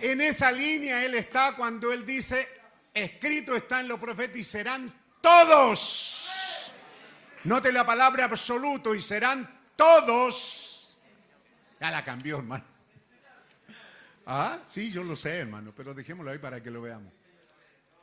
[0.00, 2.48] En esa línea él está cuando él dice,
[2.92, 6.72] escrito está en los profetas y serán todos.
[7.44, 10.98] Note la palabra absoluto y serán todos.
[11.80, 12.64] Ya la cambió, hermano.
[14.26, 17.12] Ah, sí, yo lo sé, hermano, pero dejémoslo ahí para que lo veamos.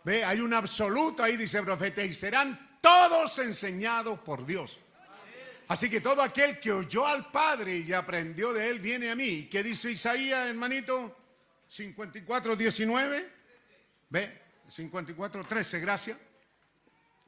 [0.04, 4.80] Ve, hay un absoluto ahí, dice profeta, y serán todos enseñados por Dios.
[5.68, 9.50] Así que todo aquel que oyó al Padre y aprendió de él viene a mí.
[9.52, 11.16] ¿Qué dice Isaías, hermanito?
[11.68, 13.32] 54, 19.
[14.10, 16.18] Ve, 54, 13, gracias.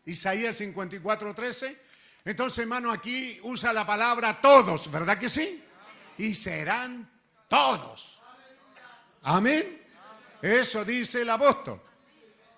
[0.06, 1.78] Isaías 54, 13.
[2.26, 5.64] Entonces, hermano, aquí usa la palabra todos, ¿verdad que sí?
[6.18, 7.10] Y serán
[7.49, 8.22] todos.
[9.24, 9.86] Amén.
[10.41, 11.82] Eso dice el apóstol.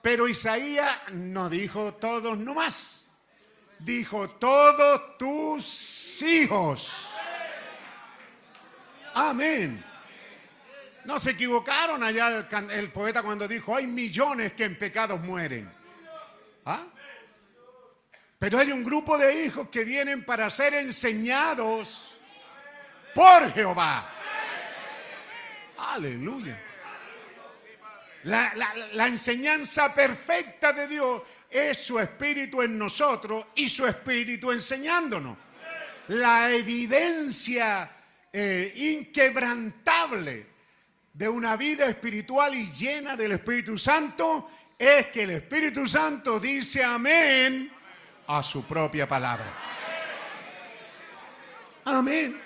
[0.01, 3.00] Pero Isaías no dijo todos nomás.
[3.83, 7.09] Dijo todos tus hijos.
[9.13, 9.83] Amén.
[11.05, 15.71] No se equivocaron allá el, poeta cuando dijo, hay millones que en pecados mueren.
[16.65, 16.83] ¿Ah?
[18.37, 22.19] Pero hay un grupo de hijos que vienen para ser enseñados
[23.15, 24.07] por Jehová.
[25.77, 26.70] Aleluya.
[28.23, 34.51] La, la- la enseñanza perfecta de Dios es su espíritu en nosotros y su espíritu
[34.51, 35.37] enseñándonos.
[36.09, 37.89] La evidencia
[38.31, 40.47] eh, inquebrantable
[41.13, 46.83] de una vida espiritual y llena del Espíritu Santo es que el Espíritu Santo dice
[46.83, 47.71] amén
[48.27, 49.51] a su propia palabra.
[51.85, 52.41] Amén.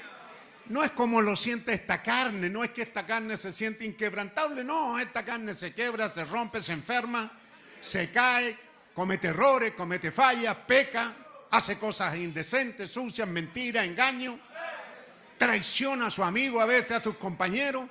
[0.68, 4.64] No es como lo siente esta carne, no es que esta carne se siente inquebrantable,
[4.64, 7.32] no, esta carne se quebra, se rompe, se enferma,
[7.82, 8.58] se cae,
[8.94, 11.14] comete errores, comete fallas, peca,
[11.52, 14.40] hace cosas indecentes, sucias, mentiras, engaño,
[15.38, 17.86] traiciona a su amigo, a veces a sus compañeros,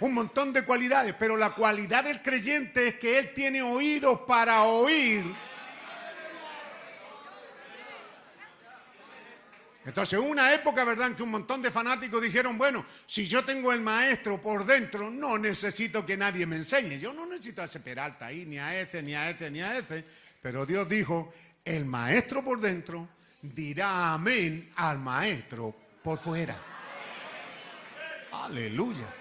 [0.00, 4.64] un montón de cualidades, pero la cualidad del creyente es que él tiene oídos para
[4.64, 5.24] oír.
[9.88, 13.72] Entonces, una época, ¿verdad?, en que un montón de fanáticos dijeron, bueno, si yo tengo
[13.72, 16.98] el maestro por dentro, no necesito que nadie me enseñe.
[16.98, 19.78] Yo no necesito a ese Peralta ahí, ni a ese, ni a ese, ni a
[19.78, 20.04] ese.
[20.42, 21.32] Pero Dios dijo,
[21.64, 23.08] el maestro por dentro
[23.40, 26.54] dirá amén al maestro por fuera.
[28.30, 29.14] Aleluya.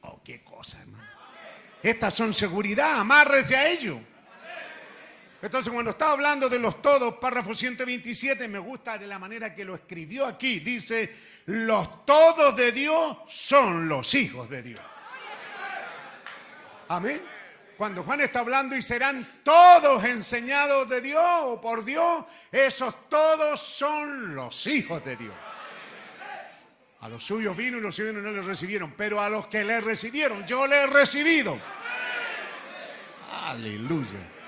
[0.00, 1.08] Oh, qué cosa, hermano.
[1.80, 4.00] Estas son seguridad, amárrese a ello.
[5.42, 9.64] Entonces, cuando está hablando de los todos, párrafo 127, me gusta de la manera que
[9.64, 10.60] lo escribió aquí.
[10.60, 11.12] Dice,
[11.46, 14.80] los todos de Dios son los hijos de Dios.
[16.86, 17.20] Amén.
[17.76, 23.60] Cuando Juan está hablando y serán todos enseñados de Dios o por Dios, esos todos
[23.60, 25.34] son los hijos de Dios.
[27.00, 29.80] A los suyos vino y los suyos no le recibieron, pero a los que le
[29.80, 31.58] recibieron, yo le he recibido.
[33.46, 34.41] Aleluya.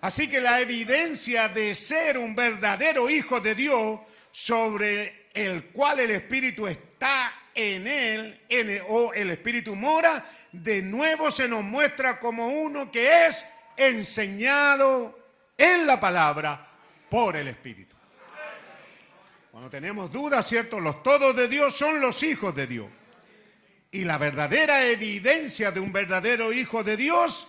[0.00, 4.00] Así que la evidencia de ser un verdadero hijo de Dios
[4.32, 11.30] sobre el cual el Espíritu está en él, en o el Espíritu mora, de nuevo
[11.30, 13.46] se nos muestra como uno que es
[13.76, 15.18] enseñado
[15.56, 16.66] en la palabra
[17.08, 17.96] por el Espíritu.
[19.50, 20.80] Cuando tenemos dudas, ¿cierto?
[20.80, 22.86] Los todos de Dios son los hijos de Dios.
[23.90, 27.48] Y la verdadera evidencia de un verdadero hijo de Dios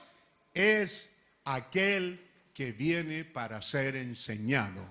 [0.53, 1.15] es
[1.45, 2.19] aquel
[2.61, 4.87] que viene para ser enseñado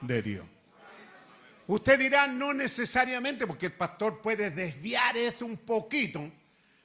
[0.00, 0.46] de Dios.
[1.66, 6.32] Usted dirá no necesariamente, porque el pastor puede desviar esto un poquito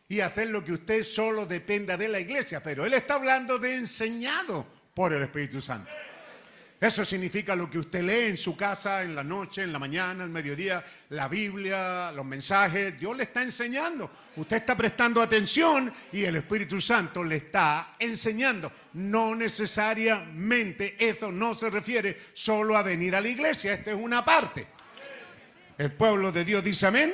[0.09, 3.77] y hacer lo que usted solo dependa de la iglesia, pero él está hablando de
[3.77, 5.89] enseñado por el Espíritu Santo.
[6.81, 10.23] Eso significa lo que usted lee en su casa, en la noche, en la mañana,
[10.23, 12.99] el mediodía, la Biblia, los mensajes.
[12.99, 14.09] Dios le está enseñando.
[14.35, 18.71] Usted está prestando atención y el Espíritu Santo le está enseñando.
[18.93, 23.73] No necesariamente esto no se refiere solo a venir a la iglesia.
[23.73, 24.65] Esta es una parte.
[25.77, 27.13] El pueblo de Dios dice amén.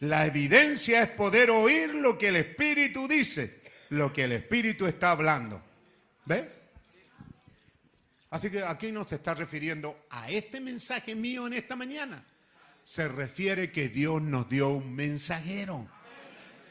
[0.00, 3.60] La evidencia es poder oír lo que el Espíritu dice,
[3.90, 5.62] lo que el Espíritu está hablando.
[6.24, 6.61] ¿Ve?
[8.32, 12.24] Así que aquí no está refiriendo a este mensaje mío en esta mañana.
[12.82, 15.86] Se refiere que Dios nos dio un mensajero.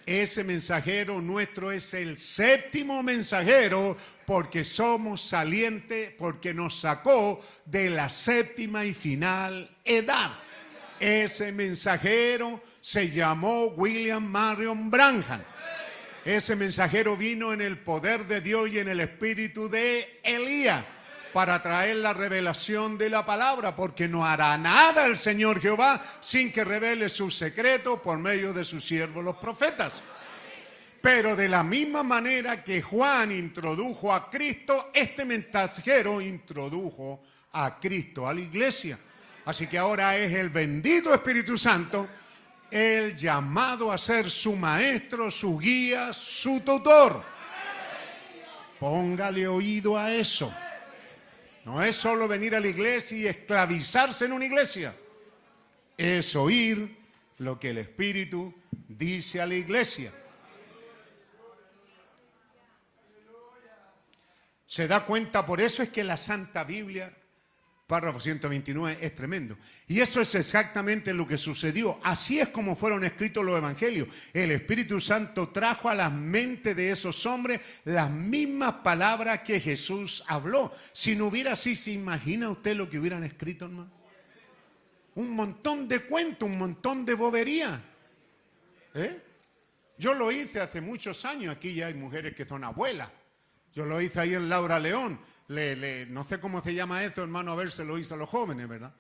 [0.08, 8.10] Ese mensajero nuestro es el séptimo mensajero porque somos salientes, porque nos sacó de la
[8.10, 10.32] séptima y final edad.
[11.00, 15.44] Ese mensajero se llamó William Marion Branham.
[16.26, 20.84] Ese mensajero vino en el poder de Dios y en el espíritu de Elías
[21.34, 26.52] para traer la revelación de la palabra, porque no hará nada el Señor Jehová sin
[26.52, 30.04] que revele su secreto por medio de sus siervos los profetas.
[31.02, 37.22] Pero de la misma manera que Juan introdujo a Cristo, este mensajero introdujo
[37.54, 39.00] a Cristo a la iglesia.
[39.46, 42.08] Así que ahora es el bendito Espíritu Santo
[42.70, 47.22] el llamado a ser su maestro, su guía, su tutor.
[48.80, 50.52] Póngale oído a eso.
[51.66, 54.96] No es solo venir a la iglesia y esclavizarse en una iglesia.
[55.98, 56.98] Es oír
[57.38, 58.54] lo que el Espíritu
[58.88, 60.12] dice a la iglesia.
[64.66, 67.14] Se da cuenta, por eso es que la Santa Biblia,
[67.92, 69.58] párrafo 129, es tremendo.
[69.86, 72.00] Y eso es exactamente lo que sucedió.
[72.04, 74.08] Así es como fueron escritos los evangelios.
[74.32, 80.24] El Espíritu Santo trajo a la mente de esos hombres las mismas palabras que Jesús
[80.28, 80.72] habló.
[80.94, 83.92] Si no hubiera así, ¿se imagina usted lo que hubieran escrito, hermano?
[85.16, 87.84] Un montón de cuentos, un montón de bobería.
[88.94, 89.22] ¿Eh?
[89.98, 91.54] Yo lo hice hace muchos años.
[91.54, 93.10] Aquí ya hay mujeres que son abuelas.
[93.74, 95.20] Yo lo hice ahí en Laura León.
[95.48, 98.30] Le, no sé cómo se llama esto, hermano, a ver, se lo hizo a los
[98.30, 98.94] jóvenes, ¿verdad?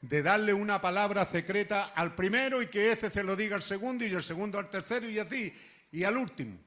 [0.00, 4.04] De darle una palabra secreta al primero y que ese se lo diga al segundo
[4.04, 5.52] y el segundo al tercero y así,
[5.90, 6.58] y al último.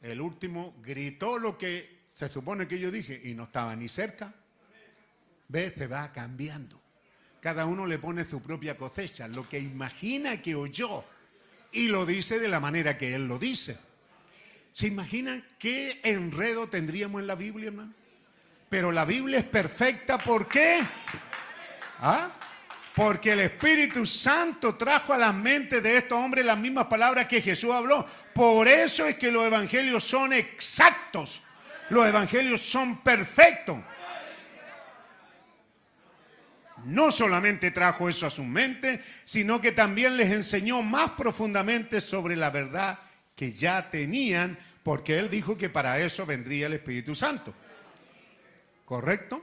[0.00, 4.32] El último gritó lo que se supone que yo dije y no estaba ni cerca.
[5.48, 6.80] Ve, se va cambiando.
[7.40, 11.04] Cada uno le pone su propia cosecha, lo que imagina que oyó
[11.72, 13.89] y lo dice de la manera que él lo dice.
[14.72, 17.92] ¿Se imaginan qué enredo tendríamos en la Biblia, hermano?
[18.68, 20.80] Pero la Biblia es perfecta, ¿por qué?
[22.00, 22.30] ¿Ah?
[22.94, 27.42] Porque el Espíritu Santo trajo a la mente de estos hombres las mismas palabras que
[27.42, 28.06] Jesús habló.
[28.32, 31.42] Por eso es que los evangelios son exactos.
[31.88, 33.78] Los evangelios son perfectos.
[36.84, 42.36] No solamente trajo eso a su mente, sino que también les enseñó más profundamente sobre
[42.36, 42.98] la verdad
[43.40, 47.54] que ya tenían, porque él dijo que para eso vendría el Espíritu Santo.
[48.84, 49.42] ¿Correcto?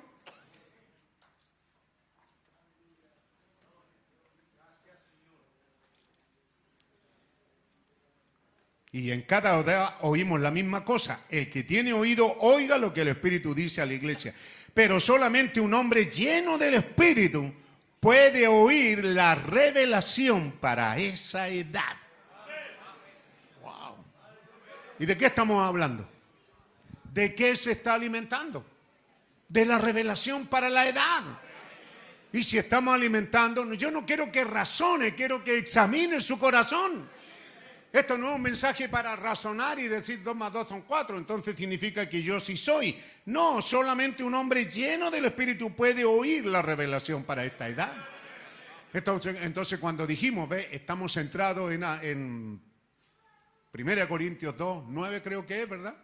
[8.92, 11.22] Y en cada oda oímos la misma cosa.
[11.28, 14.32] El que tiene oído, oiga lo que el Espíritu dice a la iglesia.
[14.76, 17.52] Pero solamente un hombre lleno del Espíritu
[18.00, 22.07] puede oír la revelación para esa edad.
[25.00, 26.08] ¿Y de qué estamos hablando?
[27.14, 28.66] ¿De qué se está alimentando?
[29.48, 31.24] De la revelación para la edad.
[32.34, 37.08] Y si estamos alimentando, yo no quiero que razone, quiero que examine su corazón.
[37.92, 41.56] Esto no es un mensaje para razonar y decir dos más dos son cuatro, entonces
[41.56, 42.96] significa que yo sí soy.
[43.26, 47.94] No, solamente un hombre lleno del Espíritu puede oír la revelación para esta edad.
[48.94, 52.62] Entonces, cuando dijimos, ve, estamos centrados en, en
[53.78, 55.96] 1 Corintios 2, 9 creo que es, ¿verdad?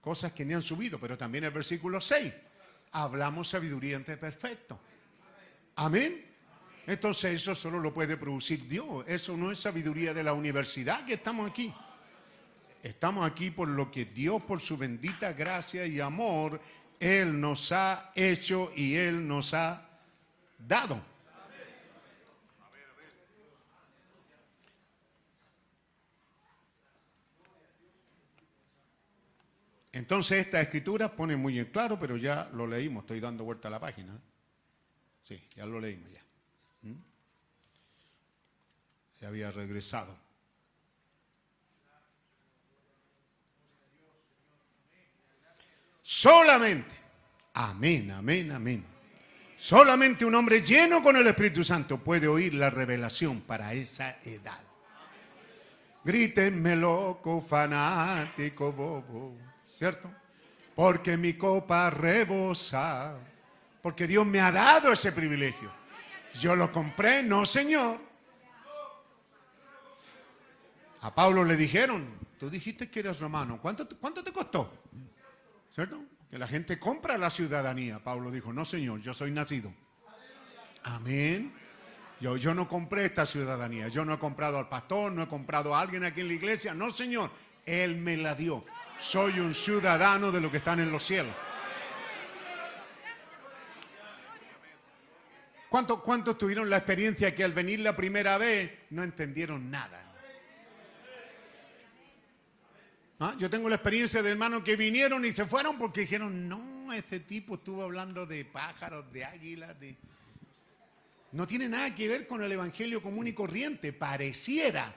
[0.00, 2.32] Cosas que ni han subido, pero también el versículo 6.
[2.92, 4.78] Hablamos sabiduría entre perfecto.
[5.76, 6.26] Amén.
[6.86, 9.04] Entonces eso solo lo puede producir Dios.
[9.06, 11.72] Eso no es sabiduría de la universidad que estamos aquí.
[12.82, 16.60] Estamos aquí por lo que Dios, por su bendita gracia y amor,
[16.98, 19.88] Él nos ha hecho y Él nos ha
[20.58, 21.11] dado.
[29.92, 33.70] Entonces esta escritura pone muy en claro, pero ya lo leímos, estoy dando vuelta a
[33.70, 34.18] la página.
[35.22, 36.22] Sí, ya lo leímos ya.
[36.82, 36.96] ¿Mm?
[39.20, 40.16] Se había regresado.
[46.00, 46.94] Solamente,
[47.54, 48.84] amén, amén, amén.
[49.56, 54.60] Solamente un hombre lleno con el Espíritu Santo puede oír la revelación para esa edad.
[56.04, 59.36] Grítenme loco, fanático, bobo,
[59.82, 60.08] ¿cierto?
[60.76, 63.18] Porque mi copa rebosa,
[63.82, 65.72] porque Dios me ha dado ese privilegio.
[66.34, 67.98] Yo lo compré, no señor.
[71.00, 72.06] A Pablo le dijeron,
[72.38, 74.72] tú dijiste que eres romano, ¿cuánto, cuánto te costó?
[75.68, 76.00] ¿Cierto?
[76.30, 77.98] Que la gente compra la ciudadanía.
[77.98, 79.74] Pablo dijo, no señor, yo soy nacido.
[80.84, 81.52] Amén.
[82.20, 85.74] Yo, yo no compré esta ciudadanía, yo no he comprado al pastor, no he comprado
[85.74, 87.32] a alguien aquí en la iglesia, no señor,
[87.66, 88.64] Él me la dio.
[89.02, 91.34] Soy un ciudadano de lo que están en los cielos.
[95.68, 100.00] ¿Cuántos cuántos tuvieron la experiencia que al venir la primera vez no entendieron nada?
[103.18, 103.34] ¿Ah?
[103.38, 107.18] Yo tengo la experiencia de hermanos que vinieron y se fueron porque dijeron, no, este
[107.18, 109.96] tipo estuvo hablando de pájaros, de águilas, de...
[111.32, 114.94] No tiene nada que ver con el Evangelio común y corriente, pareciera.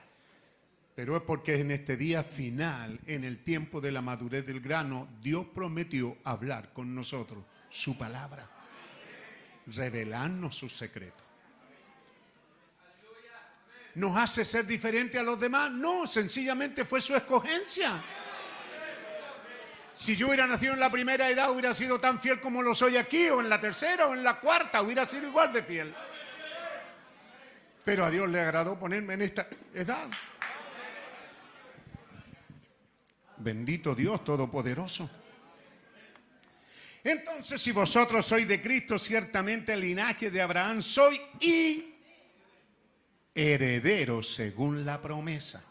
[0.96, 5.10] Pero es porque en este día final, en el tiempo de la madurez del grano,
[5.22, 8.50] Dios prometió hablar con nosotros su palabra,
[9.68, 11.26] revelarnos sus secretos.
[13.96, 15.70] ¿Nos hace ser diferente a los demás?
[15.72, 18.02] No, sencillamente fue su escogencia.
[19.94, 22.98] Si yo hubiera nacido en la primera edad, hubiera sido tan fiel como lo soy
[22.98, 25.94] aquí, o en la tercera, o en la cuarta, hubiera sido igual de fiel.
[27.86, 30.10] Pero a Dios le agradó ponerme en esta edad.
[33.38, 35.10] Bendito Dios Todopoderoso.
[37.04, 41.94] Entonces, si vosotros sois de Cristo, ciertamente el linaje de Abraham soy y
[43.36, 45.64] heredero según la promesa.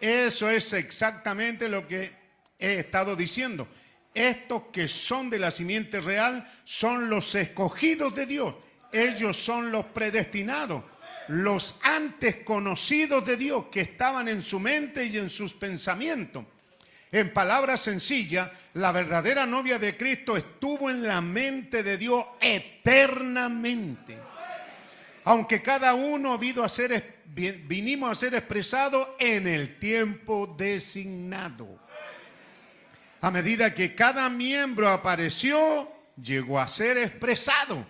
[0.00, 2.12] Eso es exactamente lo que
[2.58, 3.68] he estado diciendo.
[4.14, 8.54] Estos que son de la simiente real son los escogidos de Dios.
[8.92, 10.82] Ellos son los predestinados,
[11.30, 16.44] los antes conocidos de Dios que estaban en su mente y en sus pensamientos.
[17.12, 24.18] En palabras sencillas, la verdadera novia de Cristo estuvo en la mente de Dios eternamente.
[25.24, 31.78] Aunque cada uno habido a ser, vinimos a ser expresados en el tiempo designado.
[33.20, 37.86] A medida que cada miembro apareció, llegó a ser expresado.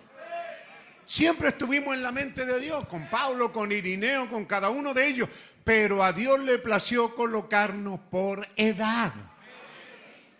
[1.05, 5.07] Siempre estuvimos en la mente de Dios, con Pablo, con Irineo, con cada uno de
[5.07, 5.29] ellos,
[5.63, 9.13] pero a Dios le plació colocarnos por edad.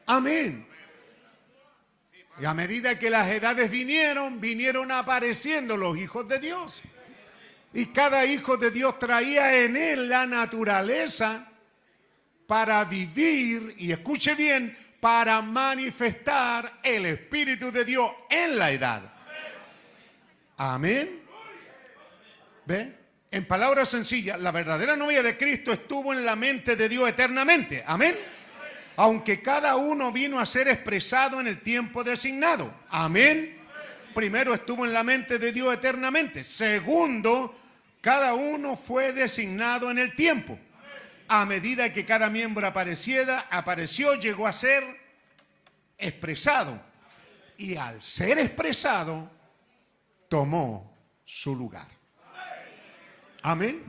[0.05, 0.67] Amén.
[2.39, 6.81] Y a medida que las edades vinieron, vinieron apareciendo los hijos de Dios.
[7.73, 11.47] Y cada hijo de Dios traía en él la naturaleza
[12.47, 19.20] para vivir, y escuche bien, para manifestar el Espíritu de Dios en la edad.
[20.63, 21.23] Amén.
[22.67, 22.95] ¿Ve?
[23.31, 27.83] En palabras sencillas, la verdadera novia de Cristo estuvo en la mente de Dios eternamente.
[27.87, 28.15] Amén.
[28.97, 32.71] Aunque cada uno vino a ser expresado en el tiempo designado.
[32.89, 33.57] Amén.
[34.13, 36.43] Primero estuvo en la mente de Dios eternamente.
[36.43, 37.57] Segundo,
[37.99, 40.59] cada uno fue designado en el tiempo.
[41.27, 44.83] A medida que cada miembro apareciera, apareció, llegó a ser
[45.97, 46.79] expresado.
[47.57, 49.40] Y al ser expresado,
[50.31, 51.87] tomó su lugar.
[53.43, 53.83] Amén.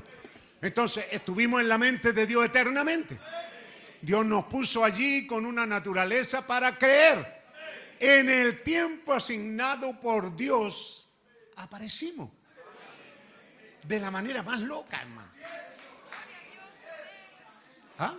[0.60, 3.16] Entonces, estuvimos en la mente de Dios eternamente.
[4.01, 7.44] Dios nos puso allí con una naturaleza para creer.
[8.01, 11.09] En el tiempo asignado por Dios,
[11.55, 12.28] aparecimos.
[13.85, 15.31] De la manera más loca, hermano.
[18.01, 18.16] ¿Ah?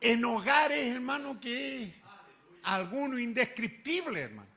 [0.00, 1.94] En hogares, hermano, que es
[2.64, 4.49] alguno indescriptible, hermano.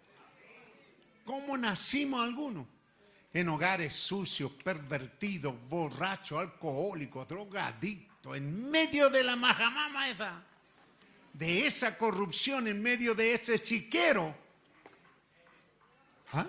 [1.26, 2.68] ¿Cómo nacimos algunos?
[3.34, 10.44] En hogares sucios, pervertidos, borrachos, alcohólicos, drogadictos, en medio de la majamama esa,
[11.34, 14.36] de esa corrupción, en medio de ese chiquero.
[16.34, 16.46] ¿Ah?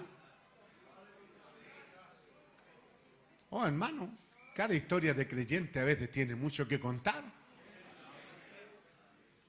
[3.51, 4.13] Oh, hermano,
[4.55, 7.23] cada historia de creyente a veces tiene mucho que contar.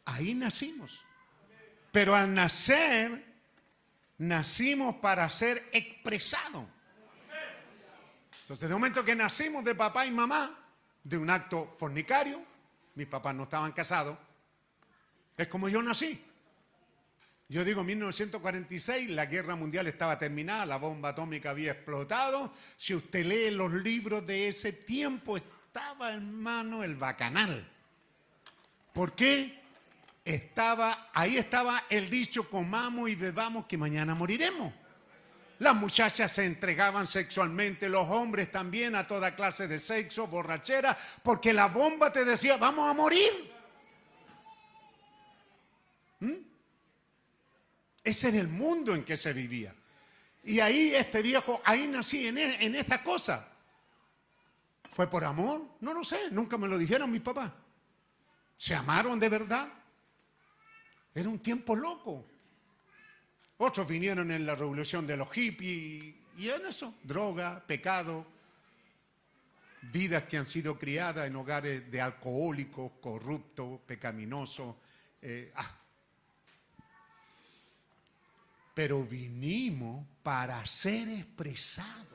[0.06, 1.04] Ahí nacimos.
[1.92, 3.35] Pero al nacer,
[4.18, 6.66] nacimos para ser expresados.
[8.42, 10.56] Entonces, de momento que nacimos de papá y mamá,
[11.04, 12.42] de un acto fornicario,
[12.96, 14.18] mis papás no estaban casados,
[15.38, 16.24] es como yo nací.
[17.48, 22.52] Yo digo, 1946, la guerra mundial estaba terminada, la bomba atómica había explotado.
[22.76, 27.68] Si usted lee los libros de ese tiempo, estaba, hermano, el bacanal.
[28.94, 29.65] ¿Por qué?
[30.26, 34.74] Estaba, ahí estaba el dicho, comamos y bebamos que mañana moriremos.
[35.60, 41.54] Las muchachas se entregaban sexualmente, los hombres también a toda clase de sexo, borrachera, porque
[41.54, 43.32] la bomba te decía, vamos a morir.
[46.20, 46.34] ¿Mm?
[48.04, 49.74] Ese era el mundo en que se vivía.
[50.44, 53.48] Y ahí este viejo, ahí nací en, e- en esa cosa.
[54.92, 55.62] ¿Fue por amor?
[55.82, 57.52] No lo sé, nunca me lo dijeron mis papás.
[58.58, 59.68] ¿Se amaron de verdad?
[61.16, 62.26] Era un tiempo loco.
[63.58, 68.28] Otros vinieron en la revolución de los hippies y en eso, droga, pecado,
[69.82, 74.76] vidas que han sido criadas en hogares de alcohólicos, corruptos, pecaminosos.
[75.22, 75.72] eh, ah.
[78.74, 82.06] Pero vinimos para ser expresados.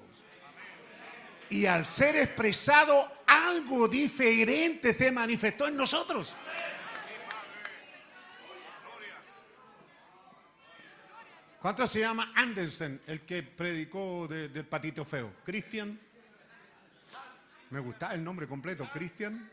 [1.48, 6.34] Y al ser expresado, algo diferente se manifestó en nosotros.
[11.60, 15.34] ¿Cuánto se llama Andersen, el que predicó de- del patito feo?
[15.44, 15.98] Christian.
[17.70, 19.48] Me gusta el nombre completo, Christian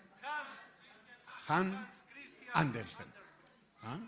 [1.49, 1.87] Han
[2.53, 3.05] Andersen.
[3.83, 3.99] ¿Ah?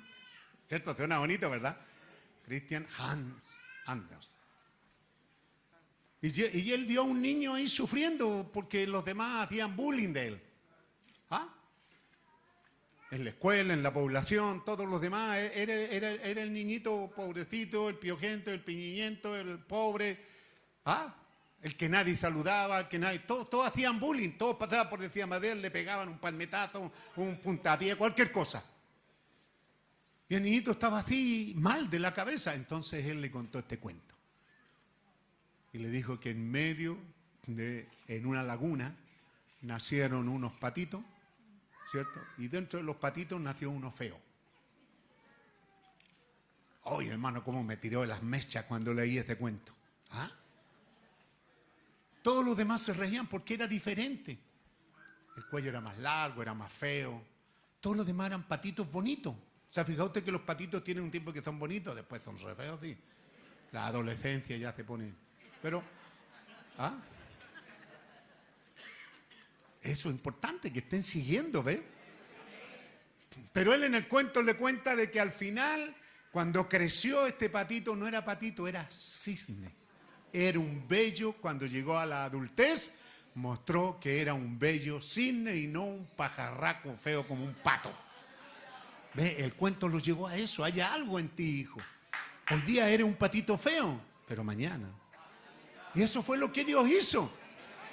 [0.65, 0.93] ¿Cierto?
[0.93, 1.77] Suena bonito, ¿verdad?
[2.45, 3.35] Christian Hans
[3.85, 4.39] Andersen.
[6.21, 10.41] Y, él vio a un niño ahí sufriendo porque los demás hacían bullying de él.
[13.11, 17.95] En la escuela, en la población, todos los demás, e- era el niñito pobrecito, el
[17.95, 20.23] piojento, el piñiñento, el pobre,
[20.85, 21.15] ¿ah?
[21.61, 25.39] el que nadie saludaba, el que nadie, todos, todos hacían bullying, todos pasaban por encima
[25.39, 28.63] de él, le pegaban un palmetazo, un puntapié, cualquier cosa.
[30.29, 34.15] Y el niñito estaba así, mal de la cabeza, entonces él le contó este cuento.
[35.73, 36.97] Y le dijo que en medio
[37.47, 38.95] de, en una laguna,
[39.61, 41.01] nacieron unos patitos,
[41.89, 42.19] ¿cierto?
[42.37, 44.19] Y dentro de los patitos nació uno feo.
[46.83, 49.73] Oye, hermano, cómo me tiró de las mechas cuando leí este cuento.
[50.11, 50.31] ¿Ah?
[52.21, 54.37] Todos los demás se reían porque era diferente.
[55.35, 57.23] El cuello era más largo, era más feo,
[57.79, 59.33] Todos los demás eran patitos bonitos.
[59.67, 62.37] ¿Se ha fijado usted que los patitos tienen un tiempo que son bonitos, después son
[62.39, 62.97] re feos, sí?
[63.71, 65.13] La adolescencia ya se pone.
[65.61, 65.83] Pero,
[66.77, 66.97] ¿ah?
[69.81, 71.81] Eso es importante, que estén siguiendo, ¿ve?
[73.53, 75.95] Pero él en el cuento le cuenta de que al final,
[76.31, 79.73] cuando creció este patito, no era patito, era cisne.
[80.31, 82.93] Era un bello, cuando llegó a la adultez,
[83.35, 87.91] mostró que era un bello cisne y no un pajarraco feo como un pato.
[89.13, 89.37] ¿Ve?
[89.39, 90.63] El cuento lo llevó a eso.
[90.63, 91.79] Hay algo en ti, hijo.
[92.51, 94.89] Hoy día eres un patito feo, pero mañana.
[95.95, 97.31] Y eso fue lo que Dios hizo.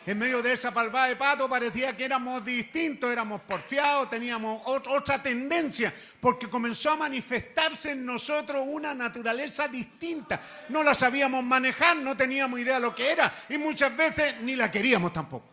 [0.06, 4.86] En medio de esa palvada de pato parecía que éramos distintos, éramos porfiados, teníamos ot-
[4.88, 10.40] otra tendencia, porque comenzó a manifestarse en nosotros una naturaleza distinta.
[10.68, 14.54] No la sabíamos manejar, no teníamos idea de lo que era y muchas veces ni
[14.54, 15.48] la queríamos tampoco.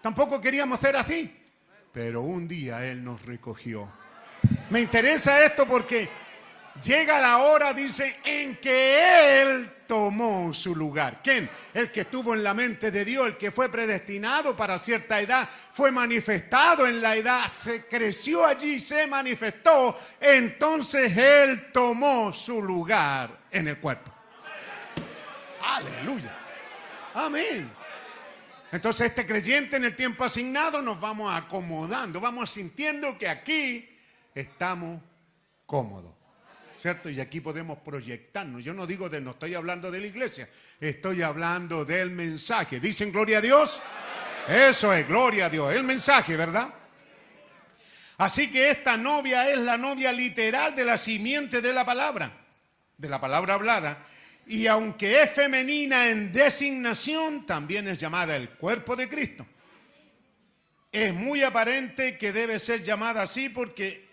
[0.00, 1.38] Tampoco queríamos ser así.
[1.92, 3.88] Pero un día Él nos recogió.
[4.70, 6.08] Me interesa esto porque
[6.80, 11.20] llega la hora, dice, en que Él tomó su lugar.
[11.22, 11.50] ¿Quién?
[11.74, 15.48] El que estuvo en la mente de Dios, el que fue predestinado para cierta edad,
[15.72, 23.30] fue manifestado en la edad, se creció allí, se manifestó, entonces Él tomó su lugar
[23.50, 24.10] en el cuerpo.
[25.62, 26.36] Aleluya.
[27.14, 27.70] Amén.
[28.72, 33.86] Entonces este creyente en el tiempo asignado nos vamos acomodando, vamos sintiendo que aquí
[34.34, 35.02] estamos
[35.66, 36.21] cómodos.
[36.82, 37.08] ¿Cierto?
[37.08, 38.64] Y aquí podemos proyectarnos.
[38.64, 40.48] Yo no digo de, no estoy hablando de la iglesia,
[40.80, 42.80] estoy hablando del mensaje.
[42.80, 43.80] ¿Dicen gloria a Dios?
[44.48, 45.72] Eso es, gloria a Dios.
[45.72, 46.74] El mensaje, ¿verdad?
[48.18, 52.32] Así que esta novia es la novia literal de la simiente de la palabra,
[52.98, 54.04] de la palabra hablada.
[54.48, 59.46] Y aunque es femenina en designación, también es llamada el cuerpo de Cristo.
[60.90, 64.08] Es muy aparente que debe ser llamada así porque,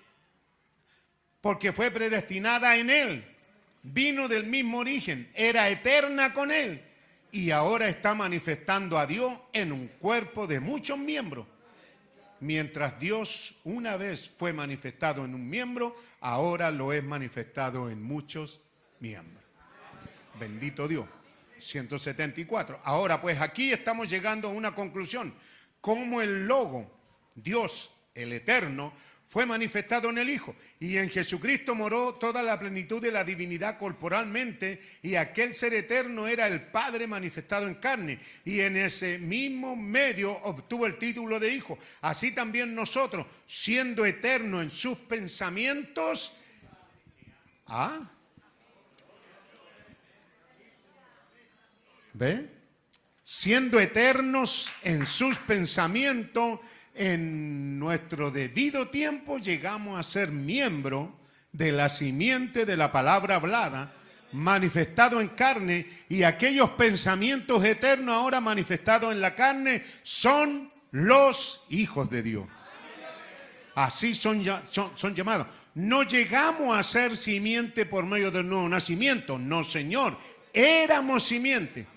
[1.42, 3.26] porque fue predestinada en Él.
[3.82, 6.82] Vino del mismo origen, era eterna con Él.
[7.32, 11.46] Y ahora está manifestando a Dios en un cuerpo de muchos miembros.
[12.42, 18.62] Mientras Dios una vez fue manifestado en un miembro, ahora lo es manifestado en muchos
[19.00, 19.44] miembros.
[20.40, 21.06] Bendito Dios.
[21.60, 22.80] 174.
[22.84, 25.34] Ahora, pues aquí estamos llegando a una conclusión.
[25.82, 26.90] Como el logo,
[27.36, 28.94] Dios, el eterno,
[29.30, 30.56] fue manifestado en el Hijo.
[30.80, 34.82] Y en Jesucristo moró toda la plenitud de la divinidad corporalmente.
[35.04, 38.20] Y aquel ser eterno era el Padre manifestado en carne.
[38.44, 41.78] Y en ese mismo medio obtuvo el título de Hijo.
[42.02, 46.36] Así también nosotros, siendo eterno en sus pensamientos.
[47.68, 48.00] ¿Ah?
[52.14, 52.50] ¿Ve?
[53.22, 56.62] Siendo eternos en sus pensamientos,
[57.00, 61.18] en nuestro debido tiempo llegamos a ser miembro
[61.54, 63.94] de la simiente de la palabra hablada,
[64.34, 72.10] manifestado en carne, y aquellos pensamientos eternos ahora manifestados en la carne son los hijos
[72.10, 72.46] de Dios.
[73.76, 75.48] Así son, son llamados.
[75.76, 80.18] No llegamos a ser simiente por medio del nuevo nacimiento, no Señor,
[80.52, 81.88] éramos simiente.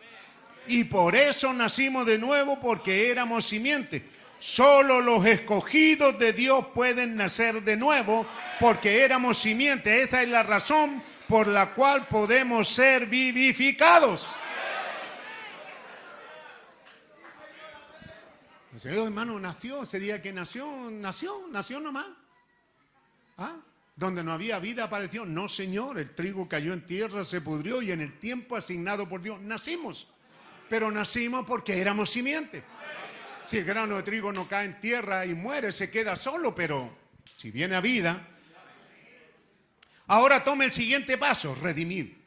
[0.68, 4.22] Y por eso nacimos de nuevo, porque éramos simiente.
[4.43, 8.27] Solo los escogidos de Dios pueden nacer de nuevo,
[8.59, 10.03] porque éramos simiente.
[10.03, 14.33] Esa es la razón por la cual podemos ser vivificados.
[18.73, 22.07] Dice, "Oh, hermano, nació, ese día que nació, nació, nació nomás.
[23.39, 23.55] ¿Ah?
[23.95, 25.25] Donde no había vida apareció.
[25.25, 29.23] No, Señor, el trigo cayó en tierra, se pudrió y en el tiempo asignado por
[29.23, 30.09] Dios nacimos.
[30.69, 32.65] Pero nacimos porque éramos simiente.
[33.47, 36.97] Si el grano de trigo no cae en tierra y muere, se queda solo, pero
[37.37, 38.29] si viene a vida.
[40.07, 42.23] Ahora tome el siguiente paso, redimir.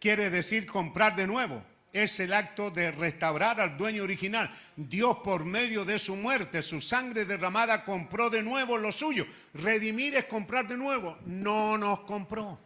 [0.00, 1.62] Quiere decir comprar de nuevo.
[1.92, 4.54] Es el acto de restaurar al dueño original.
[4.76, 9.26] Dios por medio de su muerte, su sangre derramada, compró de nuevo lo suyo.
[9.54, 11.18] Redimir es comprar de nuevo.
[11.24, 12.60] No nos compró.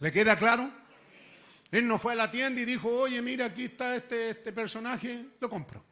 [0.00, 0.79] ¿Le queda claro?
[1.70, 5.26] Él no fue a la tienda y dijo, oye, mira, aquí está este, este personaje,
[5.38, 5.84] lo compro.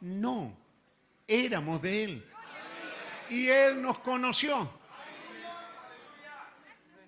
[0.00, 0.56] No,
[1.26, 2.32] éramos de él.
[3.28, 4.70] Y él nos conoció.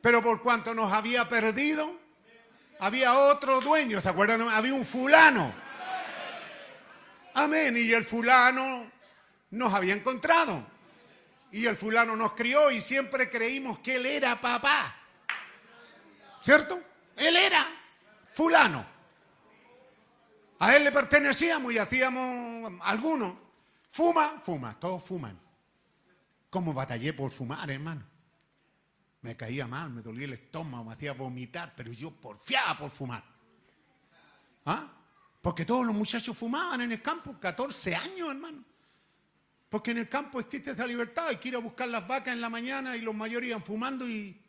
[0.03, 1.97] Pero por cuanto nos había perdido,
[2.81, 4.49] había otro dueño, ¿se acuerdan?
[4.49, 5.55] Había un fulano.
[7.35, 7.77] Amén.
[7.77, 8.91] Y el fulano
[9.51, 10.67] nos había encontrado.
[11.53, 14.95] Y el fulano nos crió y siempre creímos que él era papá.
[16.43, 16.81] ¿Cierto?
[17.17, 17.78] Él era
[18.39, 18.87] fulano.
[20.61, 23.35] A él le pertenecíamos y hacíamos algunos.
[23.89, 25.37] Fuma, fuma, todos fuman.
[26.49, 28.05] ¿Cómo batallé por fumar, hermano?
[29.23, 33.25] Me caía mal, me dolía el estómago, me hacía vomitar, pero yo porfiaba por fumar.
[34.67, 34.87] ¿Ah?
[35.43, 38.63] Porque todos los muchachos fumaban en el campo, 14 años, hermano.
[39.69, 42.41] Porque en el campo existe esa libertad, hay que ir a buscar las vacas en
[42.41, 44.41] la mañana y los mayores iban fumando y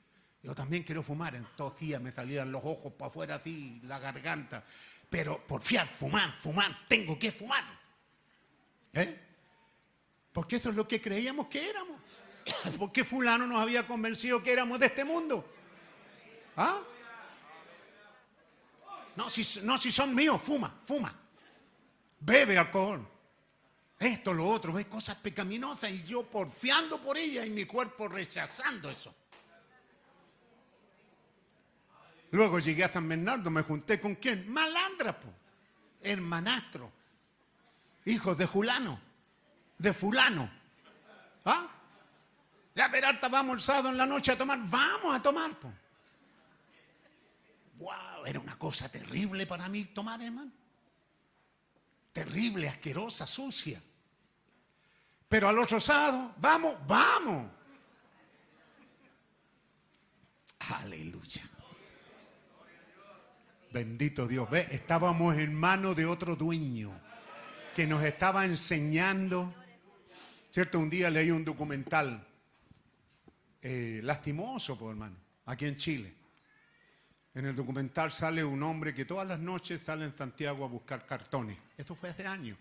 [0.41, 1.35] yo también quiero fumar.
[1.35, 4.63] En todos días me salían los ojos para afuera así, la garganta.
[5.09, 7.63] Pero porfiar, fumar, fumar, tengo que fumar.
[8.93, 9.19] ¿Eh?
[10.31, 11.99] Porque eso es lo que creíamos que éramos.
[12.77, 15.45] Porque fulano nos había convencido que éramos de este mundo.
[16.55, 16.79] ¿Ah?
[19.15, 21.13] No, si, no, si son míos, fuma, fuma.
[22.21, 23.05] Bebe alcohol.
[23.99, 28.89] Esto, lo otro, ve cosas pecaminosas y yo porfiando por ellas y mi cuerpo rechazando
[28.89, 29.13] eso.
[32.31, 34.51] Luego llegué a San Bernardo, me junté con quién?
[34.51, 35.33] Malandra, po.
[36.01, 36.91] hermanastro,
[38.05, 38.99] hijos de Julano,
[39.77, 40.49] de Fulano.
[41.45, 41.67] ¿Ah?
[42.75, 45.71] Ya Peralta vamos el sábado en la noche a tomar, vamos a tomar, po.
[47.79, 50.51] Wow, era una cosa terrible para mí tomar, hermano.
[52.13, 53.81] Terrible, asquerosa, sucia.
[55.27, 57.51] Pero al otro sábado, vamos, vamos.
[60.59, 61.18] Aleluya.
[63.71, 64.49] Bendito Dios.
[64.49, 66.91] Ve, estábamos en manos de otro dueño
[67.75, 69.53] que nos estaba enseñando.
[70.49, 72.25] Cierto, un día leí un documental
[73.61, 75.15] eh, lastimoso, por hermano,
[75.45, 76.13] aquí en Chile.
[77.35, 81.05] En el documental sale un hombre que todas las noches sale en Santiago a buscar
[81.05, 81.57] cartones.
[81.77, 82.57] Esto fue hace años.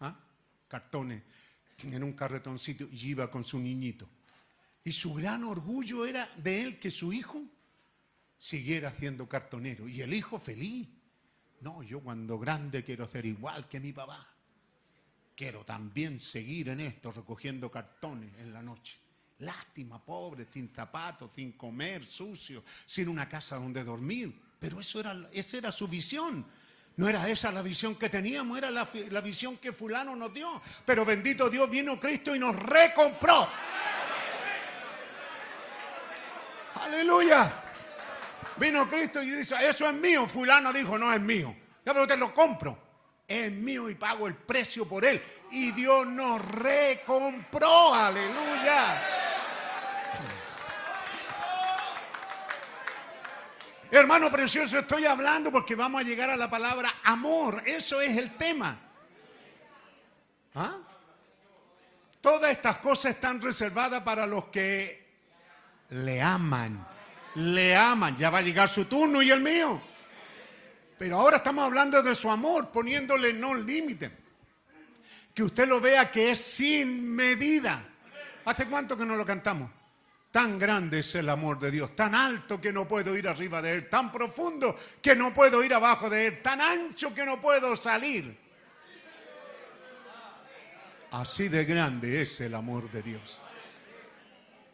[0.00, 0.14] ¿ah?
[0.68, 1.22] Cartones
[1.82, 4.06] en un carretoncito y iba con su niñito.
[4.84, 7.42] Y su gran orgullo era de él que su hijo
[8.44, 9.88] siguiera siendo cartonero.
[9.88, 10.86] Y el hijo feliz.
[11.62, 14.22] No, yo cuando grande quiero ser igual que mi papá.
[15.34, 18.98] Quiero también seguir en esto, recogiendo cartones en la noche.
[19.38, 24.38] Lástima, pobre, sin zapatos, sin comer, sucio, sin una casa donde dormir.
[24.60, 26.46] Pero eso era, esa era su visión.
[26.96, 30.60] No era esa la visión que teníamos, era la, la visión que fulano nos dio.
[30.84, 33.48] Pero bendito Dios, vino Cristo y nos recompró.
[36.74, 37.63] Aleluya.
[38.56, 40.26] Vino Cristo y dice, eso es mío.
[40.26, 41.54] Fulano dijo, no es mío.
[41.84, 42.78] Ya pero te lo compro.
[43.26, 45.20] Es mío y pago el precio por él.
[45.50, 47.94] Y Dios nos recompró.
[47.94, 49.02] Aleluya.
[53.90, 57.62] Hermano precioso, estoy hablando porque vamos a llegar a la palabra amor.
[57.64, 58.76] Eso es el tema.
[60.54, 60.78] ¿Ah?
[62.20, 65.16] Todas estas cosas están reservadas para los que
[65.90, 66.93] le aman.
[67.36, 68.16] Le aman.
[68.16, 69.80] Ya va a llegar su turno y el mío.
[70.98, 74.10] Pero ahora estamos hablando de su amor, poniéndole no límite.
[75.34, 77.84] Que usted lo vea que es sin medida.
[78.44, 79.70] ¿Hace cuánto que no lo cantamos?
[80.30, 83.72] Tan grande es el amor de Dios, tan alto que no puedo ir arriba de
[83.72, 87.76] Él, tan profundo que no puedo ir abajo de Él, tan ancho que no puedo
[87.76, 88.36] salir.
[91.12, 93.40] Así de grande es el amor de Dios.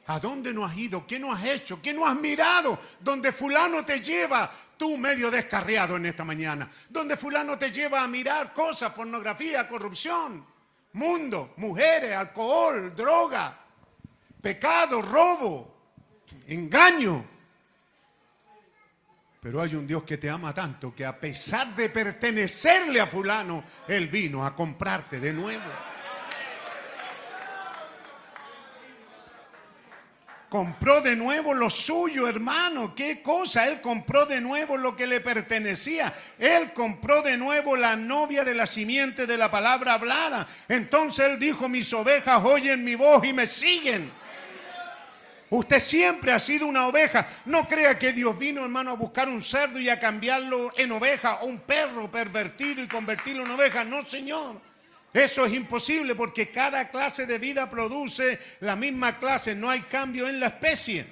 [0.07, 1.07] ¿A dónde no has ido?
[1.07, 1.81] ¿Qué no has hecho?
[1.81, 2.79] ¿Qué no has mirado?
[3.01, 6.69] Donde fulano te lleva, tú medio descarriado en esta mañana.
[6.89, 10.45] Donde fulano te lleva a mirar cosas, pornografía, corrupción,
[10.95, 13.57] mundo, mujeres, alcohol, droga,
[14.41, 15.77] pecado, robo,
[16.49, 17.25] engaño.
[19.41, 23.63] Pero hay un Dios que te ama tanto que a pesar de pertenecerle a fulano,
[23.89, 25.90] Él vino a comprarte de nuevo.
[30.51, 32.93] Compró de nuevo lo suyo, hermano.
[32.93, 33.69] ¿Qué cosa?
[33.69, 36.13] Él compró de nuevo lo que le pertenecía.
[36.41, 40.49] Él compró de nuevo la novia de la simiente de la palabra hablada.
[40.69, 44.11] Entonces él dijo, mis ovejas oyen mi voz y me siguen.
[45.51, 47.29] Usted siempre ha sido una oveja.
[47.45, 51.35] No crea que Dios vino, hermano, a buscar un cerdo y a cambiarlo en oveja
[51.43, 53.85] o un perro pervertido y convertirlo en oveja.
[53.85, 54.70] No, Señor.
[55.13, 60.29] Eso es imposible porque cada clase de vida produce la misma clase, no hay cambio
[60.29, 61.05] en la especie.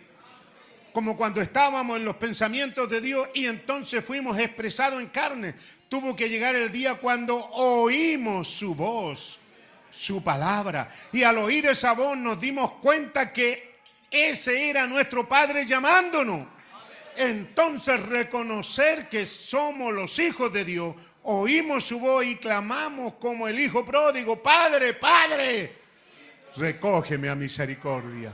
[0.92, 5.54] Como cuando estábamos en los pensamientos de Dios y entonces fuimos expresados en carne.
[5.88, 9.40] Tuvo que llegar el día cuando oímos su voz,
[9.90, 10.88] su palabra.
[11.12, 13.78] Y al oír esa voz nos dimos cuenta que
[14.10, 16.46] ese era nuestro Padre llamándonos.
[17.16, 20.94] Entonces reconocer que somos los hijos de Dios
[21.30, 25.72] oímos su voz y clamamos como el hijo pródigo, Padre, Padre,
[26.56, 28.32] recógeme a misericordia.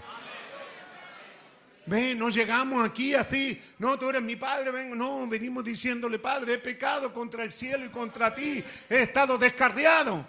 [1.87, 6.55] Ven, no llegamos aquí así, no, tú eres mi padre, ven, no, venimos diciéndole, Padre,
[6.55, 10.25] he pecado contra el cielo y contra ti, he estado descarriado.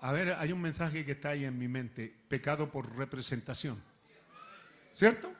[0.00, 3.80] A ver, hay un mensaje que está ahí en mi mente, pecado por representación.
[4.94, 5.32] ¿Cierto?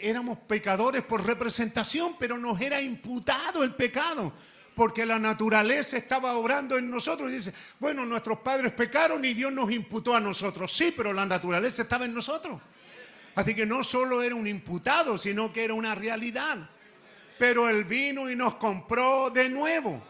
[0.00, 4.32] Éramos pecadores por representación, pero nos era imputado el pecado,
[4.74, 7.30] porque la naturaleza estaba obrando en nosotros.
[7.30, 10.72] Y dice, bueno, nuestros padres pecaron y Dios nos imputó a nosotros.
[10.72, 12.60] Sí, pero la naturaleza estaba en nosotros.
[13.34, 16.68] Así que no solo era un imputado, sino que era una realidad.
[17.38, 20.02] Pero Él vino y nos compró de nuevo.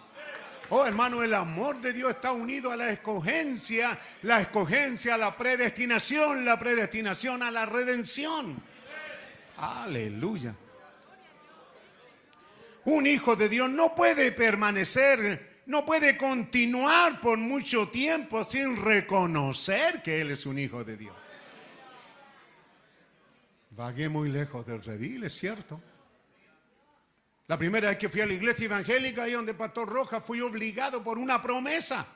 [0.73, 5.37] Oh, hermano, el amor de Dios está unido a la escogencia, la escogencia a la
[5.37, 8.63] predestinación, la predestinación a la redención.
[9.61, 10.55] Aleluya.
[12.87, 20.03] Un hijo de Dios no puede permanecer, no puede continuar por mucho tiempo sin reconocer
[20.03, 21.15] que Él es un hijo de Dios.
[23.73, 25.81] Vagué muy lejos del redil, es cierto.
[27.47, 31.05] La primera vez que fui a la iglesia evangélica, ahí donde Pastor Roja, fui obligado
[31.05, 32.07] por una promesa.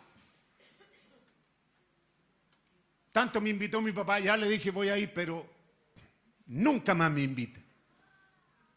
[3.12, 5.53] Tanto me invitó mi papá, ya le dije voy a ir, pero
[6.46, 7.62] nunca más me invite.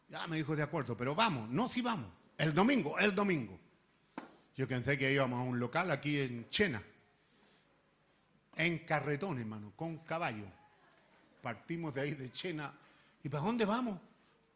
[0.08, 2.10] Ya me dijo de acuerdo, pero vamos, no si vamos.
[2.36, 3.58] El domingo, el domingo.
[4.56, 6.82] Yo pensé que íbamos a un local aquí en Chena.
[8.56, 10.46] En carretón, hermano, con caballo.
[11.42, 12.72] Partimos de ahí de Chena.
[13.22, 14.00] ¿Y para dónde vamos?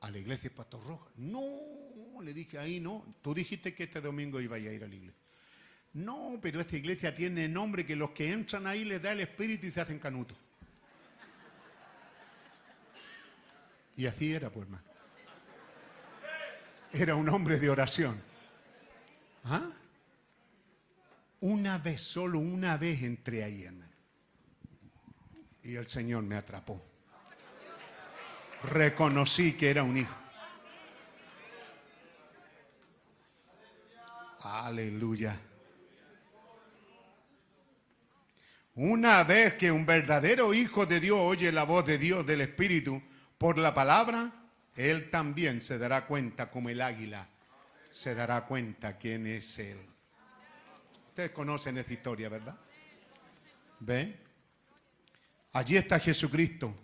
[0.01, 1.11] A la iglesia de Pastor Roja.
[1.17, 3.05] No, le dije ahí no.
[3.23, 5.21] Tú dijiste que este domingo iba a ir a la iglesia.
[5.95, 9.67] No, pero esta iglesia tiene nombre que los que entran ahí les da el espíritu
[9.67, 10.37] y se hacen canutos.
[13.97, 14.85] Y así era, pues, hermano.
[16.93, 18.23] Era un hombre de oración.
[19.45, 19.71] ¿Ah?
[21.41, 23.93] Una vez, solo una vez entré ahí, hermano.
[25.63, 26.83] Y el Señor me atrapó.
[28.65, 30.17] Reconocí que era un hijo.
[34.45, 35.41] Aleluya.
[38.75, 43.03] Una vez que un verdadero hijo de Dios oye la voz de Dios del Espíritu
[43.43, 44.33] por la palabra,
[44.77, 47.29] él también se dará cuenta como el águila
[47.93, 49.77] se dará cuenta quién es él.
[51.09, 52.57] Ustedes conocen esta historia, ¿verdad?
[53.81, 54.17] ¿Ven?
[55.53, 56.75] Allí está Jesucristo.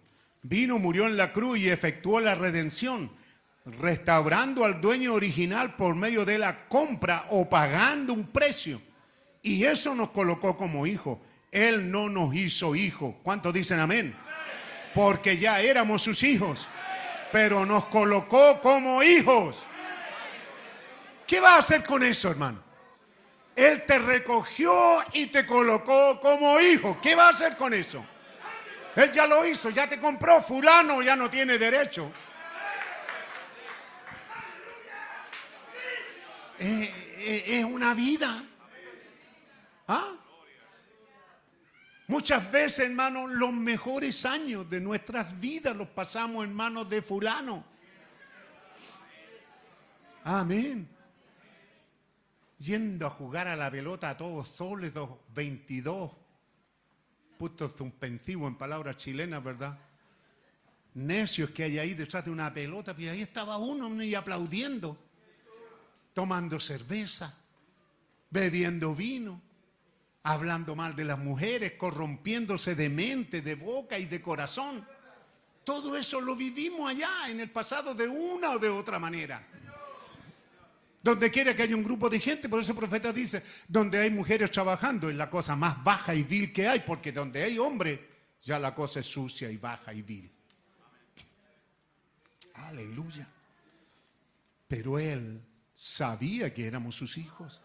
[0.43, 3.11] Vino, murió en la cruz y efectuó la redención,
[3.65, 8.83] restaurando al dueño original por medio de la compra o pagando un precio.
[9.41, 11.19] Y eso nos colocó como hijos.
[11.51, 13.15] Él no nos hizo hijos.
[13.23, 14.15] ¿Cuántos dicen amén?
[14.99, 16.67] Porque ya éramos sus hijos,
[17.31, 19.61] pero nos colocó como hijos.
[21.25, 22.61] ¿Qué va a hacer con eso, hermano?
[23.55, 26.99] Él te recogió y te colocó como hijo.
[27.01, 28.05] ¿Qué va a hacer con eso?
[28.97, 30.43] Él ya lo hizo, ya te compró.
[30.43, 32.11] Fulano ya no tiene derecho.
[36.59, 38.43] Eh, eh, es una vida.
[39.87, 40.18] ¿Ah?
[42.09, 47.63] Muchas veces, hermano, los mejores años de nuestras vidas los pasamos en manos de fulano.
[50.25, 50.89] Amén.
[52.59, 56.13] Yendo a jugar a la pelota a todos sólidos, 22.
[57.37, 59.79] Puto suspensivo en palabras chilenas, ¿verdad?
[60.95, 64.97] Necios que hay ahí detrás de una pelota, y ahí estaba uno y aplaudiendo,
[66.15, 67.37] tomando cerveza,
[68.31, 69.48] bebiendo vino
[70.29, 74.87] hablando mal de las mujeres, corrompiéndose de mente, de boca y de corazón.
[75.65, 79.47] Todo eso lo vivimos allá en el pasado de una o de otra manera.
[81.03, 84.11] Donde quiera que haya un grupo de gente, por eso el profeta dice, donde hay
[84.11, 87.99] mujeres trabajando es la cosa más baja y vil que hay, porque donde hay hombres,
[88.43, 90.31] ya la cosa es sucia y baja y vil.
[92.67, 93.27] Aleluya.
[94.67, 95.41] Pero él
[95.73, 97.63] sabía que éramos sus hijos.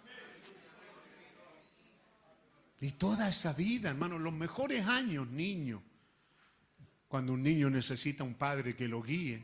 [2.83, 5.81] Y toda esa vida, hermano, los mejores años, niño.
[7.07, 9.41] Cuando un niño necesita un padre que lo guíe,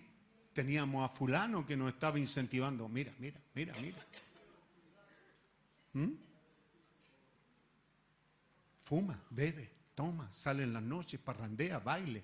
[0.52, 2.90] teníamos a fulano que nos estaba incentivando.
[2.90, 4.06] Mira, mira, mira, mira.
[5.94, 6.12] ¿Mm?
[8.80, 12.22] Fuma, bebe, toma, sale en las noches, parrandea, baile.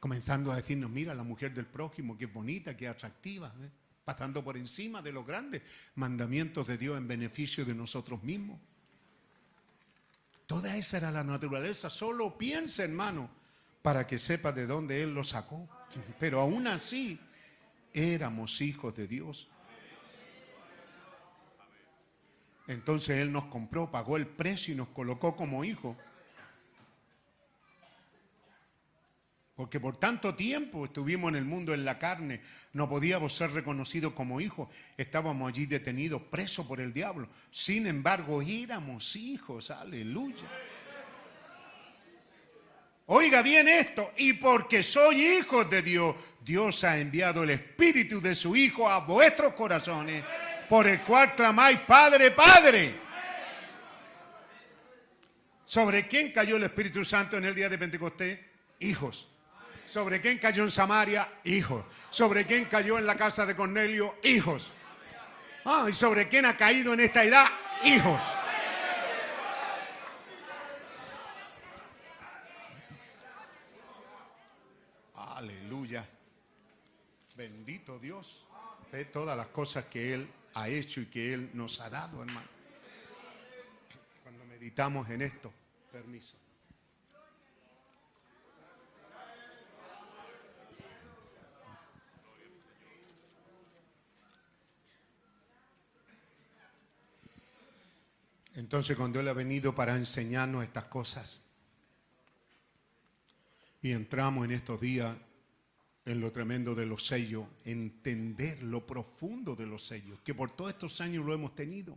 [0.00, 3.54] Comenzando a decirnos, mira la mujer del prójimo, que es bonita, que es atractiva.
[3.60, 3.70] ¿eh?
[4.08, 5.60] Pasando por encima de los grandes
[5.94, 8.58] mandamientos de Dios en beneficio de nosotros mismos.
[10.46, 11.90] Toda esa era la naturaleza.
[11.90, 13.28] Solo piensa, hermano,
[13.82, 15.68] para que sepa de dónde Él lo sacó.
[16.18, 17.20] Pero aún así,
[17.92, 19.50] éramos hijos de Dios.
[22.66, 25.98] Entonces Él nos compró, pagó el precio y nos colocó como hijos.
[29.58, 32.40] Porque por tanto tiempo estuvimos en el mundo en la carne,
[32.74, 37.28] no podíamos ser reconocidos como hijos, estábamos allí detenidos, presos por el diablo.
[37.50, 40.48] Sin embargo, éramos hijos, aleluya.
[43.06, 48.36] Oiga bien esto, y porque soy hijos de Dios, Dios ha enviado el Espíritu de
[48.36, 50.22] su Hijo a vuestros corazones,
[50.68, 52.94] por el cual clamáis, Padre, Padre.
[55.64, 58.38] ¿Sobre quién cayó el Espíritu Santo en el día de Pentecostés?
[58.78, 59.32] Hijos.
[59.88, 61.40] ¿Sobre quién cayó en Samaria?
[61.44, 61.82] Hijos.
[62.10, 64.16] ¿Sobre quién cayó en la casa de Cornelio?
[64.22, 64.70] Hijos.
[65.64, 67.46] Ah, ¿y sobre quién ha caído en esta edad?
[67.82, 68.22] Hijos.
[75.14, 76.06] Aleluya.
[77.34, 78.46] Bendito Dios.
[78.92, 82.48] Ve todas las cosas que Él ha hecho y que Él nos ha dado, hermano.
[84.22, 85.50] Cuando meditamos en esto,
[85.90, 86.36] permiso.
[98.58, 101.44] Entonces cuando Él ha venido para enseñarnos estas cosas
[103.80, 105.16] y entramos en estos días
[106.04, 110.72] en lo tremendo de los sellos, entender lo profundo de los sellos, que por todos
[110.72, 111.96] estos años lo hemos tenido,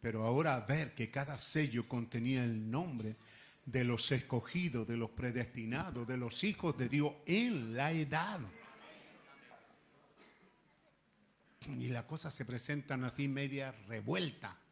[0.00, 3.16] pero ahora ver que cada sello contenía el nombre
[3.66, 8.40] de los escogidos, de los predestinados, de los hijos de Dios en la edad.
[11.78, 14.62] Y las cosas se presentan así media revuelta.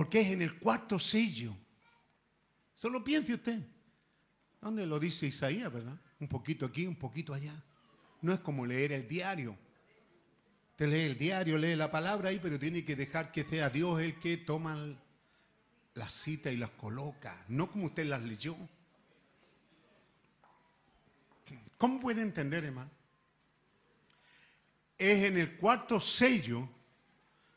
[0.00, 1.54] Porque es en el cuarto sello.
[2.72, 3.60] Solo piense usted.
[4.58, 5.94] ¿Dónde lo dice Isaías, verdad?
[6.20, 7.52] Un poquito aquí, un poquito allá.
[8.22, 9.58] No es como leer el diario.
[10.70, 14.00] Usted lee el diario, lee la palabra ahí, pero tiene que dejar que sea Dios
[14.00, 14.74] el que toma
[15.92, 18.56] las citas y las coloca, no como usted las leyó.
[21.76, 22.90] ¿Cómo puede entender, hermano?
[24.96, 26.66] Es en el cuarto sello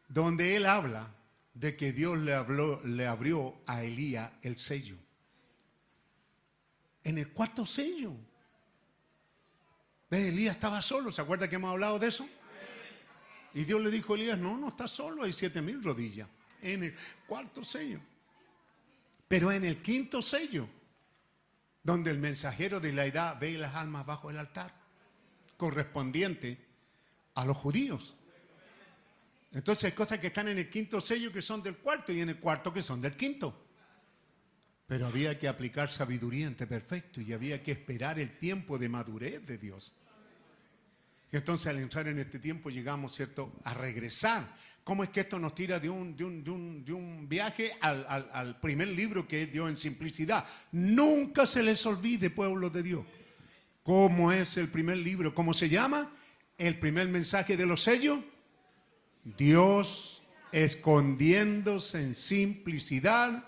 [0.09, 1.22] donde él habla
[1.53, 4.97] de que Dios le, habló, le abrió a Elías el sello.
[7.03, 8.13] En el cuarto sello.
[10.09, 10.29] ¿Ves?
[10.29, 11.11] Elías estaba solo.
[11.11, 12.27] ¿Se acuerda que hemos hablado de eso?
[13.53, 16.27] Y Dios le dijo a Elías, no, no está solo, hay siete mil rodillas.
[16.61, 16.95] En el
[17.27, 17.99] cuarto sello.
[19.27, 20.67] Pero en el quinto sello,
[21.83, 24.73] donde el mensajero de la edad ve las almas bajo el altar,
[25.57, 26.57] correspondiente
[27.35, 28.15] a los judíos.
[29.53, 32.29] Entonces hay cosas que están en el quinto sello que son del cuarto y en
[32.29, 33.67] el cuarto que son del quinto.
[34.87, 39.45] Pero había que aplicar sabiduría ante perfecto y había que esperar el tiempo de madurez
[39.45, 39.93] de Dios.
[41.31, 44.53] Entonces al entrar en este tiempo llegamos, ¿cierto?, a regresar.
[44.83, 47.75] ¿Cómo es que esto nos tira de un, de un, de un, de un viaje
[47.79, 50.45] al, al, al primer libro que dio en simplicidad?
[50.73, 53.05] Nunca se les olvide, pueblo de Dios.
[53.81, 55.33] ¿Cómo es el primer libro?
[55.33, 56.11] ¿Cómo se llama?
[56.57, 58.19] El primer mensaje de los sellos.
[59.23, 63.43] Dios escondiéndose en simplicidad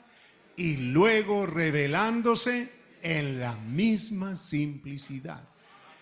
[0.55, 2.71] y luego revelándose
[3.01, 5.47] en la misma simplicidad.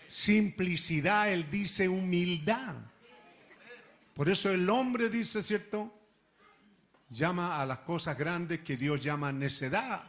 [0.07, 2.75] Simplicidad, él dice humildad.
[4.13, 5.91] Por eso el hombre dice, ¿cierto?
[7.09, 10.03] Llama a las cosas grandes que Dios llama necedad.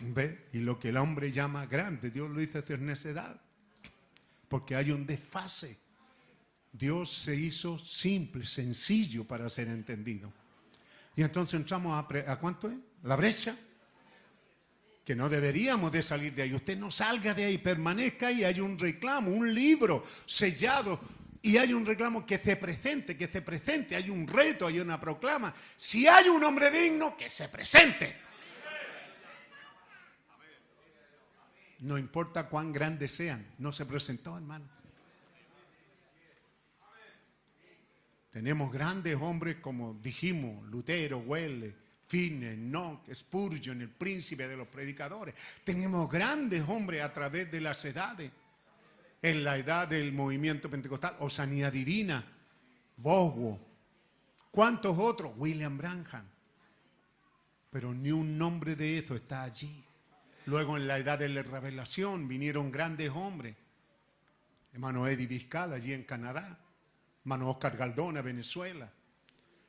[0.00, 0.48] ¿Ve?
[0.52, 3.40] Y lo que el hombre llama grande, Dios lo dice es necedad.
[4.48, 5.83] Porque hay un desfase.
[6.76, 10.32] Dios se hizo simple, sencillo para ser entendido.
[11.14, 12.76] Y entonces entramos a, ¿a cuánto es?
[13.04, 13.56] La brecha.
[15.04, 16.52] Que no deberíamos de salir de ahí.
[16.52, 18.42] Usted no salga de ahí, permanezca ahí.
[18.42, 20.98] Hay un reclamo, un libro sellado.
[21.42, 23.94] Y hay un reclamo que se presente, que se presente.
[23.94, 25.54] Hay un reto, hay una proclama.
[25.76, 28.16] Si hay un hombre digno, que se presente.
[31.80, 33.46] No importa cuán grandes sean.
[33.58, 34.73] No se presentó, hermano.
[38.34, 41.72] Tenemos grandes hombres como dijimos, Lutero, Wesley,
[42.02, 45.36] Finney, Knox, Spurgeon, el príncipe de los predicadores.
[45.62, 48.32] Tenemos grandes hombres a través de las edades.
[49.22, 52.26] En la edad del movimiento pentecostal, Osanía Divina,
[52.96, 53.60] Boswell.
[54.50, 55.34] ¿Cuántos otros?
[55.36, 56.26] William Branham.
[57.70, 59.84] Pero ni un nombre de esto está allí.
[60.46, 63.54] Luego en la edad de la revelación vinieron grandes hombres.
[64.72, 66.63] Hermano Eddie Vizcal allí en Canadá
[67.24, 68.92] hermano Oscar Galdona, Venezuela.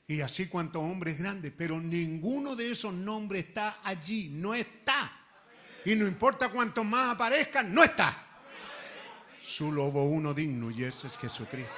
[0.08, 5.12] Y así cuantos hombres grandes, pero ninguno de esos nombres está allí, no está.
[5.86, 8.24] Y no importa cuántos más aparezcan, no está.
[9.40, 11.72] Solo hubo uno digno y ese es Jesucristo.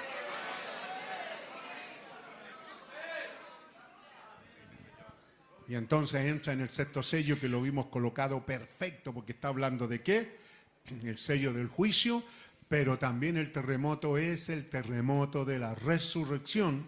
[5.68, 9.88] Y entonces entra en el sexto sello que lo vimos colocado perfecto porque está hablando
[9.88, 10.38] de qué?
[11.04, 12.24] El sello del juicio,
[12.68, 16.88] pero también el terremoto es el terremoto de la resurrección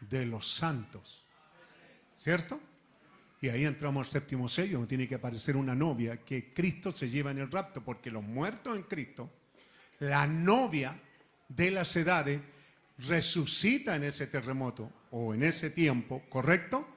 [0.00, 1.24] de los santos.
[2.14, 2.60] ¿Cierto?
[3.40, 7.08] Y ahí entramos al séptimo sello, donde tiene que aparecer una novia que Cristo se
[7.08, 9.30] lleva en el rapto, porque los muertos en Cristo,
[10.00, 10.98] la novia
[11.48, 12.40] de las edades,
[12.98, 16.88] resucita en ese terremoto o en ese tiempo, ¿correcto?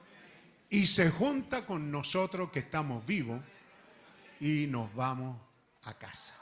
[0.70, 3.40] Y se junta con nosotros que estamos vivos
[4.40, 5.36] y nos vamos
[5.84, 6.39] a casa.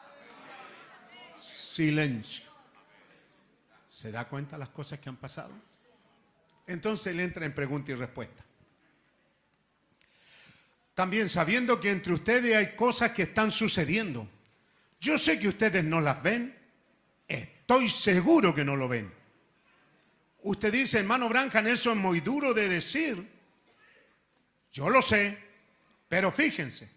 [1.78, 2.50] Silencio.
[3.86, 5.52] ¿Se da cuenta las cosas que han pasado?
[6.66, 8.44] Entonces él entra en pregunta y respuesta.
[10.92, 14.28] También sabiendo que entre ustedes hay cosas que están sucediendo.
[14.98, 16.52] Yo sé que ustedes no las ven.
[17.28, 19.14] Estoy seguro que no lo ven.
[20.42, 23.24] Usted dice, hermano Brancan, eso es muy duro de decir.
[24.72, 25.38] Yo lo sé.
[26.08, 26.90] Pero fíjense,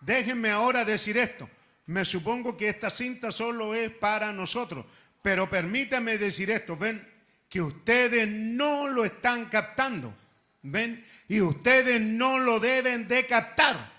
[0.00, 1.48] déjenme ahora decir esto.
[1.86, 4.84] Me supongo que esta cinta solo es para nosotros.
[5.22, 6.76] Pero permítanme decir esto.
[6.76, 7.06] Ven,
[7.48, 10.14] que ustedes no lo están captando.
[10.62, 11.04] ¿Ven?
[11.28, 13.96] Y ustedes no lo deben de captar.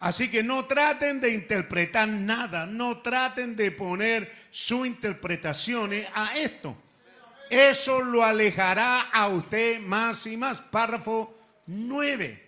[0.00, 6.76] Así que no traten de interpretar nada, no traten de poner su interpretaciones a esto.
[7.48, 10.60] Eso lo alejará a usted más y más.
[10.60, 12.41] Párrafo 9.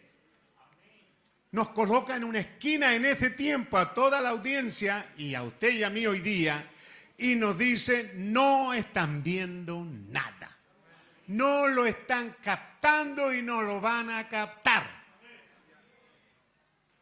[1.54, 5.70] Nos coloca en una esquina en ese tiempo a toda la audiencia y a usted
[5.70, 6.68] y a mí hoy día
[7.16, 10.50] y nos dice, no están viendo nada.
[11.28, 14.84] No lo están captando y no lo van a captar.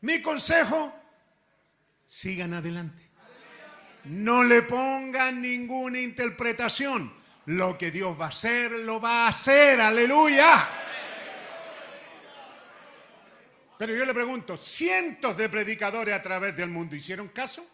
[0.02, 1.00] Mi consejo,
[2.04, 3.08] sigan adelante.
[4.04, 7.10] No le pongan ninguna interpretación.
[7.46, 9.80] Lo que Dios va a hacer, lo va a hacer.
[9.80, 10.91] Aleluya.
[13.82, 17.66] Pero yo le pregunto, ¿cientos de predicadores a través del mundo hicieron caso?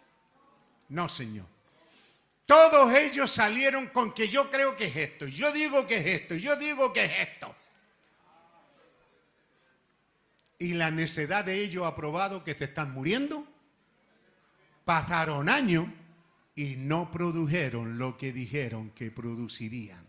[0.89, 1.45] No, Señor.
[2.47, 6.35] Todos ellos salieron con que yo creo que es esto, yo digo que es esto,
[6.37, 7.55] yo digo que es esto.
[10.59, 13.47] Y la necedad de ellos ha probado que se están muriendo.
[14.87, 15.89] Pasaron años
[16.55, 20.08] y no produjeron lo que dijeron que producirían.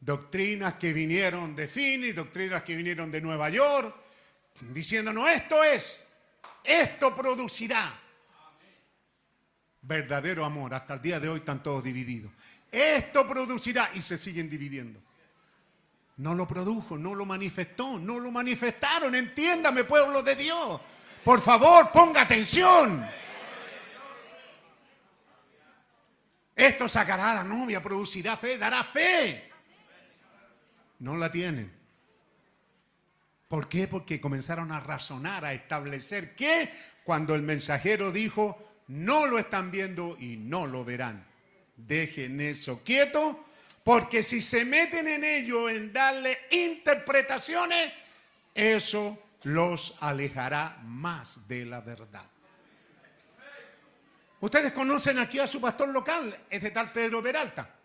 [0.00, 3.94] Doctrinas que vinieron de Phoenix, doctrinas que vinieron de Nueva York,
[4.72, 6.06] diciéndonos esto es,
[6.62, 7.92] esto producirá
[9.82, 10.74] verdadero amor.
[10.74, 12.30] Hasta el día de hoy están todos divididos.
[12.70, 15.00] Esto producirá y se siguen dividiendo.
[16.18, 19.14] No lo produjo, no lo manifestó, no lo manifestaron.
[19.14, 20.80] Entiéndame, pueblo de Dios.
[21.24, 23.08] Por favor, ponga atención.
[26.54, 29.47] Esto sacará a la novia, producirá fe, dará fe.
[30.98, 31.72] No la tienen.
[33.48, 33.88] ¿Por qué?
[33.88, 36.70] Porque comenzaron a razonar, a establecer que
[37.04, 41.26] cuando el mensajero dijo, no lo están viendo y no lo verán.
[41.76, 43.46] Dejen eso quieto,
[43.84, 47.92] porque si se meten en ello, en darle interpretaciones,
[48.54, 52.28] eso los alejará más de la verdad.
[54.40, 57.77] Ustedes conocen aquí a su pastor local, es de tal Pedro Peralta.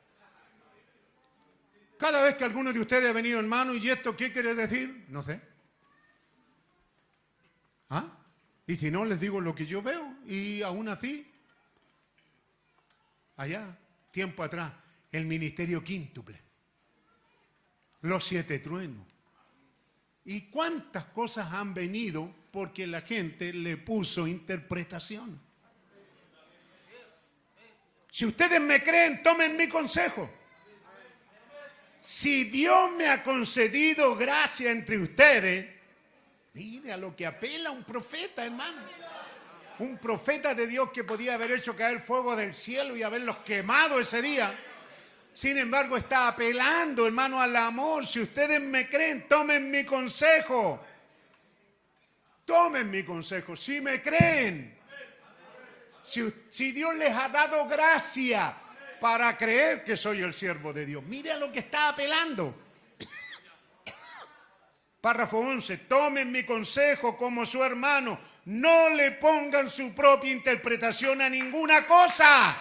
[2.04, 5.06] Cada vez que alguno de ustedes ha venido hermano, ¿y esto qué quiere decir?
[5.08, 5.40] No sé.
[7.92, 8.18] ¿Ah?
[8.68, 10.18] Y si no, les digo lo que yo veo.
[10.28, 11.26] Y aún así,
[13.38, 13.78] allá,
[14.12, 14.74] tiempo atrás,
[15.14, 16.38] el ministerio quíntuple,
[18.02, 19.08] los siete truenos.
[20.26, 25.40] ¿Y cuántas cosas han venido porque la gente le puso interpretación?
[28.10, 30.43] Si ustedes me creen, tomen mi consejo.
[32.04, 35.74] Si Dios me ha concedido gracia entre ustedes,
[36.54, 38.82] Mire a lo que apela un profeta, hermano.
[39.80, 44.00] Un profeta de Dios que podía haber hecho caer fuego del cielo y haberlos quemado
[44.00, 44.54] ese día.
[45.34, 48.06] Sin embargo, está apelando, hermano, al amor.
[48.06, 50.86] Si ustedes me creen, tomen mi consejo.
[52.46, 53.58] Tomen mi consejo.
[53.58, 54.78] Si me creen.
[56.04, 58.56] Si, si Dios les ha dado gracia
[59.04, 61.04] para creer que soy el siervo de Dios.
[61.04, 62.56] Mire a lo que está apelando.
[65.02, 71.28] Párrafo 11, tomen mi consejo como su hermano, no le pongan su propia interpretación a
[71.28, 72.56] ninguna cosa,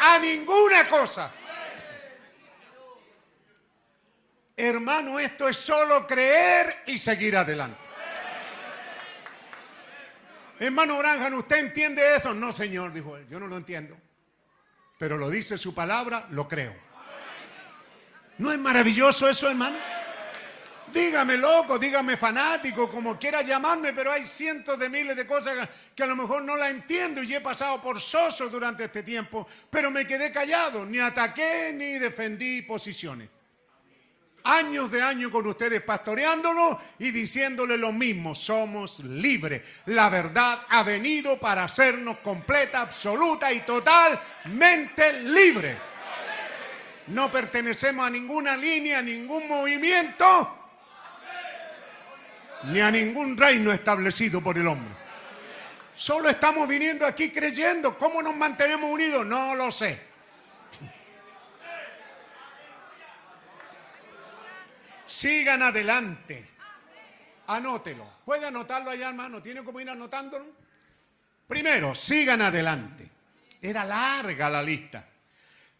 [0.00, 1.32] a ninguna cosa.
[4.56, 7.78] Hermano, esto es solo creer y seguir adelante.
[10.58, 12.34] Hermano Branjan, ¿usted entiende esto?
[12.34, 13.96] No, señor, dijo él, yo no lo entiendo.
[15.04, 16.74] Pero lo dice su palabra, lo creo.
[18.38, 19.76] ¿No es maravilloso eso, hermano?
[20.94, 26.02] Dígame loco, dígame fanático, como quiera llamarme, pero hay cientos de miles de cosas que
[26.02, 29.90] a lo mejor no la entiendo y he pasado por soso durante este tiempo, pero
[29.90, 33.28] me quedé callado, ni ataqué ni defendí posiciones.
[34.44, 39.82] Años de años con ustedes pastoreándonos y diciéndole lo mismo, somos libres.
[39.86, 45.76] La verdad ha venido para hacernos completa, absoluta y totalmente libres.
[47.06, 50.60] No pertenecemos a ninguna línea, a ningún movimiento
[52.64, 54.94] ni a ningún reino establecido por el hombre.
[55.94, 57.96] Solo estamos viniendo aquí creyendo.
[57.96, 59.24] ¿Cómo nos mantenemos unidos?
[59.26, 59.98] No lo sé.
[65.06, 66.50] Sigan adelante.
[67.46, 68.10] Anótelo.
[68.24, 69.42] ¿Puede anotarlo allá, hermano?
[69.42, 70.46] ¿Tiene como ir anotándolo?
[71.46, 73.08] Primero, sigan adelante.
[73.60, 75.06] Era larga la lista.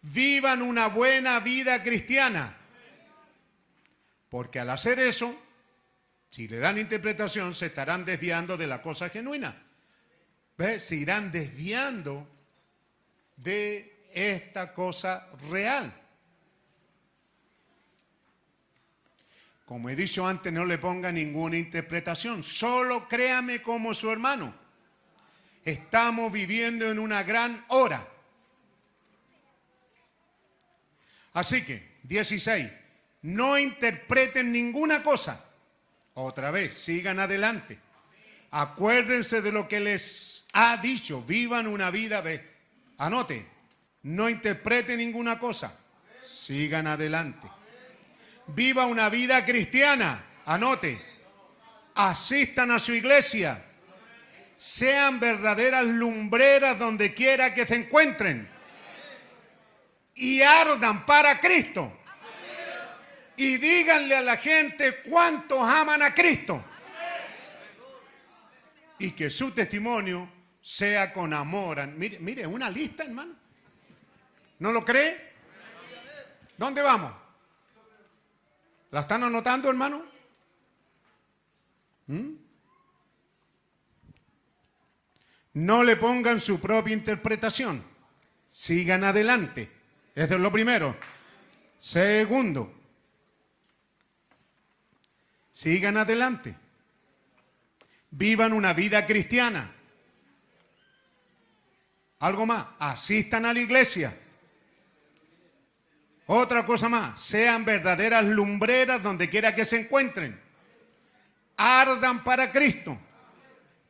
[0.03, 2.55] Vivan una buena vida cristiana.
[4.29, 5.41] Porque al hacer eso,
[6.29, 9.57] si le dan interpretación, se estarán desviando de la cosa genuina.
[10.57, 10.85] ¿Ves?
[10.87, 12.29] Se irán desviando
[13.37, 16.04] de esta cosa real.
[19.65, 22.43] Como he dicho antes, no le ponga ninguna interpretación.
[22.43, 24.55] Solo créame como su hermano.
[25.65, 28.07] Estamos viviendo en una gran hora.
[31.33, 32.71] Así que, 16,
[33.23, 35.43] no interpreten ninguna cosa
[36.15, 37.79] otra vez, sigan adelante.
[38.51, 41.23] Acuérdense de lo que les ha dicho.
[41.23, 42.23] Vivan una vida.
[42.99, 43.47] Anote,
[44.05, 45.77] no interpreten ninguna cosa.
[46.25, 47.49] Sigan adelante.
[48.47, 50.25] Viva una vida cristiana.
[50.47, 51.01] Anote.
[51.95, 53.65] Asistan a su iglesia.
[54.57, 58.49] Sean verdaderas lumbreras donde quiera que se encuentren.
[60.15, 61.93] Y ardan para Cristo
[63.37, 66.65] y díganle a la gente cuántos aman a Cristo.
[68.99, 71.87] Y que su testimonio sea con amor.
[71.89, 73.35] Mire, mire, una lista, hermano.
[74.61, 75.33] ¿No lo cree?
[76.57, 77.13] ¿Dónde vamos?
[78.95, 80.05] ¿La están anotando, hermano?
[82.07, 82.31] ¿Mm?
[85.55, 87.83] No le pongan su propia interpretación.
[88.49, 89.69] Sigan adelante.
[90.15, 90.97] Eso es lo primero.
[91.77, 92.73] Segundo,
[95.51, 96.57] Sigan adelante.
[98.13, 99.75] Vivan una vida cristiana.
[102.21, 104.17] Algo más, asistan a la iglesia.
[106.27, 110.41] Otra cosa más, sean verdaderas lumbreras donde quiera que se encuentren.
[111.57, 112.99] Ardan para Cristo.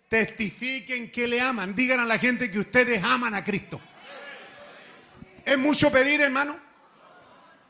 [0.09, 1.75] Testifiquen que le aman.
[1.75, 3.81] Digan a la gente que ustedes aman a Cristo.
[5.45, 6.59] ¿Es mucho pedir, hermano?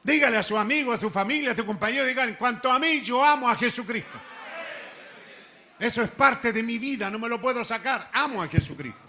[0.02, 3.00] Dígale a su amigo, a su familia, a su compañero, dígale, en cuanto a mí,
[3.00, 4.20] yo amo a Jesucristo.
[5.78, 8.10] Eso es parte de mi vida, no me lo puedo sacar.
[8.12, 9.03] Amo a Jesucristo.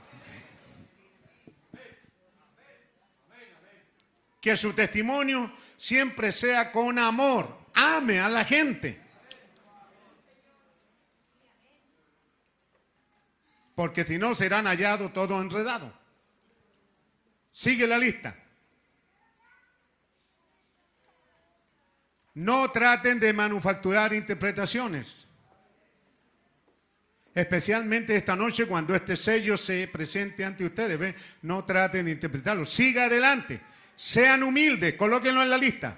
[4.46, 7.66] Que su testimonio siempre sea con amor.
[7.74, 9.02] Ame a la gente.
[13.74, 15.92] Porque si no, serán hallados todo enredado.
[17.52, 18.36] Sigue la lista.
[22.36, 25.28] No traten de manufacturar interpretaciones.
[27.34, 31.16] Especialmente esta noche cuando este sello se presente ante ustedes.
[31.42, 32.64] No traten de interpretarlo.
[32.68, 33.74] Siga adelante.
[33.96, 34.96] Sean humildes.
[34.96, 35.98] Colóquenlo en la lista.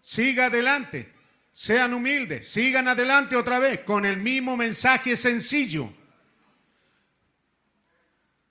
[0.00, 1.12] Siga adelante.
[1.52, 2.48] Sean humildes.
[2.48, 5.92] Sigan adelante otra vez con el mismo mensaje sencillo.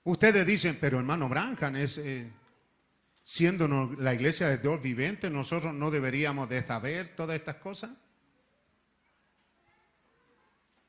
[0.04, 1.98] Ustedes dicen, pero hermano Branham es...
[1.98, 2.30] Eh,
[3.28, 3.66] siendo
[3.98, 7.90] la iglesia de Dios vivente, nosotros no deberíamos de saber todas estas cosas?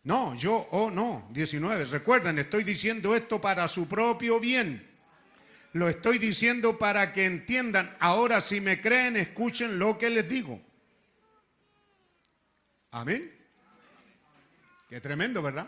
[0.04, 1.28] No, yo oh, no.
[1.32, 1.86] 19.
[1.86, 4.87] Recuerden, estoy diciendo esto para su propio bien.
[5.74, 7.96] Lo estoy diciendo para que entiendan.
[8.00, 10.62] Ahora, si me creen, escuchen lo que les digo.
[12.92, 13.32] Amén.
[14.90, 15.68] Qué tremendo, ¿verdad?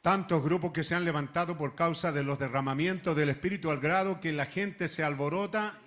[0.00, 4.20] Tantos grupos que se han levantado por causa de los derramamientos del Espíritu al grado
[4.20, 5.80] que la gente se alborota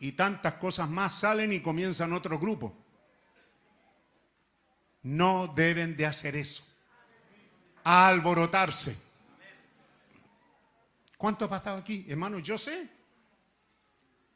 [0.00, 2.72] y tantas cosas más salen y comienzan otros grupos.
[5.02, 6.64] No deben de hacer eso.
[7.84, 8.96] alborotarse.
[11.16, 12.04] ¿Cuánto ha pasado aquí?
[12.08, 12.88] Hermano, yo sé.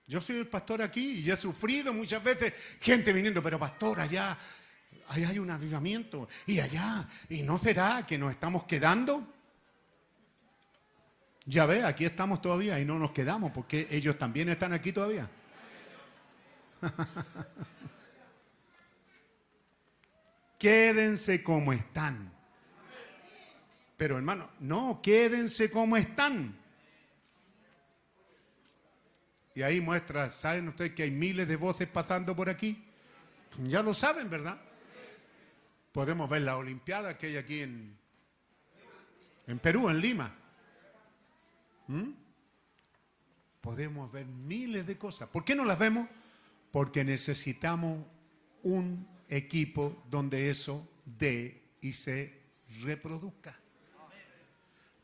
[0.07, 4.37] Yo soy el pastor aquí y he sufrido muchas veces gente viniendo, pero pastor, allá
[5.09, 6.29] ahí hay un avivamiento.
[6.47, 9.27] Y allá, ¿y no será que nos estamos quedando?
[11.45, 15.29] Ya ve, aquí estamos todavía y no nos quedamos porque ellos también están aquí todavía.
[20.63, 22.33] Quédense como están.
[23.97, 26.57] Pero hermano, no, quédense como están.
[29.57, 32.81] Y ahí muestra, ¿saben ustedes que hay miles de voces pasando por aquí?
[33.67, 34.61] Ya lo saben, ¿verdad?
[35.91, 37.99] Podemos ver la Olimpiada que hay aquí en,
[39.49, 40.33] en Perú, en Lima.
[41.89, 42.11] ¿Mm?
[43.61, 45.29] Podemos ver miles de cosas.
[45.29, 46.09] ¿Por qué no las vemos?
[46.71, 48.07] Porque necesitamos
[48.63, 52.43] un equipo donde eso dé y se
[52.83, 53.59] reproduzca.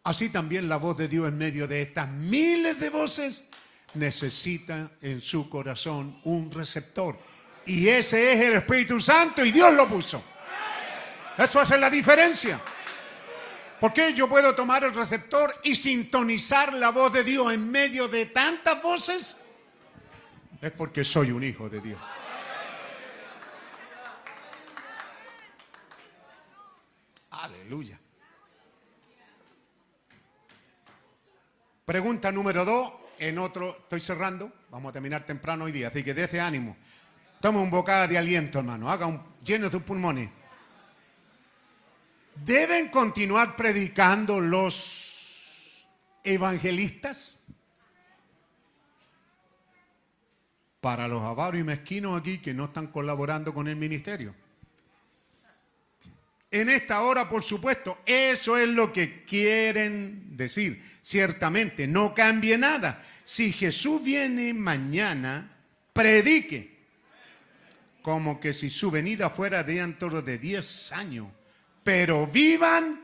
[0.05, 3.49] Así también la voz de Dios en medio de estas miles de voces
[3.95, 7.19] necesita en su corazón un receptor.
[7.67, 10.23] Y ese es el Espíritu Santo y Dios lo puso.
[11.37, 12.61] Eso hace la diferencia.
[13.81, 18.09] ¿Por qué yo puedo tomar el receptor y sintonizar la voz de Dios en medio
[18.09, 19.39] de tantas voces?
[20.61, 22.01] Es porque soy un hijo de Dios.
[27.49, 27.99] Aleluya.
[31.85, 36.11] Pregunta número dos, en otro, estoy cerrando, vamos a terminar temprano hoy día, así que
[36.11, 36.77] ese ánimo.
[37.41, 40.29] Toma un bocado de aliento, hermano, haga un, lleno tus pulmones.
[42.35, 45.87] ¿Deben continuar predicando los
[46.23, 47.41] evangelistas?
[50.81, 54.35] Para los avaros y mezquinos aquí que no están colaborando con el ministerio.
[56.51, 60.83] En esta hora, por supuesto, eso es lo que quieren decir.
[61.03, 63.05] Ciertamente, no cambie nada.
[63.25, 65.51] Si Jesús viene mañana,
[65.93, 66.79] predique.
[68.01, 71.29] Como que si su venida fuera dentro de 10 años.
[71.85, 73.03] Pero vivan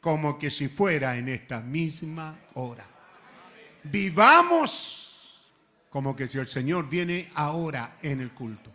[0.00, 2.86] como que si fuera en esta misma hora.
[3.84, 5.44] Vivamos
[5.90, 8.72] como que si el Señor viene ahora en el culto.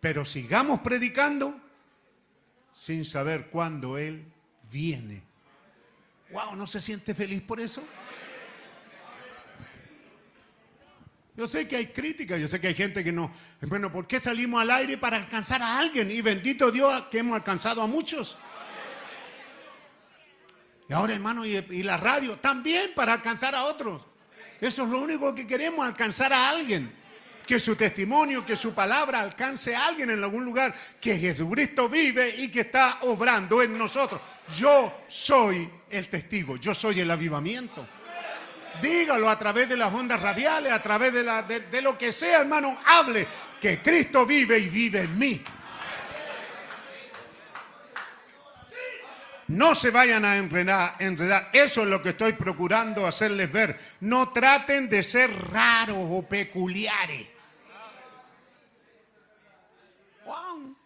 [0.00, 1.67] Pero sigamos predicando
[2.78, 4.24] sin saber cuándo Él
[4.70, 5.20] viene.
[6.30, 7.82] Wow, ¿no se siente feliz por eso?
[11.36, 13.32] Yo sé que hay críticas, yo sé que hay gente que no.
[13.62, 16.10] Bueno, ¿por qué salimos al aire para alcanzar a alguien?
[16.10, 18.36] Y bendito Dios que hemos alcanzado a muchos.
[20.88, 24.06] Y ahora, hermano, y, y la radio también para alcanzar a otros.
[24.60, 26.92] Eso es lo único que queremos, alcanzar a alguien
[27.48, 32.28] que su testimonio, que su palabra alcance a alguien en algún lugar, que Jesucristo vive
[32.36, 34.20] y que está obrando en nosotros.
[34.54, 37.88] Yo soy el testigo, yo soy el avivamiento.
[38.82, 42.42] Dígalo a través de las ondas radiales, a través de, la, de, lo que sea,
[42.42, 43.26] hermano, hable
[43.58, 45.42] que Cristo vive y vive en mí.
[49.46, 53.80] No se vayan a enredar, enredar, Eso es lo que estoy procurando hacerles ver.
[54.00, 57.38] No traten de ser raros o peculiares.
[60.28, 60.76] Wow.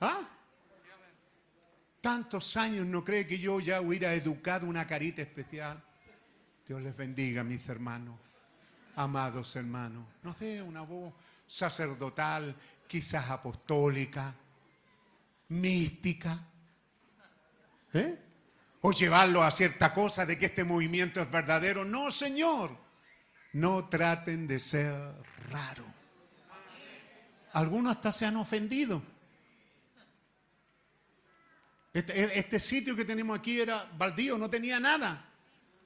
[0.00, 0.28] ¿Ah?
[2.00, 5.82] Tantos años no cree que yo ya hubiera educado una carita especial.
[6.66, 8.18] Dios les bendiga, mis hermanos,
[8.96, 10.06] amados hermanos.
[10.22, 11.12] No sé, una voz
[11.46, 12.56] sacerdotal,
[12.86, 14.34] quizás apostólica,
[15.48, 16.38] mística.
[17.92, 18.18] ¿Eh?
[18.82, 21.84] O llevarlo a cierta cosa de que este movimiento es verdadero.
[21.84, 22.78] No, Señor.
[23.52, 24.94] No traten de ser
[25.50, 25.86] raros.
[27.52, 29.02] Algunos hasta se han ofendido.
[31.92, 35.28] Este, este, sitio que tenemos aquí era baldío, no tenía nada.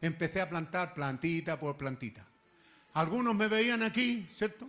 [0.01, 2.27] Empecé a plantar plantita por plantita.
[2.95, 4.69] Algunos me veían aquí, ¿cierto?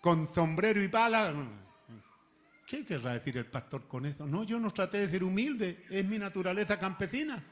[0.00, 1.32] Con sombrero y pala.
[2.66, 4.26] ¿Qué querrá decir el pastor con eso?
[4.26, 7.42] No, yo no traté de ser humilde, es mi naturaleza campesina.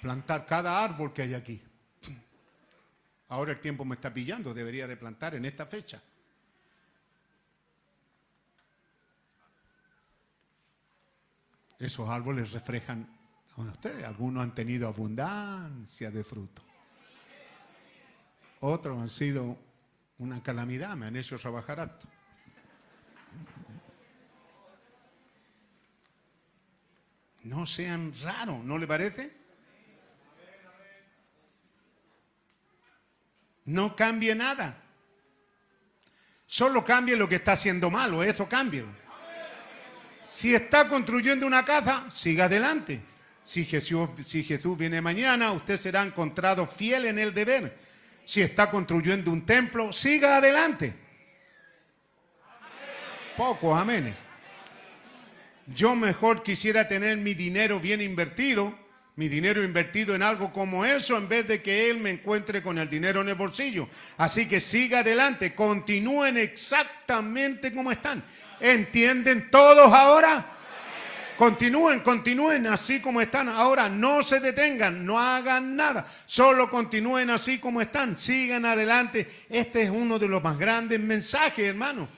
[0.00, 1.62] Plantar cada árbol que hay aquí.
[3.28, 6.02] Ahora el tiempo me está pillando, debería de plantar en esta fecha.
[11.82, 13.08] Esos árboles reflejan
[13.56, 14.04] a ustedes.
[14.04, 16.62] Algunos han tenido abundancia de fruto.
[18.60, 19.58] Otros han sido
[20.18, 22.06] una calamidad, me han hecho trabajar harto.
[27.42, 29.36] No sean raros, ¿no le parece?
[33.64, 34.80] No cambie nada.
[36.46, 39.01] Solo cambie lo que está haciendo malo, esto cambie.
[40.24, 43.00] Si está construyendo una casa, siga adelante.
[43.42, 44.08] Si Jesús,
[44.78, 47.76] viene mañana, usted será encontrado fiel en el deber.
[48.24, 50.94] Si está construyendo un templo, siga adelante.
[53.36, 54.14] Pocos amenes.
[55.66, 58.82] Yo mejor quisiera tener mi dinero bien invertido
[59.14, 62.78] mi dinero invertido en algo como eso en vez de que Él me encuentre con
[62.78, 63.88] el dinero en el bolsillo.
[64.16, 68.24] Así que siga adelante, continúen exactamente como están.
[68.62, 70.46] ¿Entienden todos ahora?
[71.36, 73.48] Continúen, continúen así como están.
[73.48, 76.06] Ahora no se detengan, no hagan nada.
[76.26, 78.16] Solo continúen así como están.
[78.16, 79.28] Sigan adelante.
[79.48, 82.08] Este es uno de los más grandes mensajes, hermano.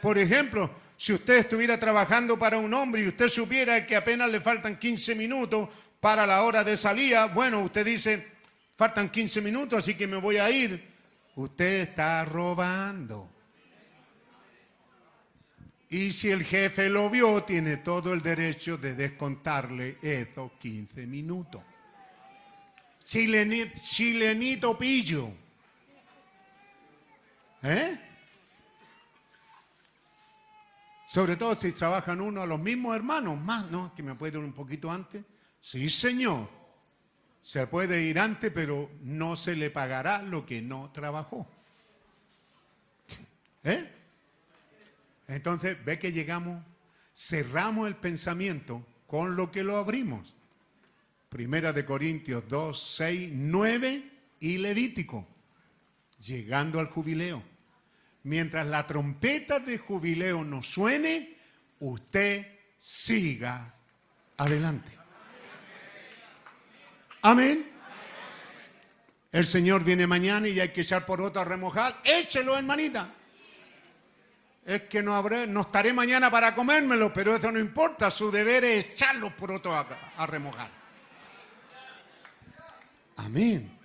[0.00, 4.40] Por ejemplo, si usted estuviera trabajando para un hombre y usted supiera que apenas le
[4.40, 5.68] faltan 15 minutos
[6.00, 8.26] para la hora de salida, bueno, usted dice,
[8.74, 10.82] faltan 15 minutos, así que me voy a ir.
[11.36, 13.31] Usted está robando.
[15.92, 21.60] Y si el jefe lo vio, tiene todo el derecho de descontarle esos 15 minutos.
[23.04, 25.28] Chilenito, chilenito pillo.
[27.62, 28.00] ¿Eh?
[31.04, 33.94] Sobre todo si trabajan uno a los mismos hermanos, más, ¿no?
[33.94, 35.22] Que me puede ir un poquito antes.
[35.60, 36.48] Sí, señor.
[37.42, 41.46] Se puede ir antes, pero no se le pagará lo que no trabajó.
[43.64, 44.01] ¿Eh?
[45.34, 46.62] Entonces, ve que llegamos,
[47.14, 50.34] cerramos el pensamiento con lo que lo abrimos.
[51.28, 55.26] Primera de Corintios 2, 6, 9 y Levítico.
[56.18, 57.42] Llegando al jubileo.
[58.24, 61.36] Mientras la trompeta de jubileo nos suene,
[61.80, 62.46] usted
[62.78, 63.74] siga
[64.36, 64.92] adelante.
[67.22, 67.70] Amén.
[69.32, 71.98] El Señor viene mañana y hay que echar por otro a remojar.
[72.04, 73.14] Échelo, hermanita.
[74.64, 78.10] Es que no, habré, no estaré mañana para comérmelo, pero eso no importa.
[78.10, 80.70] Su deber es echarlo por otro a, a remojar.
[83.16, 83.78] Amén.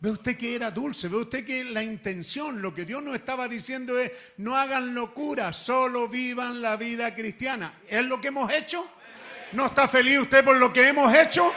[0.00, 3.46] Ve usted que era dulce, ve usted que la intención, lo que Dios nos estaba
[3.46, 7.74] diciendo es, no hagan locura, solo vivan la vida cristiana.
[7.86, 8.84] ¿Es lo que hemos hecho?
[9.52, 11.52] ¿No está feliz usted por lo que hemos hecho?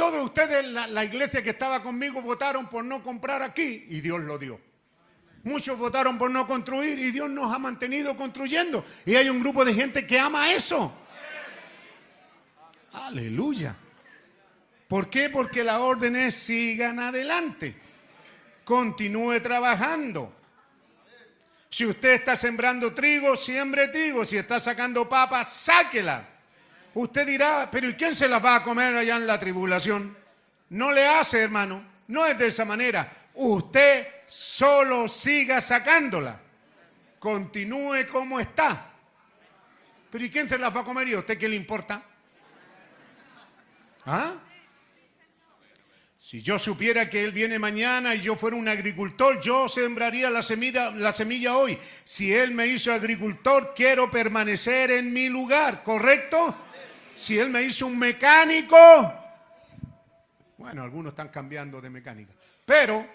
[0.00, 4.38] Todos ustedes, la, iglesia que estaba conmigo, votaron por no comprar aquí y Dios lo
[4.38, 4.58] dio.
[5.42, 8.82] Muchos votaron por no construir y Dios nos ha mantenido construyendo.
[9.04, 10.90] Y hay un grupo de gente que ama eso.
[12.94, 13.76] Aleluya.
[14.88, 15.28] ¿Por qué?
[15.28, 17.76] Porque la orden es sigan adelante.
[18.64, 20.34] Continúe trabajando.
[21.68, 24.24] Si usted está sembrando trigo, siembre trigo.
[24.24, 26.26] Si está sacando papas, sáquela.
[26.94, 30.16] Usted dirá, pero ¿y quién se las va a comer allá en la tribulación?
[30.70, 31.84] No le hace, hermano.
[32.08, 33.10] No es de esa manera.
[33.34, 36.40] Usted solo siga sacándola.
[37.18, 38.86] Continúe como está.
[40.10, 42.02] Pero ¿y quién se las va a comer y a usted qué le importa?
[44.06, 44.34] ¿Ah?
[46.18, 50.42] Si yo supiera que Él viene mañana y yo fuera un agricultor, yo sembraría la
[50.42, 51.78] semilla, la semilla hoy.
[52.04, 56.56] Si Él me hizo agricultor, quiero permanecer en mi lugar, ¿correcto?
[57.20, 58.78] Si Él me hizo un mecánico,
[60.56, 62.32] bueno, algunos están cambiando de mecánica,
[62.64, 63.06] pero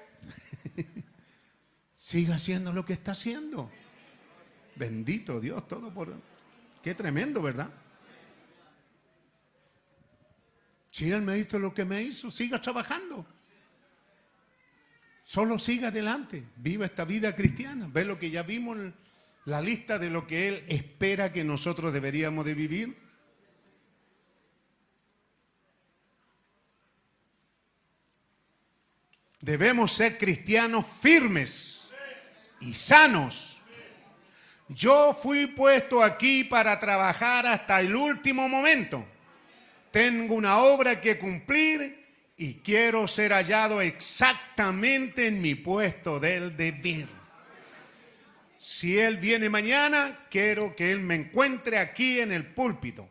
[1.96, 3.72] siga haciendo lo que está haciendo.
[4.76, 6.14] Bendito Dios, todo por...
[6.84, 7.68] Qué tremendo, ¿verdad?
[10.92, 13.26] Si Él me hizo lo que me hizo, siga trabajando.
[15.24, 17.90] Solo siga adelante, viva esta vida cristiana.
[17.92, 18.78] Ve lo que ya vimos,
[19.46, 23.05] la lista de lo que Él espera que nosotros deberíamos de vivir.
[29.46, 31.92] Debemos ser cristianos firmes
[32.62, 33.62] y sanos.
[34.68, 39.06] Yo fui puesto aquí para trabajar hasta el último momento.
[39.92, 47.06] Tengo una obra que cumplir y quiero ser hallado exactamente en mi puesto del deber.
[48.58, 53.08] Si Él viene mañana, quiero que Él me encuentre aquí en el púlpito.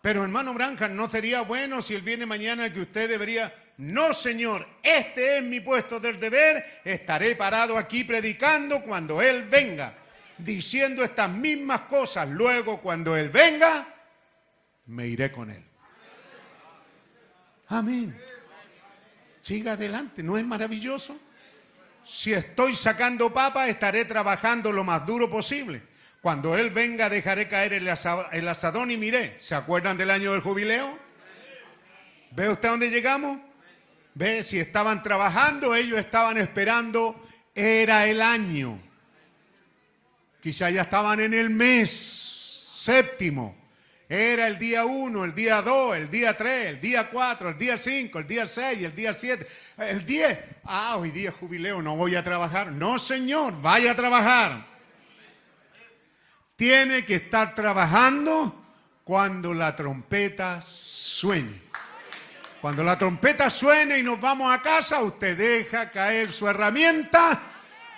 [0.00, 3.52] Pero hermano Branca, ¿no sería bueno si Él viene mañana que usted debería...
[3.78, 9.92] No, Señor, este es mi puesto del deber, estaré parado aquí predicando cuando Él venga,
[10.38, 12.26] diciendo estas mismas cosas.
[12.28, 13.86] Luego, cuando Él venga,
[14.86, 15.62] me iré con Él.
[17.68, 18.18] Amén.
[19.42, 21.20] Siga adelante, ¿no es maravilloso?
[22.02, 25.82] Si estoy sacando papa, estaré trabajando lo más duro posible.
[26.22, 27.88] Cuando Él venga, dejaré caer el,
[28.32, 29.36] el asadón y miré.
[29.38, 30.98] ¿Se acuerdan del año del jubileo?
[32.30, 33.38] ¿Ve usted dónde llegamos?
[34.16, 34.42] ¿Ve?
[34.42, 37.22] Si estaban trabajando, ellos estaban esperando,
[37.54, 38.80] era el año.
[40.40, 41.90] Quizá ya estaban en el mes
[42.72, 43.54] séptimo.
[44.08, 47.76] Era el día 1, el día 2, el día 3, el día 4, el día
[47.76, 49.46] 5, el día 6, el día 7,
[49.78, 50.38] el 10.
[50.64, 52.72] Ah, hoy día es jubileo, no voy a trabajar.
[52.72, 54.66] No, señor, vaya a trabajar.
[56.56, 58.64] tiene que estar trabajando
[59.04, 61.65] cuando la trompeta suene.
[62.66, 67.40] Cuando la trompeta suene y nos vamos a casa, usted deja caer su herramienta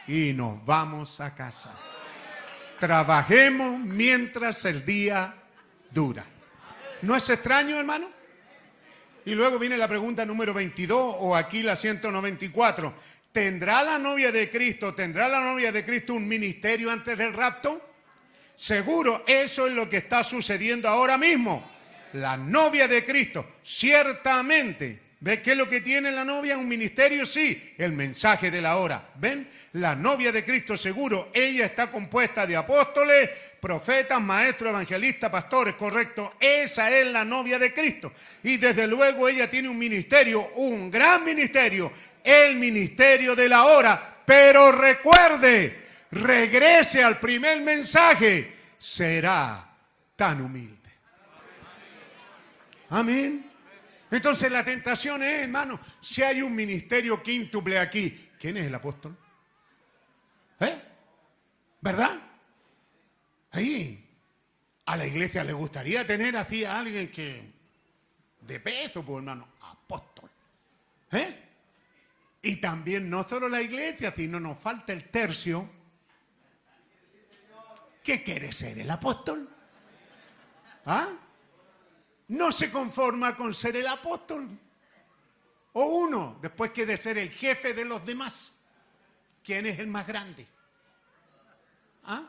[0.06, 1.74] y nos vamos a casa.
[2.78, 5.34] Trabajemos mientras el día
[5.90, 6.22] dura.
[7.00, 8.10] ¿No es extraño, hermano?
[9.24, 12.92] Y luego viene la pregunta número 22 o aquí la 194.
[13.32, 17.94] ¿Tendrá la novia de Cristo, tendrá la novia de Cristo un ministerio antes del rapto?
[18.54, 21.77] Seguro, eso es lo que está sucediendo ahora mismo.
[22.14, 25.08] La novia de Cristo, ciertamente.
[25.20, 26.56] ¿Ve qué es lo que tiene la novia?
[26.56, 29.10] Un ministerio, sí, el mensaje de la hora.
[29.16, 29.48] ¿Ven?
[29.72, 33.28] La novia de Cristo, seguro, ella está compuesta de apóstoles,
[33.60, 36.34] profetas, maestros, evangelistas, pastores, correcto.
[36.38, 38.12] Esa es la novia de Cristo.
[38.44, 44.22] Y desde luego ella tiene un ministerio, un gran ministerio, el ministerio de la hora.
[44.24, 49.68] Pero recuerde, regrese al primer mensaje, será
[50.14, 50.77] tan humilde.
[52.90, 53.50] Amén.
[54.10, 59.16] Entonces la tentación es, hermano, si hay un ministerio quíntuple aquí, ¿quién es el apóstol?
[60.60, 60.82] ¿Eh?
[61.80, 62.18] ¿Verdad?
[63.52, 64.04] Ahí.
[64.86, 67.52] A la iglesia le gustaría tener así a alguien que,
[68.40, 70.30] de peso, pues hermano, apóstol.
[71.12, 71.44] ¿Eh?
[72.40, 75.68] Y también no solo la iglesia, sino nos falta el tercio.
[78.02, 79.46] ¿Qué quiere ser el apóstol?
[80.86, 81.08] ¿Ah?
[82.28, 84.48] No se conforma con ser el apóstol.
[85.72, 88.54] O uno, después que de ser el jefe de los demás.
[89.42, 90.46] ¿Quién es el más grande?
[92.04, 92.22] ¿Ah?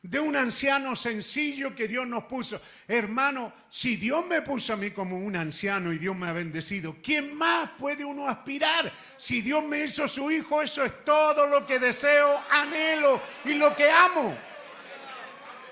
[0.00, 2.60] De un anciano sencillo que Dios nos puso.
[2.86, 6.96] Hermano, si Dios me puso a mí como un anciano y Dios me ha bendecido,
[7.02, 8.92] ¿quién más puede uno aspirar?
[9.16, 13.74] Si Dios me hizo su hijo, eso es todo lo que deseo, anhelo y lo
[13.74, 14.36] que amo.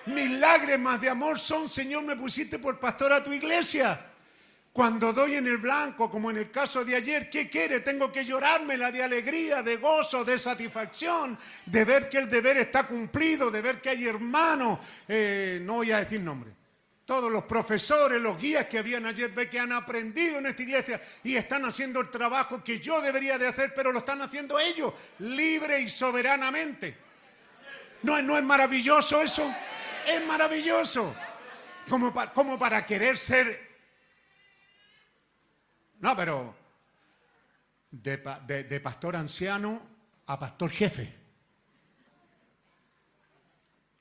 [0.06, 4.06] Mis lágrimas de amor son, Señor, me pusiste por pastor a tu iglesia.
[4.72, 7.80] Cuando doy en el blanco, como en el caso de ayer, ¿qué quiere?
[7.80, 12.86] Tengo que llorármela de alegría, de gozo, de satisfacción, de ver que el deber está
[12.86, 16.50] cumplido, de ver que hay hermanos, eh, no voy a decir nombre,
[17.04, 21.02] todos los profesores, los guías que habían ayer, ve que han aprendido en esta iglesia
[21.22, 24.94] y están haciendo el trabajo que yo debería de hacer, pero lo están haciendo ellos,
[25.18, 26.96] libre y soberanamente.
[28.04, 29.54] ¿No, no es maravilloso eso?
[30.06, 31.14] Es maravilloso.
[31.88, 33.72] Como, pa- como para querer ser
[36.00, 36.54] no, pero
[37.92, 38.16] de,
[38.46, 39.80] de- de pastor anciano
[40.26, 41.14] a pastor jefe.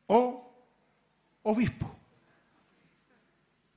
[0.07, 0.51] O
[1.43, 1.95] obispo.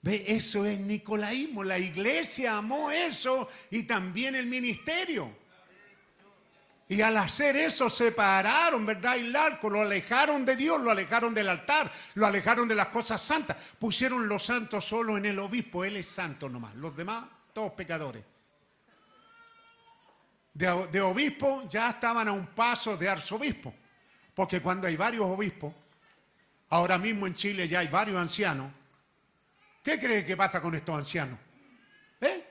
[0.00, 1.64] Ve, eso es nicolaísmo.
[1.64, 5.43] La iglesia amó eso y también el ministerio.
[6.88, 9.16] Y al hacer eso separaron, ¿verdad?
[9.16, 13.22] El arco, lo alejaron de Dios, lo alejaron del altar, lo alejaron de las cosas
[13.22, 13.56] santas.
[13.78, 16.74] Pusieron los santos solo en el obispo, él es santo nomás.
[16.74, 18.22] Los demás, todos pecadores.
[20.52, 23.74] De, obispo ya estaban a un paso de arzobispo.
[24.34, 25.72] Porque cuando hay varios obispos,
[26.68, 28.70] ahora mismo en Chile ya hay varios ancianos.
[29.82, 31.38] ¿Qué cree que pasa con estos ancianos?
[32.20, 32.44] ¿Eh?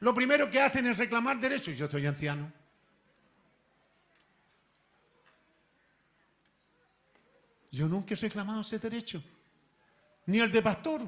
[0.00, 1.76] Lo primero que hacen es reclamar derechos.
[1.76, 2.59] Yo soy anciano.
[7.70, 9.22] Yo nunca he reclamado ese derecho,
[10.26, 11.02] ni el de pastor.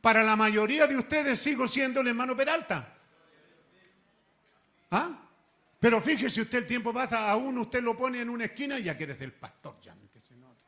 [0.00, 2.94] Para la mayoría de ustedes sigo siendo el hermano Peralta.
[4.90, 5.26] ¿Ah?
[5.78, 8.84] Pero fíjese usted, el tiempo pasa, a uno usted lo pone en una esquina y
[8.84, 10.62] ya quiere ser pastor, ya que se note.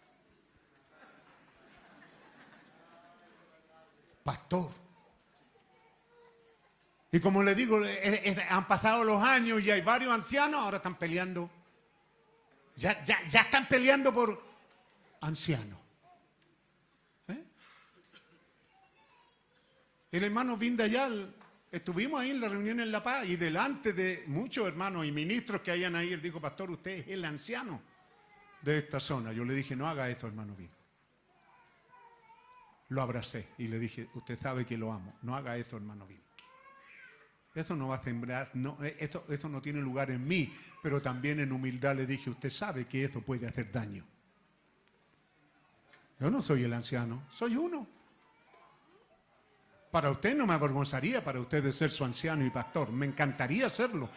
[4.22, 4.70] Pastor.
[7.10, 7.80] Y como le digo,
[8.50, 11.50] han pasado los años y hay varios ancianos, ahora están peleando.
[12.76, 14.47] Ya, ya, ya están peleando por
[15.20, 15.78] ancianos.
[17.28, 17.44] ¿Eh?
[20.12, 21.34] El hermano Vindayal,
[21.70, 25.60] estuvimos ahí en la reunión en La Paz y delante de muchos hermanos y ministros
[25.60, 27.80] que hayan ahí, él dijo, pastor, usted es el anciano
[28.62, 29.32] de esta zona.
[29.32, 30.70] Yo le dije, no haga esto, hermano Vin.
[32.90, 36.22] Lo abracé y le dije, usted sabe que lo amo, no haga esto, hermano Vin.
[37.54, 41.02] Esto no va a sembrar, no, eh, esto, esto no tiene lugar en mí, pero
[41.02, 44.06] también en humildad le dije, usted sabe que esto puede hacer daño.
[46.20, 47.86] Yo no soy el anciano, soy uno.
[49.90, 52.90] Para usted no me avergonzaría para usted de ser su anciano y pastor.
[52.90, 54.08] Me encantaría serlo.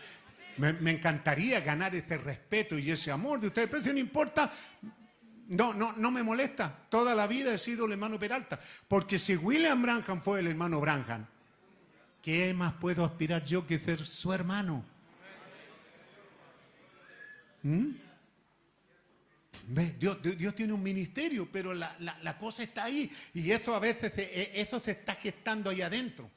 [0.58, 3.70] Me, encantaría ganar ese respeto y ese amor de ustedes.
[3.70, 4.52] Pero si no importa,
[5.48, 6.86] no, no, no me molesta.
[6.90, 8.60] Toda la vida he sido el hermano Peralta.
[8.88, 11.26] Porque si William Branham fue el hermano Branham,
[12.22, 14.84] ¿qué más puedo aspirar yo que ser su hermano?
[17.64, 17.92] ¿Mm?
[19.68, 23.12] Dios, tiene un ministerio, pero la, cosa está ahí.
[23.34, 26.30] Y esto a veces, se- eh, esto se está gestando ahí adentro.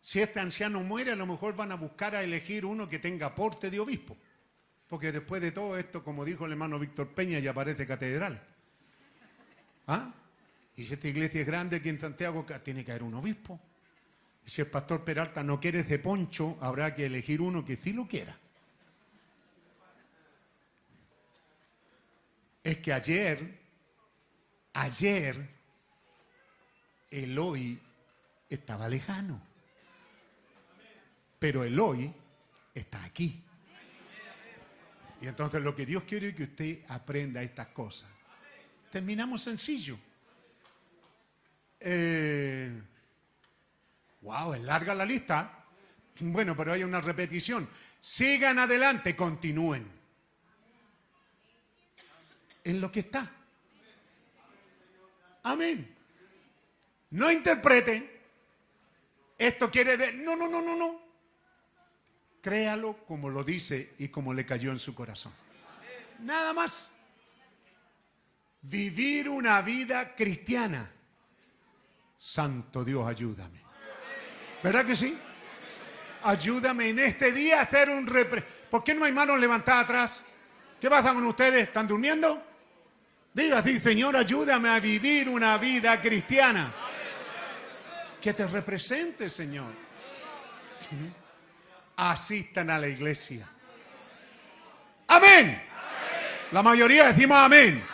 [0.00, 3.34] Si este anciano muere, a lo mejor van a buscar a elegir uno que tenga
[3.34, 4.16] porte de obispo.
[4.88, 8.42] Porque después de todo esto, como dijo el hermano Víctor Peña, ya parece catedral.
[9.86, 10.14] ¿Ah?
[10.76, 13.60] Y si esta iglesia es grande aquí en Santiago, tiene que haber un obispo.
[14.46, 17.92] Y si el pastor Peralta no quiere ese poncho, habrá que elegir uno que sí
[17.92, 18.38] lo quiera.
[22.68, 23.58] Es que ayer,
[24.74, 25.48] ayer,
[27.10, 27.80] el hoy
[28.46, 29.40] estaba lejano.
[31.38, 32.12] Pero el hoy
[32.74, 33.42] está aquí.
[35.22, 38.10] Y entonces lo que Dios quiere es que usted aprenda estas cosas.
[38.90, 39.98] Terminamos sencillo.
[41.80, 42.82] Eh,
[44.20, 45.64] wow, es larga la lista.
[46.20, 47.66] Bueno, pero hay una repetición.
[48.02, 49.97] Sigan adelante, continúen.
[52.68, 53.32] En lo que está.
[55.44, 55.96] Amén.
[57.12, 58.10] No interpreten.
[59.38, 60.16] Esto quiere decir.
[60.16, 61.00] No, no, no, no, no.
[62.42, 65.32] Créalo como lo dice y como le cayó en su corazón.
[66.18, 66.88] Nada más.
[68.60, 70.92] Vivir una vida cristiana.
[72.18, 73.62] Santo Dios, ayúdame.
[74.62, 75.18] ¿Verdad que sí?
[76.22, 78.42] Ayúdame en este día a hacer un repre...
[78.42, 80.24] ¿Por qué no hay manos levantadas atrás?
[80.78, 81.62] ¿Qué pasa con ustedes?
[81.62, 82.47] ¿Están durmiendo?
[83.38, 86.74] Diga así, Señor, ayúdame a vivir una vida cristiana.
[88.20, 89.70] Que te represente, Señor.
[91.94, 93.48] Asistan a la iglesia.
[95.06, 95.62] Amén.
[96.50, 97.86] La mayoría decimos amén.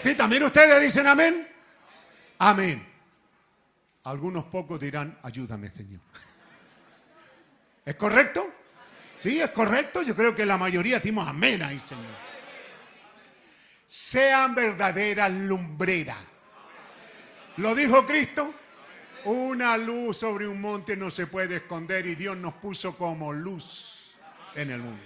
[0.00, 1.46] Sí, también ustedes dicen amén.
[2.38, 2.88] Amén.
[4.04, 6.00] Algunos pocos dirán, ayúdame, Señor.
[7.84, 8.50] ¿Es correcto?
[9.14, 10.00] Sí, es correcto.
[10.00, 12.29] Yo creo que la mayoría decimos amén ahí, Señor.
[13.92, 16.16] Sean verdaderas lumbreras.
[17.56, 18.54] ¿Lo dijo Cristo?
[19.24, 24.14] Una luz sobre un monte no se puede esconder y Dios nos puso como luz
[24.54, 25.02] en el mundo.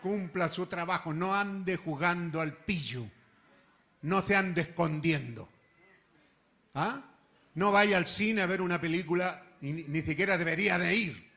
[0.00, 3.04] Cumpla su trabajo, no ande jugando al pillo,
[4.00, 5.46] no se ande escondiendo.
[6.72, 7.02] ¿Ah?
[7.56, 11.30] No vaya al cine a ver una película y ni, siquiera debería de ir.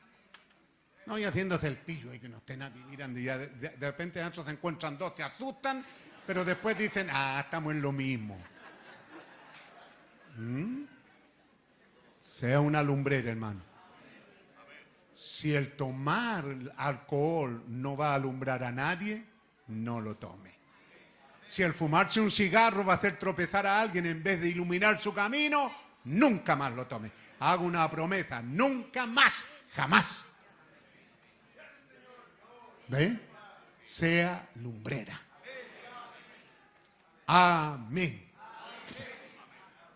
[1.08, 4.50] No vaya haciéndose el pillo ahí que no esté nadie mirando y de, repente se
[4.50, 5.86] encuentran dos, se asustan,
[6.26, 8.40] pero después dicen, ah, estamos en lo mismo.
[10.38, 10.84] ¿Mm?
[12.20, 13.62] Sea una lumbrera, hermano.
[15.14, 16.46] Si el tomar
[16.78, 19.24] alcohol no va a alumbrar a nadie,
[19.68, 20.54] no lo tome.
[21.48, 25.00] Si el fumarse un cigarro va a hacer tropezar a alguien en vez de iluminar
[25.00, 25.72] su camino,
[26.06, 27.12] nunca más lo tome.
[27.40, 30.26] Hago una promesa, nunca más, jamás.
[32.88, 33.20] ¿Ve?
[33.82, 35.20] Sea lumbrera.
[37.28, 38.32] Amén.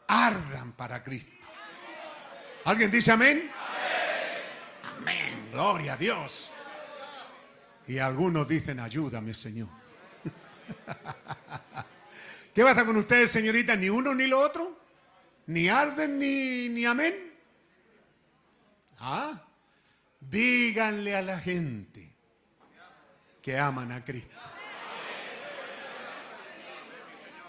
[0.07, 1.47] Ardan para Cristo.
[2.65, 3.49] ¿Alguien dice amén?
[4.97, 5.49] Amén.
[5.51, 6.53] Gloria a Dios.
[7.87, 9.67] Y algunos dicen, ayúdame, Señor.
[12.53, 13.75] ¿Qué pasa con ustedes, señorita?
[13.75, 14.79] ¿Ni uno ni lo otro?
[15.47, 17.33] ¿Ni arden ni, ni amén?
[18.99, 19.41] Ah,
[20.19, 22.11] díganle a la gente
[23.41, 24.35] que aman a Cristo.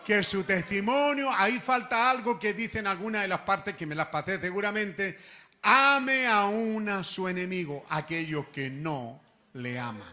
[0.08, 4.06] Que su testimonio, ahí falta algo que dicen algunas de las partes que me las
[4.06, 5.18] pasé seguramente,
[5.60, 9.20] ame aún a su enemigo, aquellos que no
[9.52, 10.08] le aman.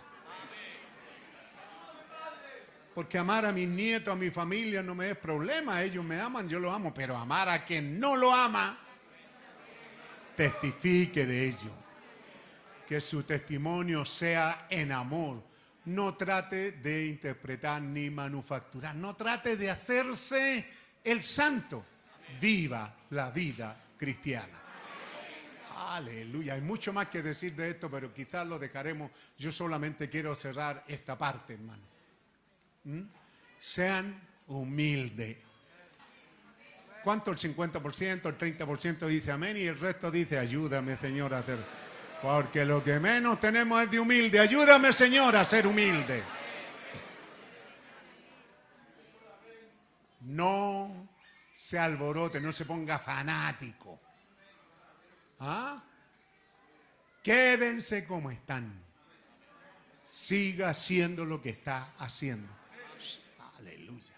[2.93, 6.49] Porque amar a mis nietos, a mi familia no me es problema, ellos me aman,
[6.49, 8.77] yo los amo, pero amar a quien no lo ama,
[10.35, 11.71] testifique de ello.
[12.85, 15.54] Que su testimonio sea en amor.
[15.85, 20.65] No trate de interpretar ni manufacturar, no trate de hacerse
[21.03, 21.85] el santo.
[22.41, 24.61] Viva la vida cristiana.
[25.77, 26.55] Aleluya.
[26.55, 29.11] Hay mucho más que decir de esto, pero quizás lo dejaremos.
[29.37, 31.83] Yo solamente quiero cerrar esta parte, hermano.
[32.85, 33.01] ¿Mm?
[33.59, 35.37] Sean humildes.
[37.03, 41.84] ¿Cuánto el 50%, el 30% dice amén y el resto dice ayúdame, Señor, a hacer?
[42.21, 44.39] Porque lo que menos tenemos es de humilde.
[44.39, 46.23] Ayúdame, Señor, a ser humilde.
[50.21, 51.09] No
[51.51, 53.99] se alborote, no se ponga fanático.
[55.39, 55.83] ¿Ah?
[57.21, 58.83] Quédense como están.
[60.01, 62.51] Siga haciendo lo que está haciendo.
[63.59, 64.13] Aleluya.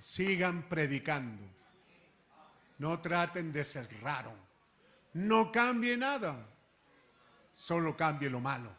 [0.00, 1.42] Sigan predicando.
[2.78, 4.47] No traten de ser raro.
[5.14, 6.46] No cambie nada.
[7.50, 8.70] Solo cambie lo malo.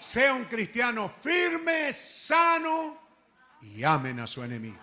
[0.00, 2.98] Sea un cristiano firme, sano
[3.62, 4.78] y amen a su enemigo.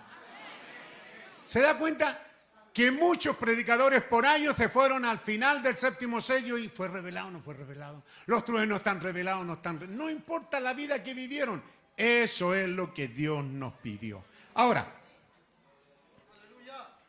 [1.44, 2.24] ¿Se da cuenta?
[2.70, 7.28] que muchos predicadores por años se fueron al final del séptimo sello y fue revelado
[7.28, 8.04] no fue revelado.
[8.26, 11.60] Los truenos están revelados, no están re- No importa la vida que vivieron.
[11.96, 14.22] Eso es lo que Dios nos pidió.
[14.54, 14.86] Ahora,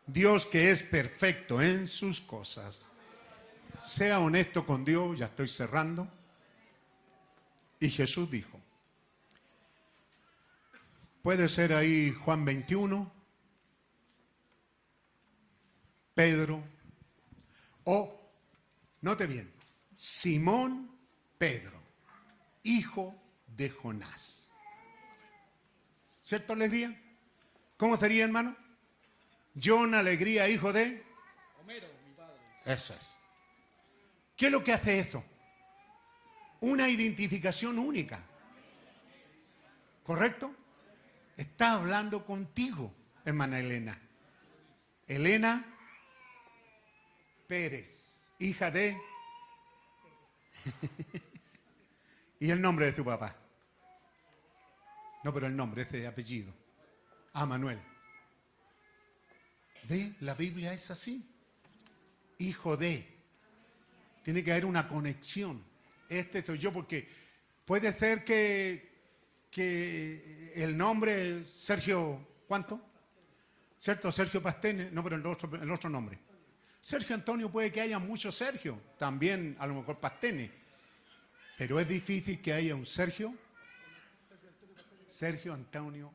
[0.07, 2.89] Dios que es perfecto en sus cosas.
[3.79, 6.07] Sea honesto con Dios, ya estoy cerrando.
[7.79, 8.59] Y Jesús dijo,
[11.21, 13.11] puede ser ahí Juan 21,
[16.13, 16.61] Pedro,
[17.85, 18.19] o,
[19.01, 19.51] note bien,
[19.97, 20.91] Simón
[21.37, 21.81] Pedro,
[22.63, 23.15] hijo
[23.47, 24.49] de Jonás.
[26.21, 27.01] ¿Cierto, alegría?
[27.77, 28.55] ¿Cómo sería, hermano?
[29.61, 31.03] John Alegría, hijo de...
[31.61, 32.37] Homero, mi padre.
[32.65, 33.18] Eso es.
[34.39, 35.21] ¿Qué es lo que hace esto?
[36.61, 38.23] Una identificación única.
[40.01, 40.55] ¿Correcto?
[41.35, 42.95] Está hablando contigo,
[43.25, 43.99] hermana Elena.
[45.07, 45.65] Elena
[47.47, 48.97] Pérez, hija de...
[52.39, 53.35] y el nombre de tu papá.
[55.25, 56.53] No, pero el nombre, ese apellido.
[57.33, 57.81] Ah, Manuel.
[59.89, 60.13] ¿Ve?
[60.21, 61.29] La Biblia es así.
[62.37, 63.18] Hijo de.
[64.23, 65.63] Tiene que haber una conexión.
[66.07, 67.07] Este soy yo porque
[67.65, 68.89] puede ser que,
[69.51, 72.81] que el nombre Sergio, ¿cuánto?
[73.77, 74.11] ¿Cierto?
[74.11, 74.91] Sergio Pastene.
[74.91, 76.19] No, pero el otro, el otro nombre.
[76.81, 78.79] Sergio Antonio puede que haya muchos Sergio.
[78.97, 80.51] También a lo mejor Pastene.
[81.57, 83.33] Pero es difícil que haya un Sergio.
[85.07, 86.11] Sergio Antonio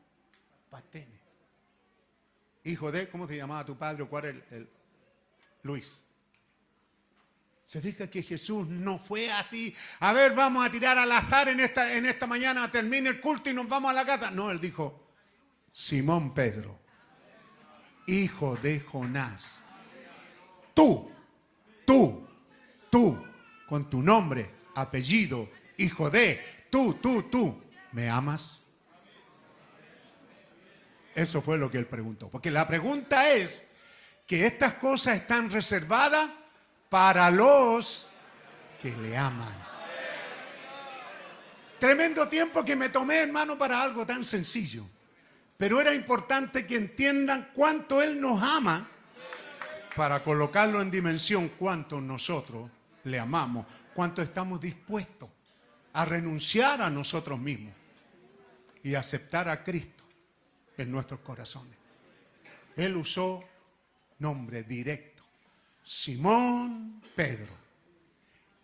[0.69, 1.19] Pastene.
[2.63, 4.69] Hijo de, ¿cómo se llamaba tu padre cuál era el, el-
[5.63, 6.03] Luis?
[7.65, 9.75] Se fija que Jesús no fue así.
[9.99, 13.49] A ver, vamos a tirar al azar en esta, en esta mañana, termine el culto
[13.49, 14.29] y nos vamos a la casa.
[14.29, 15.09] No, él dijo,
[15.71, 16.79] Simón Pedro,
[18.05, 19.61] hijo de Jonás.
[20.75, 21.11] Tú,
[21.85, 22.27] tú,
[22.91, 23.25] tú,
[23.67, 27.63] con tu nombre, apellido, hijo de, tú, tú, tú,
[27.93, 28.63] ¿me amas?
[31.15, 32.29] Eso fue lo que él preguntó.
[32.29, 33.65] Porque la pregunta es
[34.27, 36.29] que estas cosas están reservadas
[36.89, 38.07] para los
[38.81, 39.65] que le aman.
[41.79, 44.85] Tremendo tiempo que me tomé, hermano, para algo tan sencillo.
[45.57, 48.89] Pero era importante que entiendan cuánto Él nos ama
[49.95, 52.69] para colocarlo en dimensión cuánto nosotros
[53.05, 55.29] le amamos, cuánto estamos dispuestos
[55.93, 57.73] a renunciar a nosotros mismos
[58.83, 60.03] y aceptar a Cristo
[60.77, 61.77] en nuestros corazones.
[62.75, 63.43] Él usó
[64.19, 65.14] nombre directo.
[65.85, 67.53] Simón Pedro,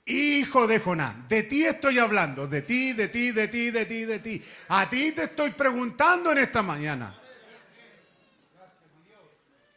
[0.06, 1.28] hijo de Jonás.
[1.30, 4.44] De ti estoy hablando, de ti, de ti, de ti, de ti, de ti.
[4.70, 7.16] A ti te estoy preguntando en esta mañana.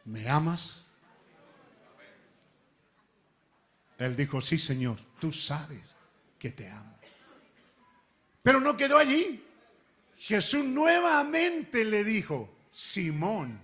[0.06, 0.86] ¿Me amas?
[3.98, 5.96] Él dijo, sí, Señor, tú sabes
[6.38, 6.98] que te amo.
[8.42, 9.44] Pero no quedó allí.
[10.18, 13.60] Jesús nuevamente le dijo, Simón,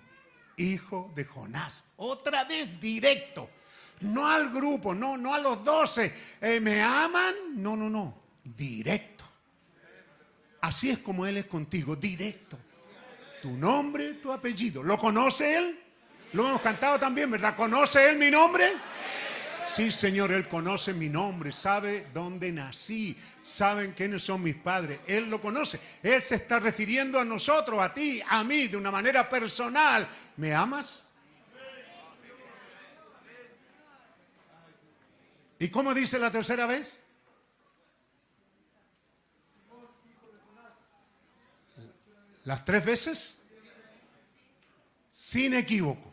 [0.57, 1.93] hijo de Jonás.
[1.97, 3.51] Otra vez directo.
[4.01, 6.13] No al grupo, no, no a los doce.
[6.41, 7.35] Eh, ¿Me aman?
[7.55, 8.23] No, no, no.
[8.45, 9.25] Directo.
[10.63, 12.59] Así es como Él es contigo, directo.
[13.43, 14.83] Tu nombre, tu apellido.
[14.83, 15.81] ¿Lo conoce Él?
[16.33, 17.57] Lo hemos cantado también, ¿verdad?
[17.57, 18.73] ¿Conoce Él mi nombre?
[19.67, 25.01] Sí, Señor, Él conoce mi nombre, sabe dónde nací, saben quiénes son mis padres.
[25.07, 25.81] Él lo conoce.
[26.03, 30.09] Él se está refiriendo a nosotros, a ti, a mí, de una manera personal.
[30.37, 31.10] ¿Me amas?
[35.61, 37.03] ¿Y cómo dice la tercera vez?
[42.47, 43.43] Las tres veces,
[45.11, 46.11] sin equívoco.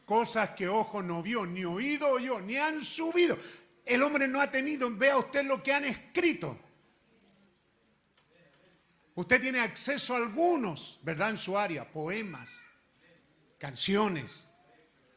[0.05, 3.39] cosas que ojo no vio, ni oído oyó, ni han subido.
[3.85, 6.59] El hombre no ha tenido, vea usted lo que han escrito.
[9.15, 11.31] Usted tiene acceso a algunos, ¿verdad?
[11.31, 12.49] En su área, poemas,
[13.58, 14.47] canciones,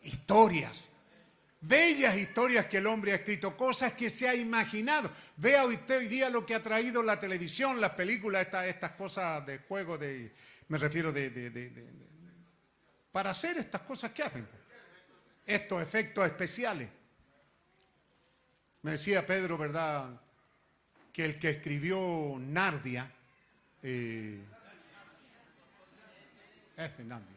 [0.01, 0.85] historias,
[1.61, 5.09] bellas historias que el hombre ha escrito, cosas que se ha imaginado.
[5.37, 9.59] Vea usted hoy día lo que ha traído la televisión, las películas, estas, cosas de
[9.59, 10.33] juego, de,
[10.67, 11.95] me refiero de-
[13.11, 14.45] para hacer estas cosas que hacen.
[14.45, 14.61] pues.
[15.45, 16.89] Estos efectos especiales.
[18.81, 20.21] Me decía Pedro, ¿verdad?
[21.13, 23.09] Que el que escribió Nardia,
[23.81, 24.39] es
[26.97, 27.35] de Narnia.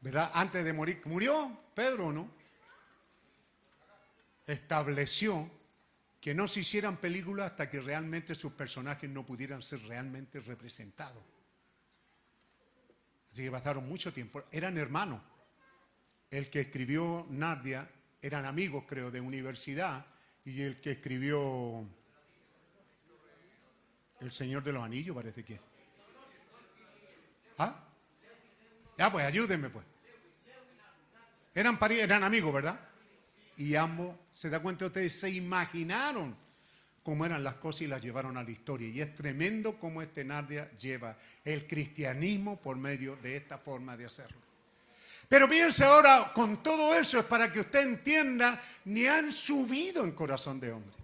[0.00, 0.30] ¿Verdad?
[0.34, 2.28] Antes de morir, ¿murió Pedro no?
[4.46, 5.48] Estableció
[6.20, 11.22] que no se hicieran películas hasta que realmente sus personajes no pudieran ser realmente representados.
[13.32, 14.44] Así que pasaron mucho tiempo.
[14.50, 15.20] Eran hermanos.
[16.30, 20.06] El que escribió Narnia eran amigos, creo, de universidad.
[20.44, 21.88] Y el que escribió
[24.22, 25.58] El Señor de los Anillos, parece que.
[27.58, 27.74] ¿Ah?
[28.96, 29.84] Ya, pues ayúdenme, pues.
[31.54, 32.78] Eran, eran amigos, ¿verdad?
[33.56, 36.36] Y ambos, se da cuenta ustedes, se imaginaron
[37.02, 38.88] cómo eran las cosas y las llevaron a la historia.
[38.88, 44.06] Y es tremendo cómo este Narnia lleva el cristianismo por medio de esta forma de
[44.06, 44.38] hacerlo.
[45.28, 50.12] Pero piense ahora, con todo eso es para que usted entienda, ni han subido en
[50.12, 51.01] corazón de hombre.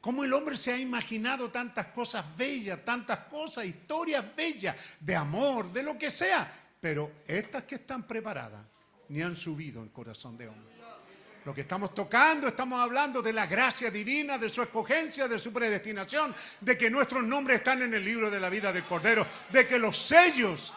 [0.00, 5.72] Cómo el hombre se ha imaginado tantas cosas bellas, tantas cosas, historias bellas, de amor,
[5.72, 6.50] de lo que sea.
[6.80, 8.64] Pero estas que están preparadas,
[9.08, 10.70] ni han subido en corazón de hombre.
[11.44, 15.52] Lo que estamos tocando, estamos hablando de la gracia divina, de su escogencia, de su
[15.52, 19.66] predestinación, de que nuestros nombres están en el libro de la vida del Cordero, de
[19.66, 20.74] que los sellos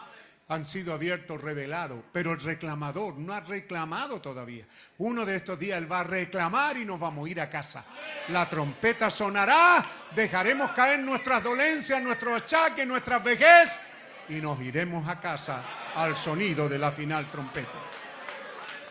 [0.48, 4.66] han sido abiertos, revelados, pero el reclamador no ha reclamado todavía.
[4.98, 7.84] Uno de estos días él va a reclamar y nos vamos a ir a casa.
[8.28, 13.78] La trompeta sonará, dejaremos caer nuestras dolencias, nuestros achaques, nuestras vejez
[14.28, 15.64] y nos iremos a casa
[15.94, 17.78] al sonido de la final trompeta.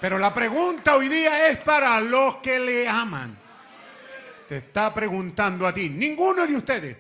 [0.02, 3.38] Pero la pregunta hoy día es para los que le aman.
[4.50, 6.98] Te está preguntando a ti, ninguno de ustedes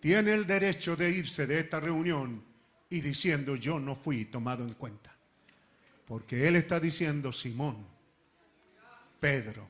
[0.00, 2.45] tiene el derecho de irse de esta reunión
[2.88, 5.14] y diciendo yo no fui tomado en cuenta.
[6.06, 7.84] Porque él está diciendo Simón,
[9.18, 9.68] Pedro,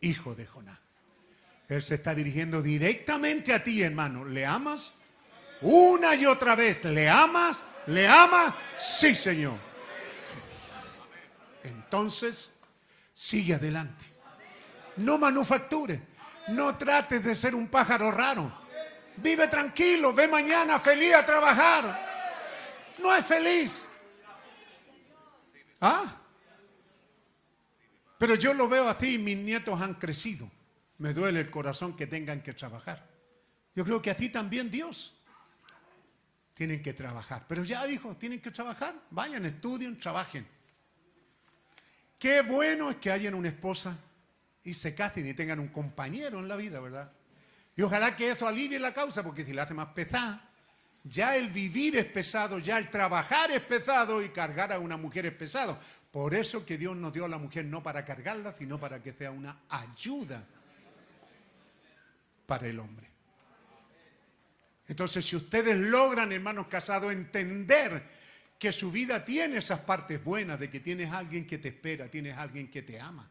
[0.00, 0.78] hijo de Jonás.
[1.68, 4.24] Él se está dirigiendo directamente a ti, hermano.
[4.24, 4.94] ¿Le amas?
[5.60, 6.84] Una y otra vez.
[6.84, 7.62] ¿Le amas?
[7.86, 8.54] ¿Le amas?
[8.76, 9.58] Sí, Señor.
[11.62, 12.56] Entonces,
[13.12, 14.04] sigue adelante.
[14.96, 16.00] No manufacture.
[16.48, 18.50] No trates de ser un pájaro raro.
[19.16, 20.14] Vive tranquilo.
[20.14, 22.07] Ve mañana feliz a trabajar.
[23.00, 23.88] No es feliz.
[25.80, 26.16] ¿Ah?
[28.18, 29.18] Pero yo lo veo así.
[29.18, 30.50] Mis nietos han crecido.
[30.98, 33.06] Me duele el corazón que tengan que trabajar.
[33.74, 35.16] Yo creo que a ti también Dios.
[36.54, 37.44] Tienen que trabajar.
[37.48, 38.94] Pero ya, hijo, tienen que trabajar.
[39.10, 40.46] Vayan, estudien, trabajen.
[42.18, 43.96] Qué bueno es que hayan una esposa
[44.64, 47.12] y se casen y tengan un compañero en la vida, ¿verdad?
[47.76, 50.47] Y ojalá que eso alivie la causa, porque si la hace más pesada,
[51.08, 55.26] ya el vivir es pesado, ya el trabajar es pesado y cargar a una mujer
[55.26, 55.78] es pesado.
[56.10, 59.12] Por eso que Dios nos dio a la mujer no para cargarla, sino para que
[59.12, 60.44] sea una ayuda
[62.46, 63.08] para el hombre.
[64.86, 68.02] Entonces, si ustedes logran, hermanos casados, entender
[68.58, 72.36] que su vida tiene esas partes buenas, de que tienes alguien que te espera, tienes
[72.36, 73.30] alguien que te ama.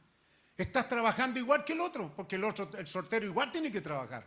[0.56, 4.26] Estás trabajando igual que el otro, porque el otro, el soltero igual tiene que trabajar.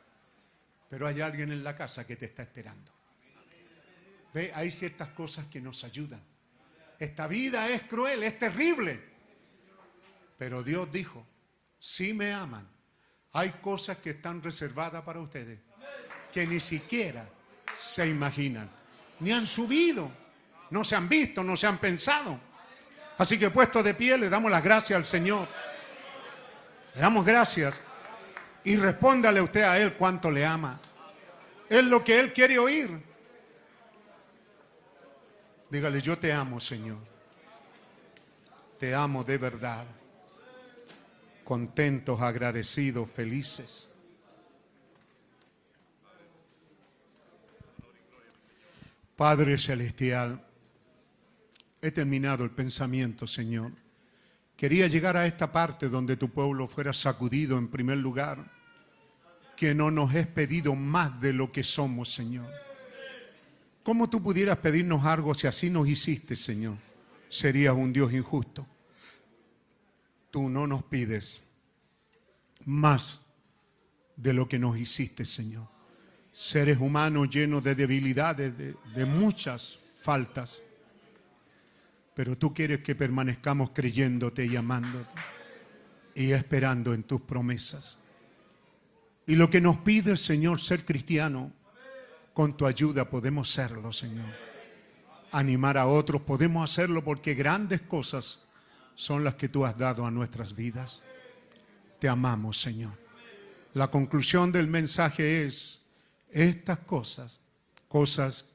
[0.88, 2.99] Pero hay alguien en la casa que te está esperando.
[4.32, 6.22] Ve, hay ciertas cosas que nos ayudan.
[6.98, 9.02] Esta vida es cruel, es terrible.
[10.38, 11.26] Pero Dios dijo,
[11.78, 12.68] si me aman,
[13.32, 15.58] hay cosas que están reservadas para ustedes
[16.32, 17.28] que ni siquiera
[17.76, 18.70] se imaginan,
[19.20, 20.10] ni han subido,
[20.70, 22.38] no se han visto, no se han pensado.
[23.18, 25.48] Así que puesto de pie, le damos las gracias al Señor.
[26.94, 27.82] Le damos gracias
[28.64, 30.80] y respóndale usted a Él cuánto le ama.
[31.68, 33.09] Es lo que Él quiere oír.
[35.70, 36.98] Dígale, yo te amo, Señor.
[38.78, 39.84] Te amo de verdad.
[41.44, 43.88] Contentos, agradecidos, felices.
[49.14, 50.42] Padre Celestial,
[51.80, 53.70] he terminado el pensamiento, Señor.
[54.56, 58.50] Quería llegar a esta parte donde tu pueblo fuera sacudido en primer lugar,
[59.56, 62.50] que no nos es pedido más de lo que somos, Señor.
[63.90, 66.76] ¿Cómo tú pudieras pedirnos algo si así nos hiciste, Señor?
[67.28, 68.64] Serías un Dios injusto.
[70.30, 71.42] Tú no nos pides
[72.66, 73.22] más
[74.14, 75.66] de lo que nos hiciste, Señor.
[76.32, 80.62] Seres humanos llenos de debilidades, de, de muchas faltas.
[82.14, 85.20] Pero tú quieres que permanezcamos creyéndote y amándote
[86.14, 87.98] y esperando en tus promesas.
[89.26, 91.52] Y lo que nos pide el Señor ser cristiano,
[92.32, 94.28] con tu ayuda podemos serlo, Señor.
[95.32, 98.46] Animar a otros podemos hacerlo porque grandes cosas
[98.94, 101.04] son las que tú has dado a nuestras vidas.
[101.98, 102.92] Te amamos, Señor.
[103.74, 105.84] La conclusión del mensaje es,
[106.30, 107.40] estas cosas,
[107.88, 108.52] cosas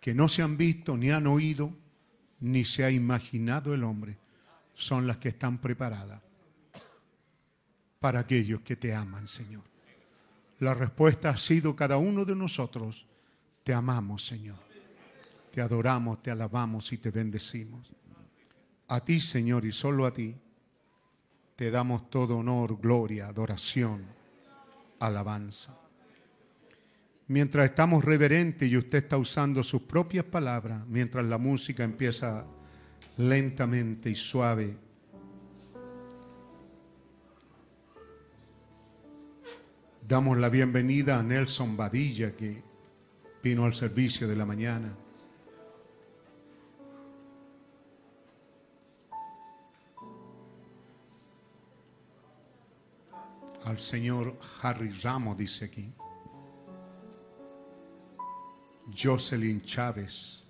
[0.00, 1.72] que no se han visto ni han oído,
[2.40, 4.18] ni se ha imaginado el hombre,
[4.74, 6.20] son las que están preparadas
[8.00, 9.73] para aquellos que te aman, Señor.
[10.64, 13.06] La respuesta ha sido cada uno de nosotros,
[13.62, 14.56] te amamos, Señor.
[15.52, 17.92] Te adoramos, te alabamos y te bendecimos.
[18.88, 20.34] A ti, Señor, y solo a ti,
[21.54, 24.06] te damos todo honor, gloria, adoración,
[25.00, 25.78] alabanza.
[27.26, 32.46] Mientras estamos reverentes y usted está usando sus propias palabras, mientras la música empieza
[33.18, 34.78] lentamente y suave,
[40.06, 42.62] damos la bienvenida a Nelson Badilla que
[43.42, 44.94] vino al servicio de la mañana.
[53.64, 55.90] Al señor Harry Ramos, dice aquí.
[58.94, 60.43] Jocelyn Chávez.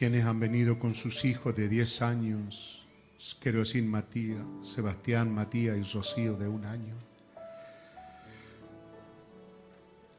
[0.00, 2.88] Quienes han venido con sus hijos de 10 años,
[3.42, 6.94] decir Matías, Sebastián, Matías y Rocío de un año.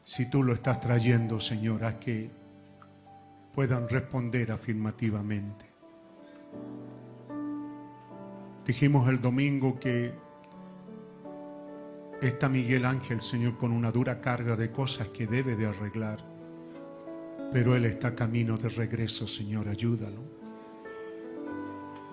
[0.03, 2.29] Si tú lo estás trayendo, Señor, a que
[3.55, 5.65] puedan responder afirmativamente.
[8.67, 10.13] Dijimos el domingo que
[12.21, 16.30] está Miguel Ángel, Señor, con una dura carga de cosas que debe de arreglar.
[17.51, 20.21] Pero Él está camino de regreso, Señor, ayúdalo.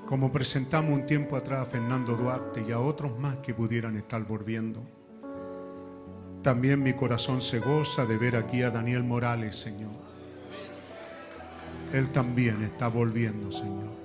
[0.05, 4.25] Como presentamos un tiempo atrás a Fernando Duarte y a otros más que pudieran estar
[4.25, 4.83] volviendo.
[6.43, 9.93] También mi corazón se goza de ver aquí a Daniel Morales, Señor.
[11.93, 13.99] Él también está volviendo, Señor.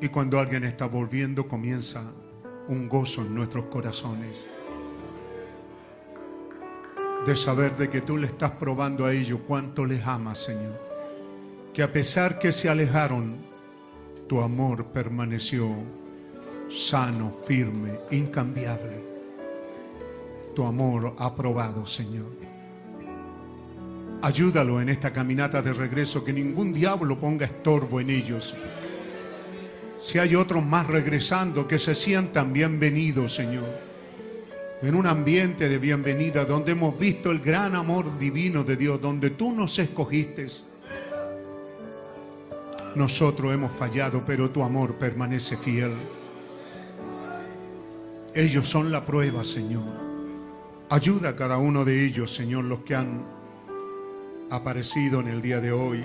[0.00, 2.02] Y cuando alguien está volviendo, comienza
[2.68, 4.48] un gozo en nuestros corazones.
[7.26, 10.78] De saber de que tú le estás probando a ellos cuánto les amas, Señor.
[11.72, 13.36] Que a pesar que se alejaron,
[14.28, 15.68] tu amor permaneció
[16.68, 19.04] sano, firme, incambiable.
[20.54, 22.32] Tu amor aprobado, Señor.
[24.22, 28.54] Ayúdalo en esta caminata de regreso, que ningún diablo ponga estorbo en ellos.
[29.98, 33.93] Si hay otros más regresando, que se sientan bienvenidos, Señor.
[34.84, 39.30] En un ambiente de bienvenida donde hemos visto el gran amor divino de Dios, donde
[39.30, 40.46] tú nos escogiste.
[42.94, 45.94] Nosotros hemos fallado, pero tu amor permanece fiel.
[48.34, 49.84] Ellos son la prueba, Señor.
[50.90, 53.24] Ayuda a cada uno de ellos, Señor, los que han
[54.50, 56.04] aparecido en el día de hoy.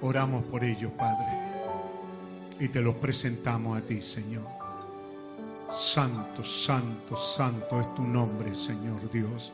[0.00, 1.42] Oramos por ellos, Padre
[2.62, 4.61] y te los presentamos a ti, Señor.
[5.74, 9.52] Santo, santo, santo es tu nombre, Señor Dios.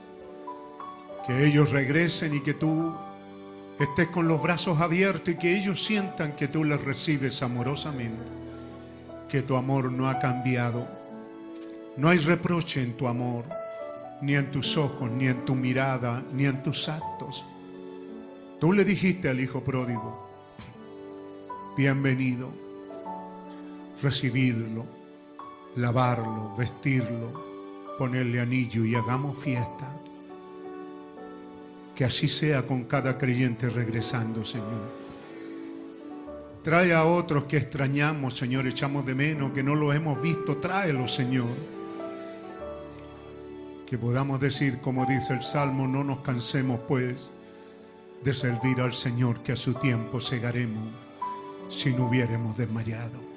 [1.27, 2.93] Que ellos regresen y que tú
[3.79, 8.23] estés con los brazos abiertos y que ellos sientan que tú les recibes amorosamente.
[9.29, 10.89] Que tu amor no ha cambiado.
[11.97, 13.45] No hay reproche en tu amor,
[14.21, 17.45] ni en tus ojos, ni en tu mirada, ni en tus actos.
[18.61, 20.29] Tú le dijiste al hijo pródigo,
[21.77, 22.51] bienvenido
[24.03, 24.85] recibirlo,
[25.77, 29.95] lavarlo, vestirlo, ponerle anillo y hagamos fiesta.
[31.95, 35.09] Que así sea con cada creyente regresando, Señor.
[36.63, 41.09] Trae a otros que extrañamos, Señor, echamos de menos, que no lo hemos visto, tráelo,
[41.09, 41.57] Señor.
[43.87, 47.33] Que podamos decir, como dice el Salmo, no nos cansemos, pues,
[48.23, 50.85] de servir al Señor, que a su tiempo segaremos
[51.69, 53.28] si no hubiéramos desmayado.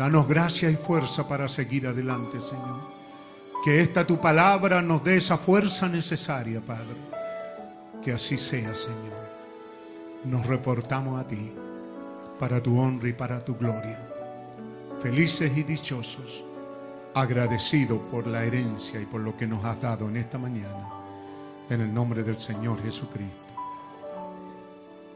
[0.00, 2.80] Danos gracia y fuerza para seguir adelante, Señor.
[3.62, 6.96] Que esta tu palabra nos dé esa fuerza necesaria, Padre.
[8.02, 9.28] Que así sea, Señor.
[10.24, 11.52] Nos reportamos a ti
[12.38, 14.00] para tu honra y para tu gloria.
[15.02, 16.46] Felices y dichosos,
[17.12, 20.88] agradecidos por la herencia y por lo que nos has dado en esta mañana.
[21.68, 23.36] En el nombre del Señor Jesucristo.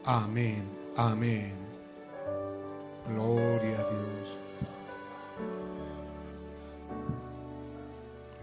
[0.05, 0.63] Amén,
[0.95, 1.55] amén.
[3.07, 4.44] Gloria a Dios.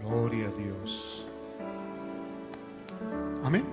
[0.03, 1.25] Gloria a Dios.
[3.43, 3.65] Amén.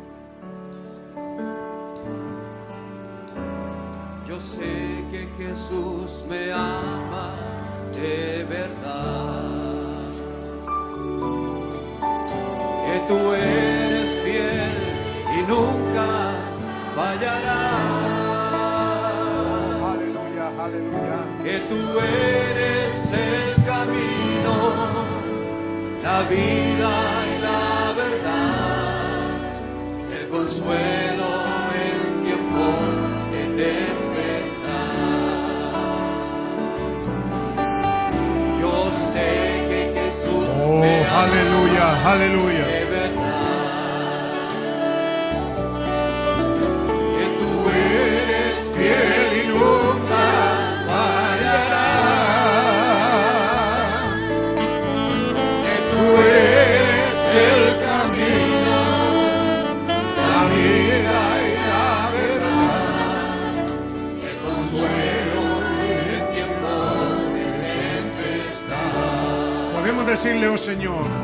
[4.28, 7.34] Yo sé que Jesús me ama
[7.92, 10.12] de verdad.
[12.86, 14.73] Que tú eres fiel
[15.36, 16.07] y nunca
[16.94, 17.75] fallarás.
[19.92, 21.18] Aleluya, aleluya.
[21.42, 23.65] Que tú eres el
[26.03, 26.93] la vida
[27.27, 29.53] y la verdad.
[30.20, 31.29] El consuelo
[31.85, 32.81] en tiempos
[33.33, 34.91] de tempestad.
[38.61, 38.75] Yo
[39.12, 39.29] sé
[39.70, 42.67] que Jesús Oh, me ama aleluya, aleluya.
[42.67, 43.19] de verdad.
[47.17, 49.19] Que tú eres fiel
[70.23, 71.19] decirle, oh Señor,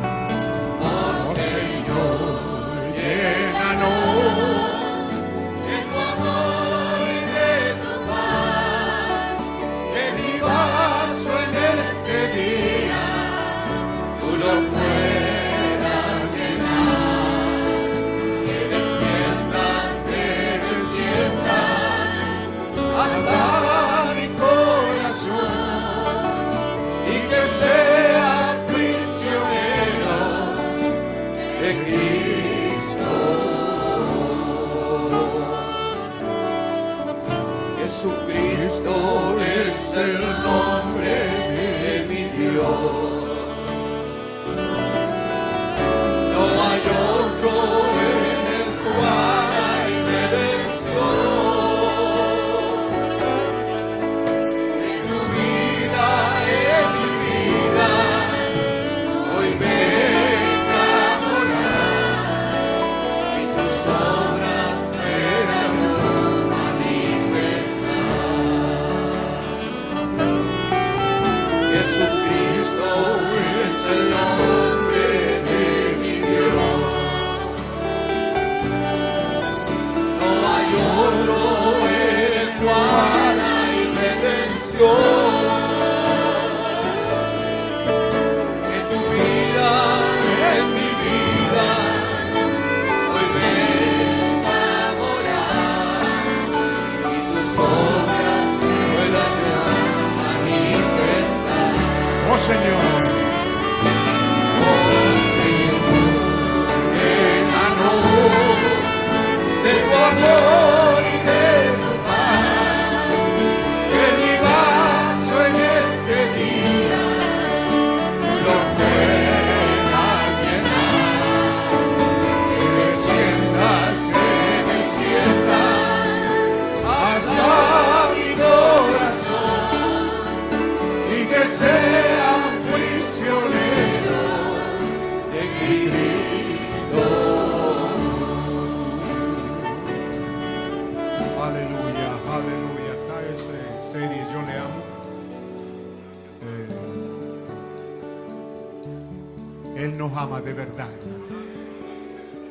[39.99, 40.36] es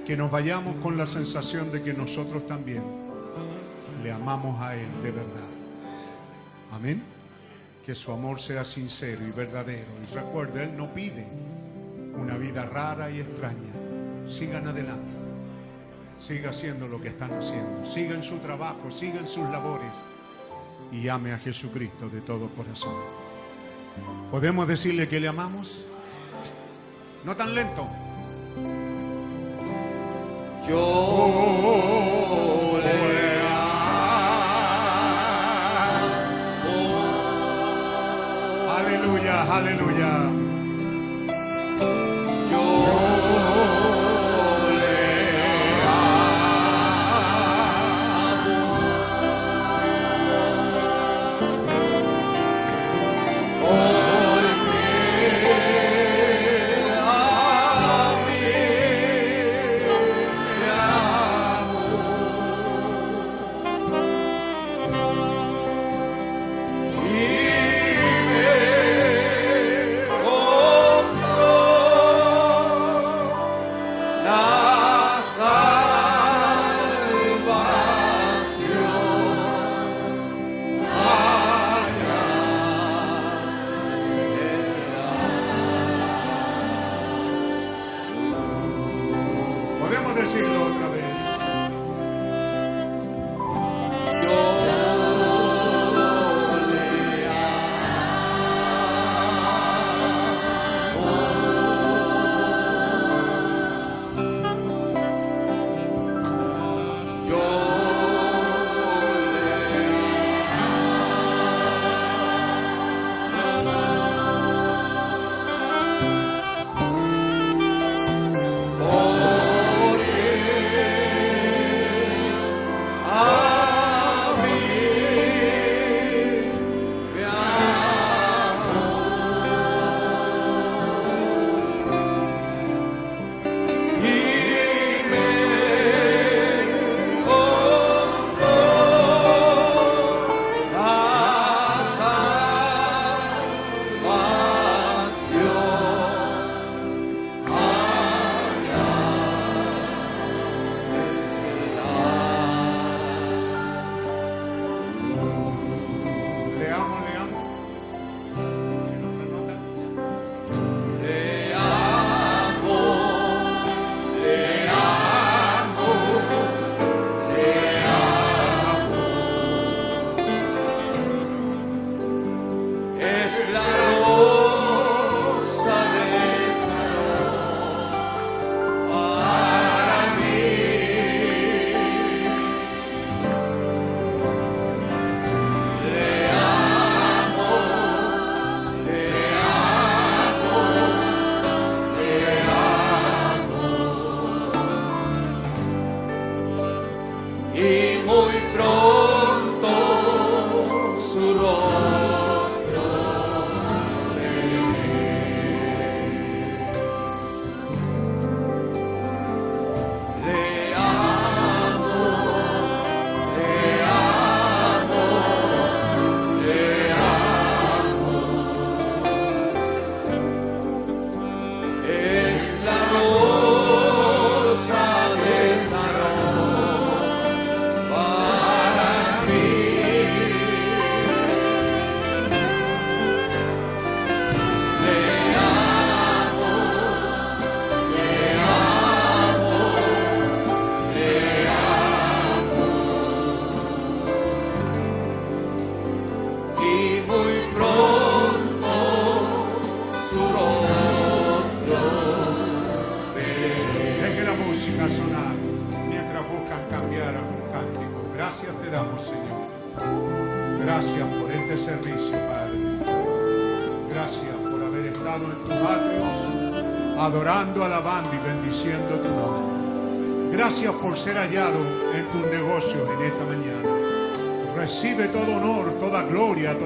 [0.05, 2.83] Que nos vayamos con la sensación de que nosotros también
[4.03, 5.49] le amamos a Él de verdad.
[6.71, 7.01] Amén.
[7.83, 9.87] Que su amor sea sincero y verdadero.
[10.03, 11.25] Y recuerde, Él no pide
[12.15, 13.73] una vida rara y extraña.
[14.27, 15.15] Sigan adelante.
[16.19, 17.83] Siga haciendo lo que están haciendo.
[17.83, 19.95] Siga en su trabajo, siga en sus labores.
[20.91, 22.93] Y ame a Jesucristo de todo corazón.
[24.29, 25.85] ¿Podemos decirle que le amamos?
[27.23, 27.87] No tan lento.
[30.67, 30.81] Yo
[32.81, 32.95] le
[38.75, 40.44] Aleluya, aleluya.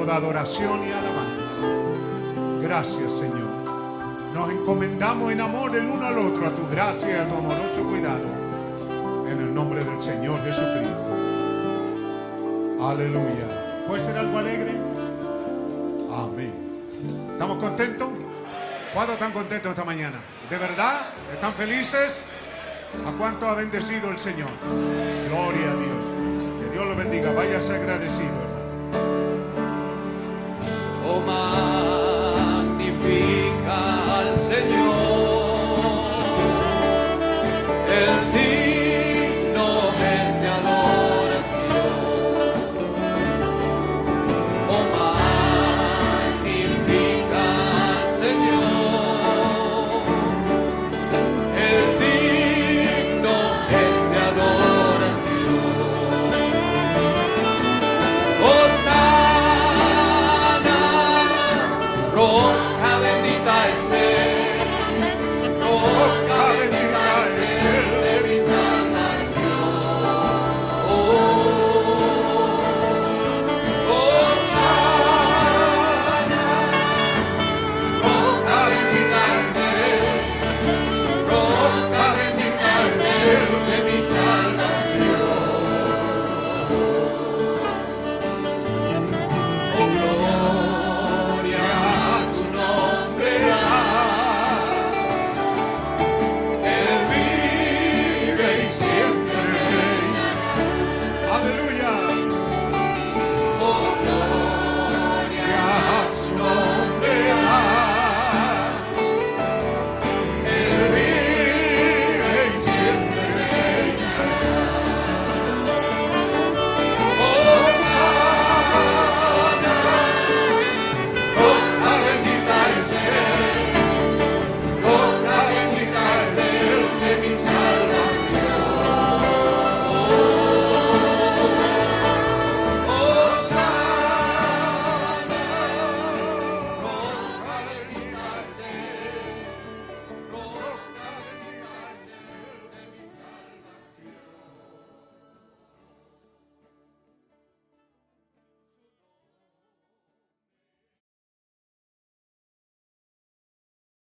[0.10, 1.62] Toda adoración y alabanza.
[2.60, 3.50] Gracias, Señor.
[4.34, 7.84] Nos encomendamos en amor el uno al otro a tu gracia y a tu amoroso
[7.84, 8.26] cuidado.
[9.30, 11.06] En el nombre del Señor Jesucristo.
[12.82, 13.86] Aleluya.
[13.88, 14.72] ¿Puede ser algo alegre?
[16.12, 16.54] Amén.
[17.34, 18.10] ¿Estamos contentos?
[18.96, 20.20] ¿Cuántos están contentos esta mañana?
[20.50, 21.02] ¿De verdad?
[21.32, 22.26] ¿Están felices?
[23.06, 24.50] ¿A cuánto ha bendecido el Señor?
[25.28, 26.64] Gloria a Dios.
[26.64, 27.32] Que Dios lo bendiga.
[27.32, 28.39] Váyase agradecido.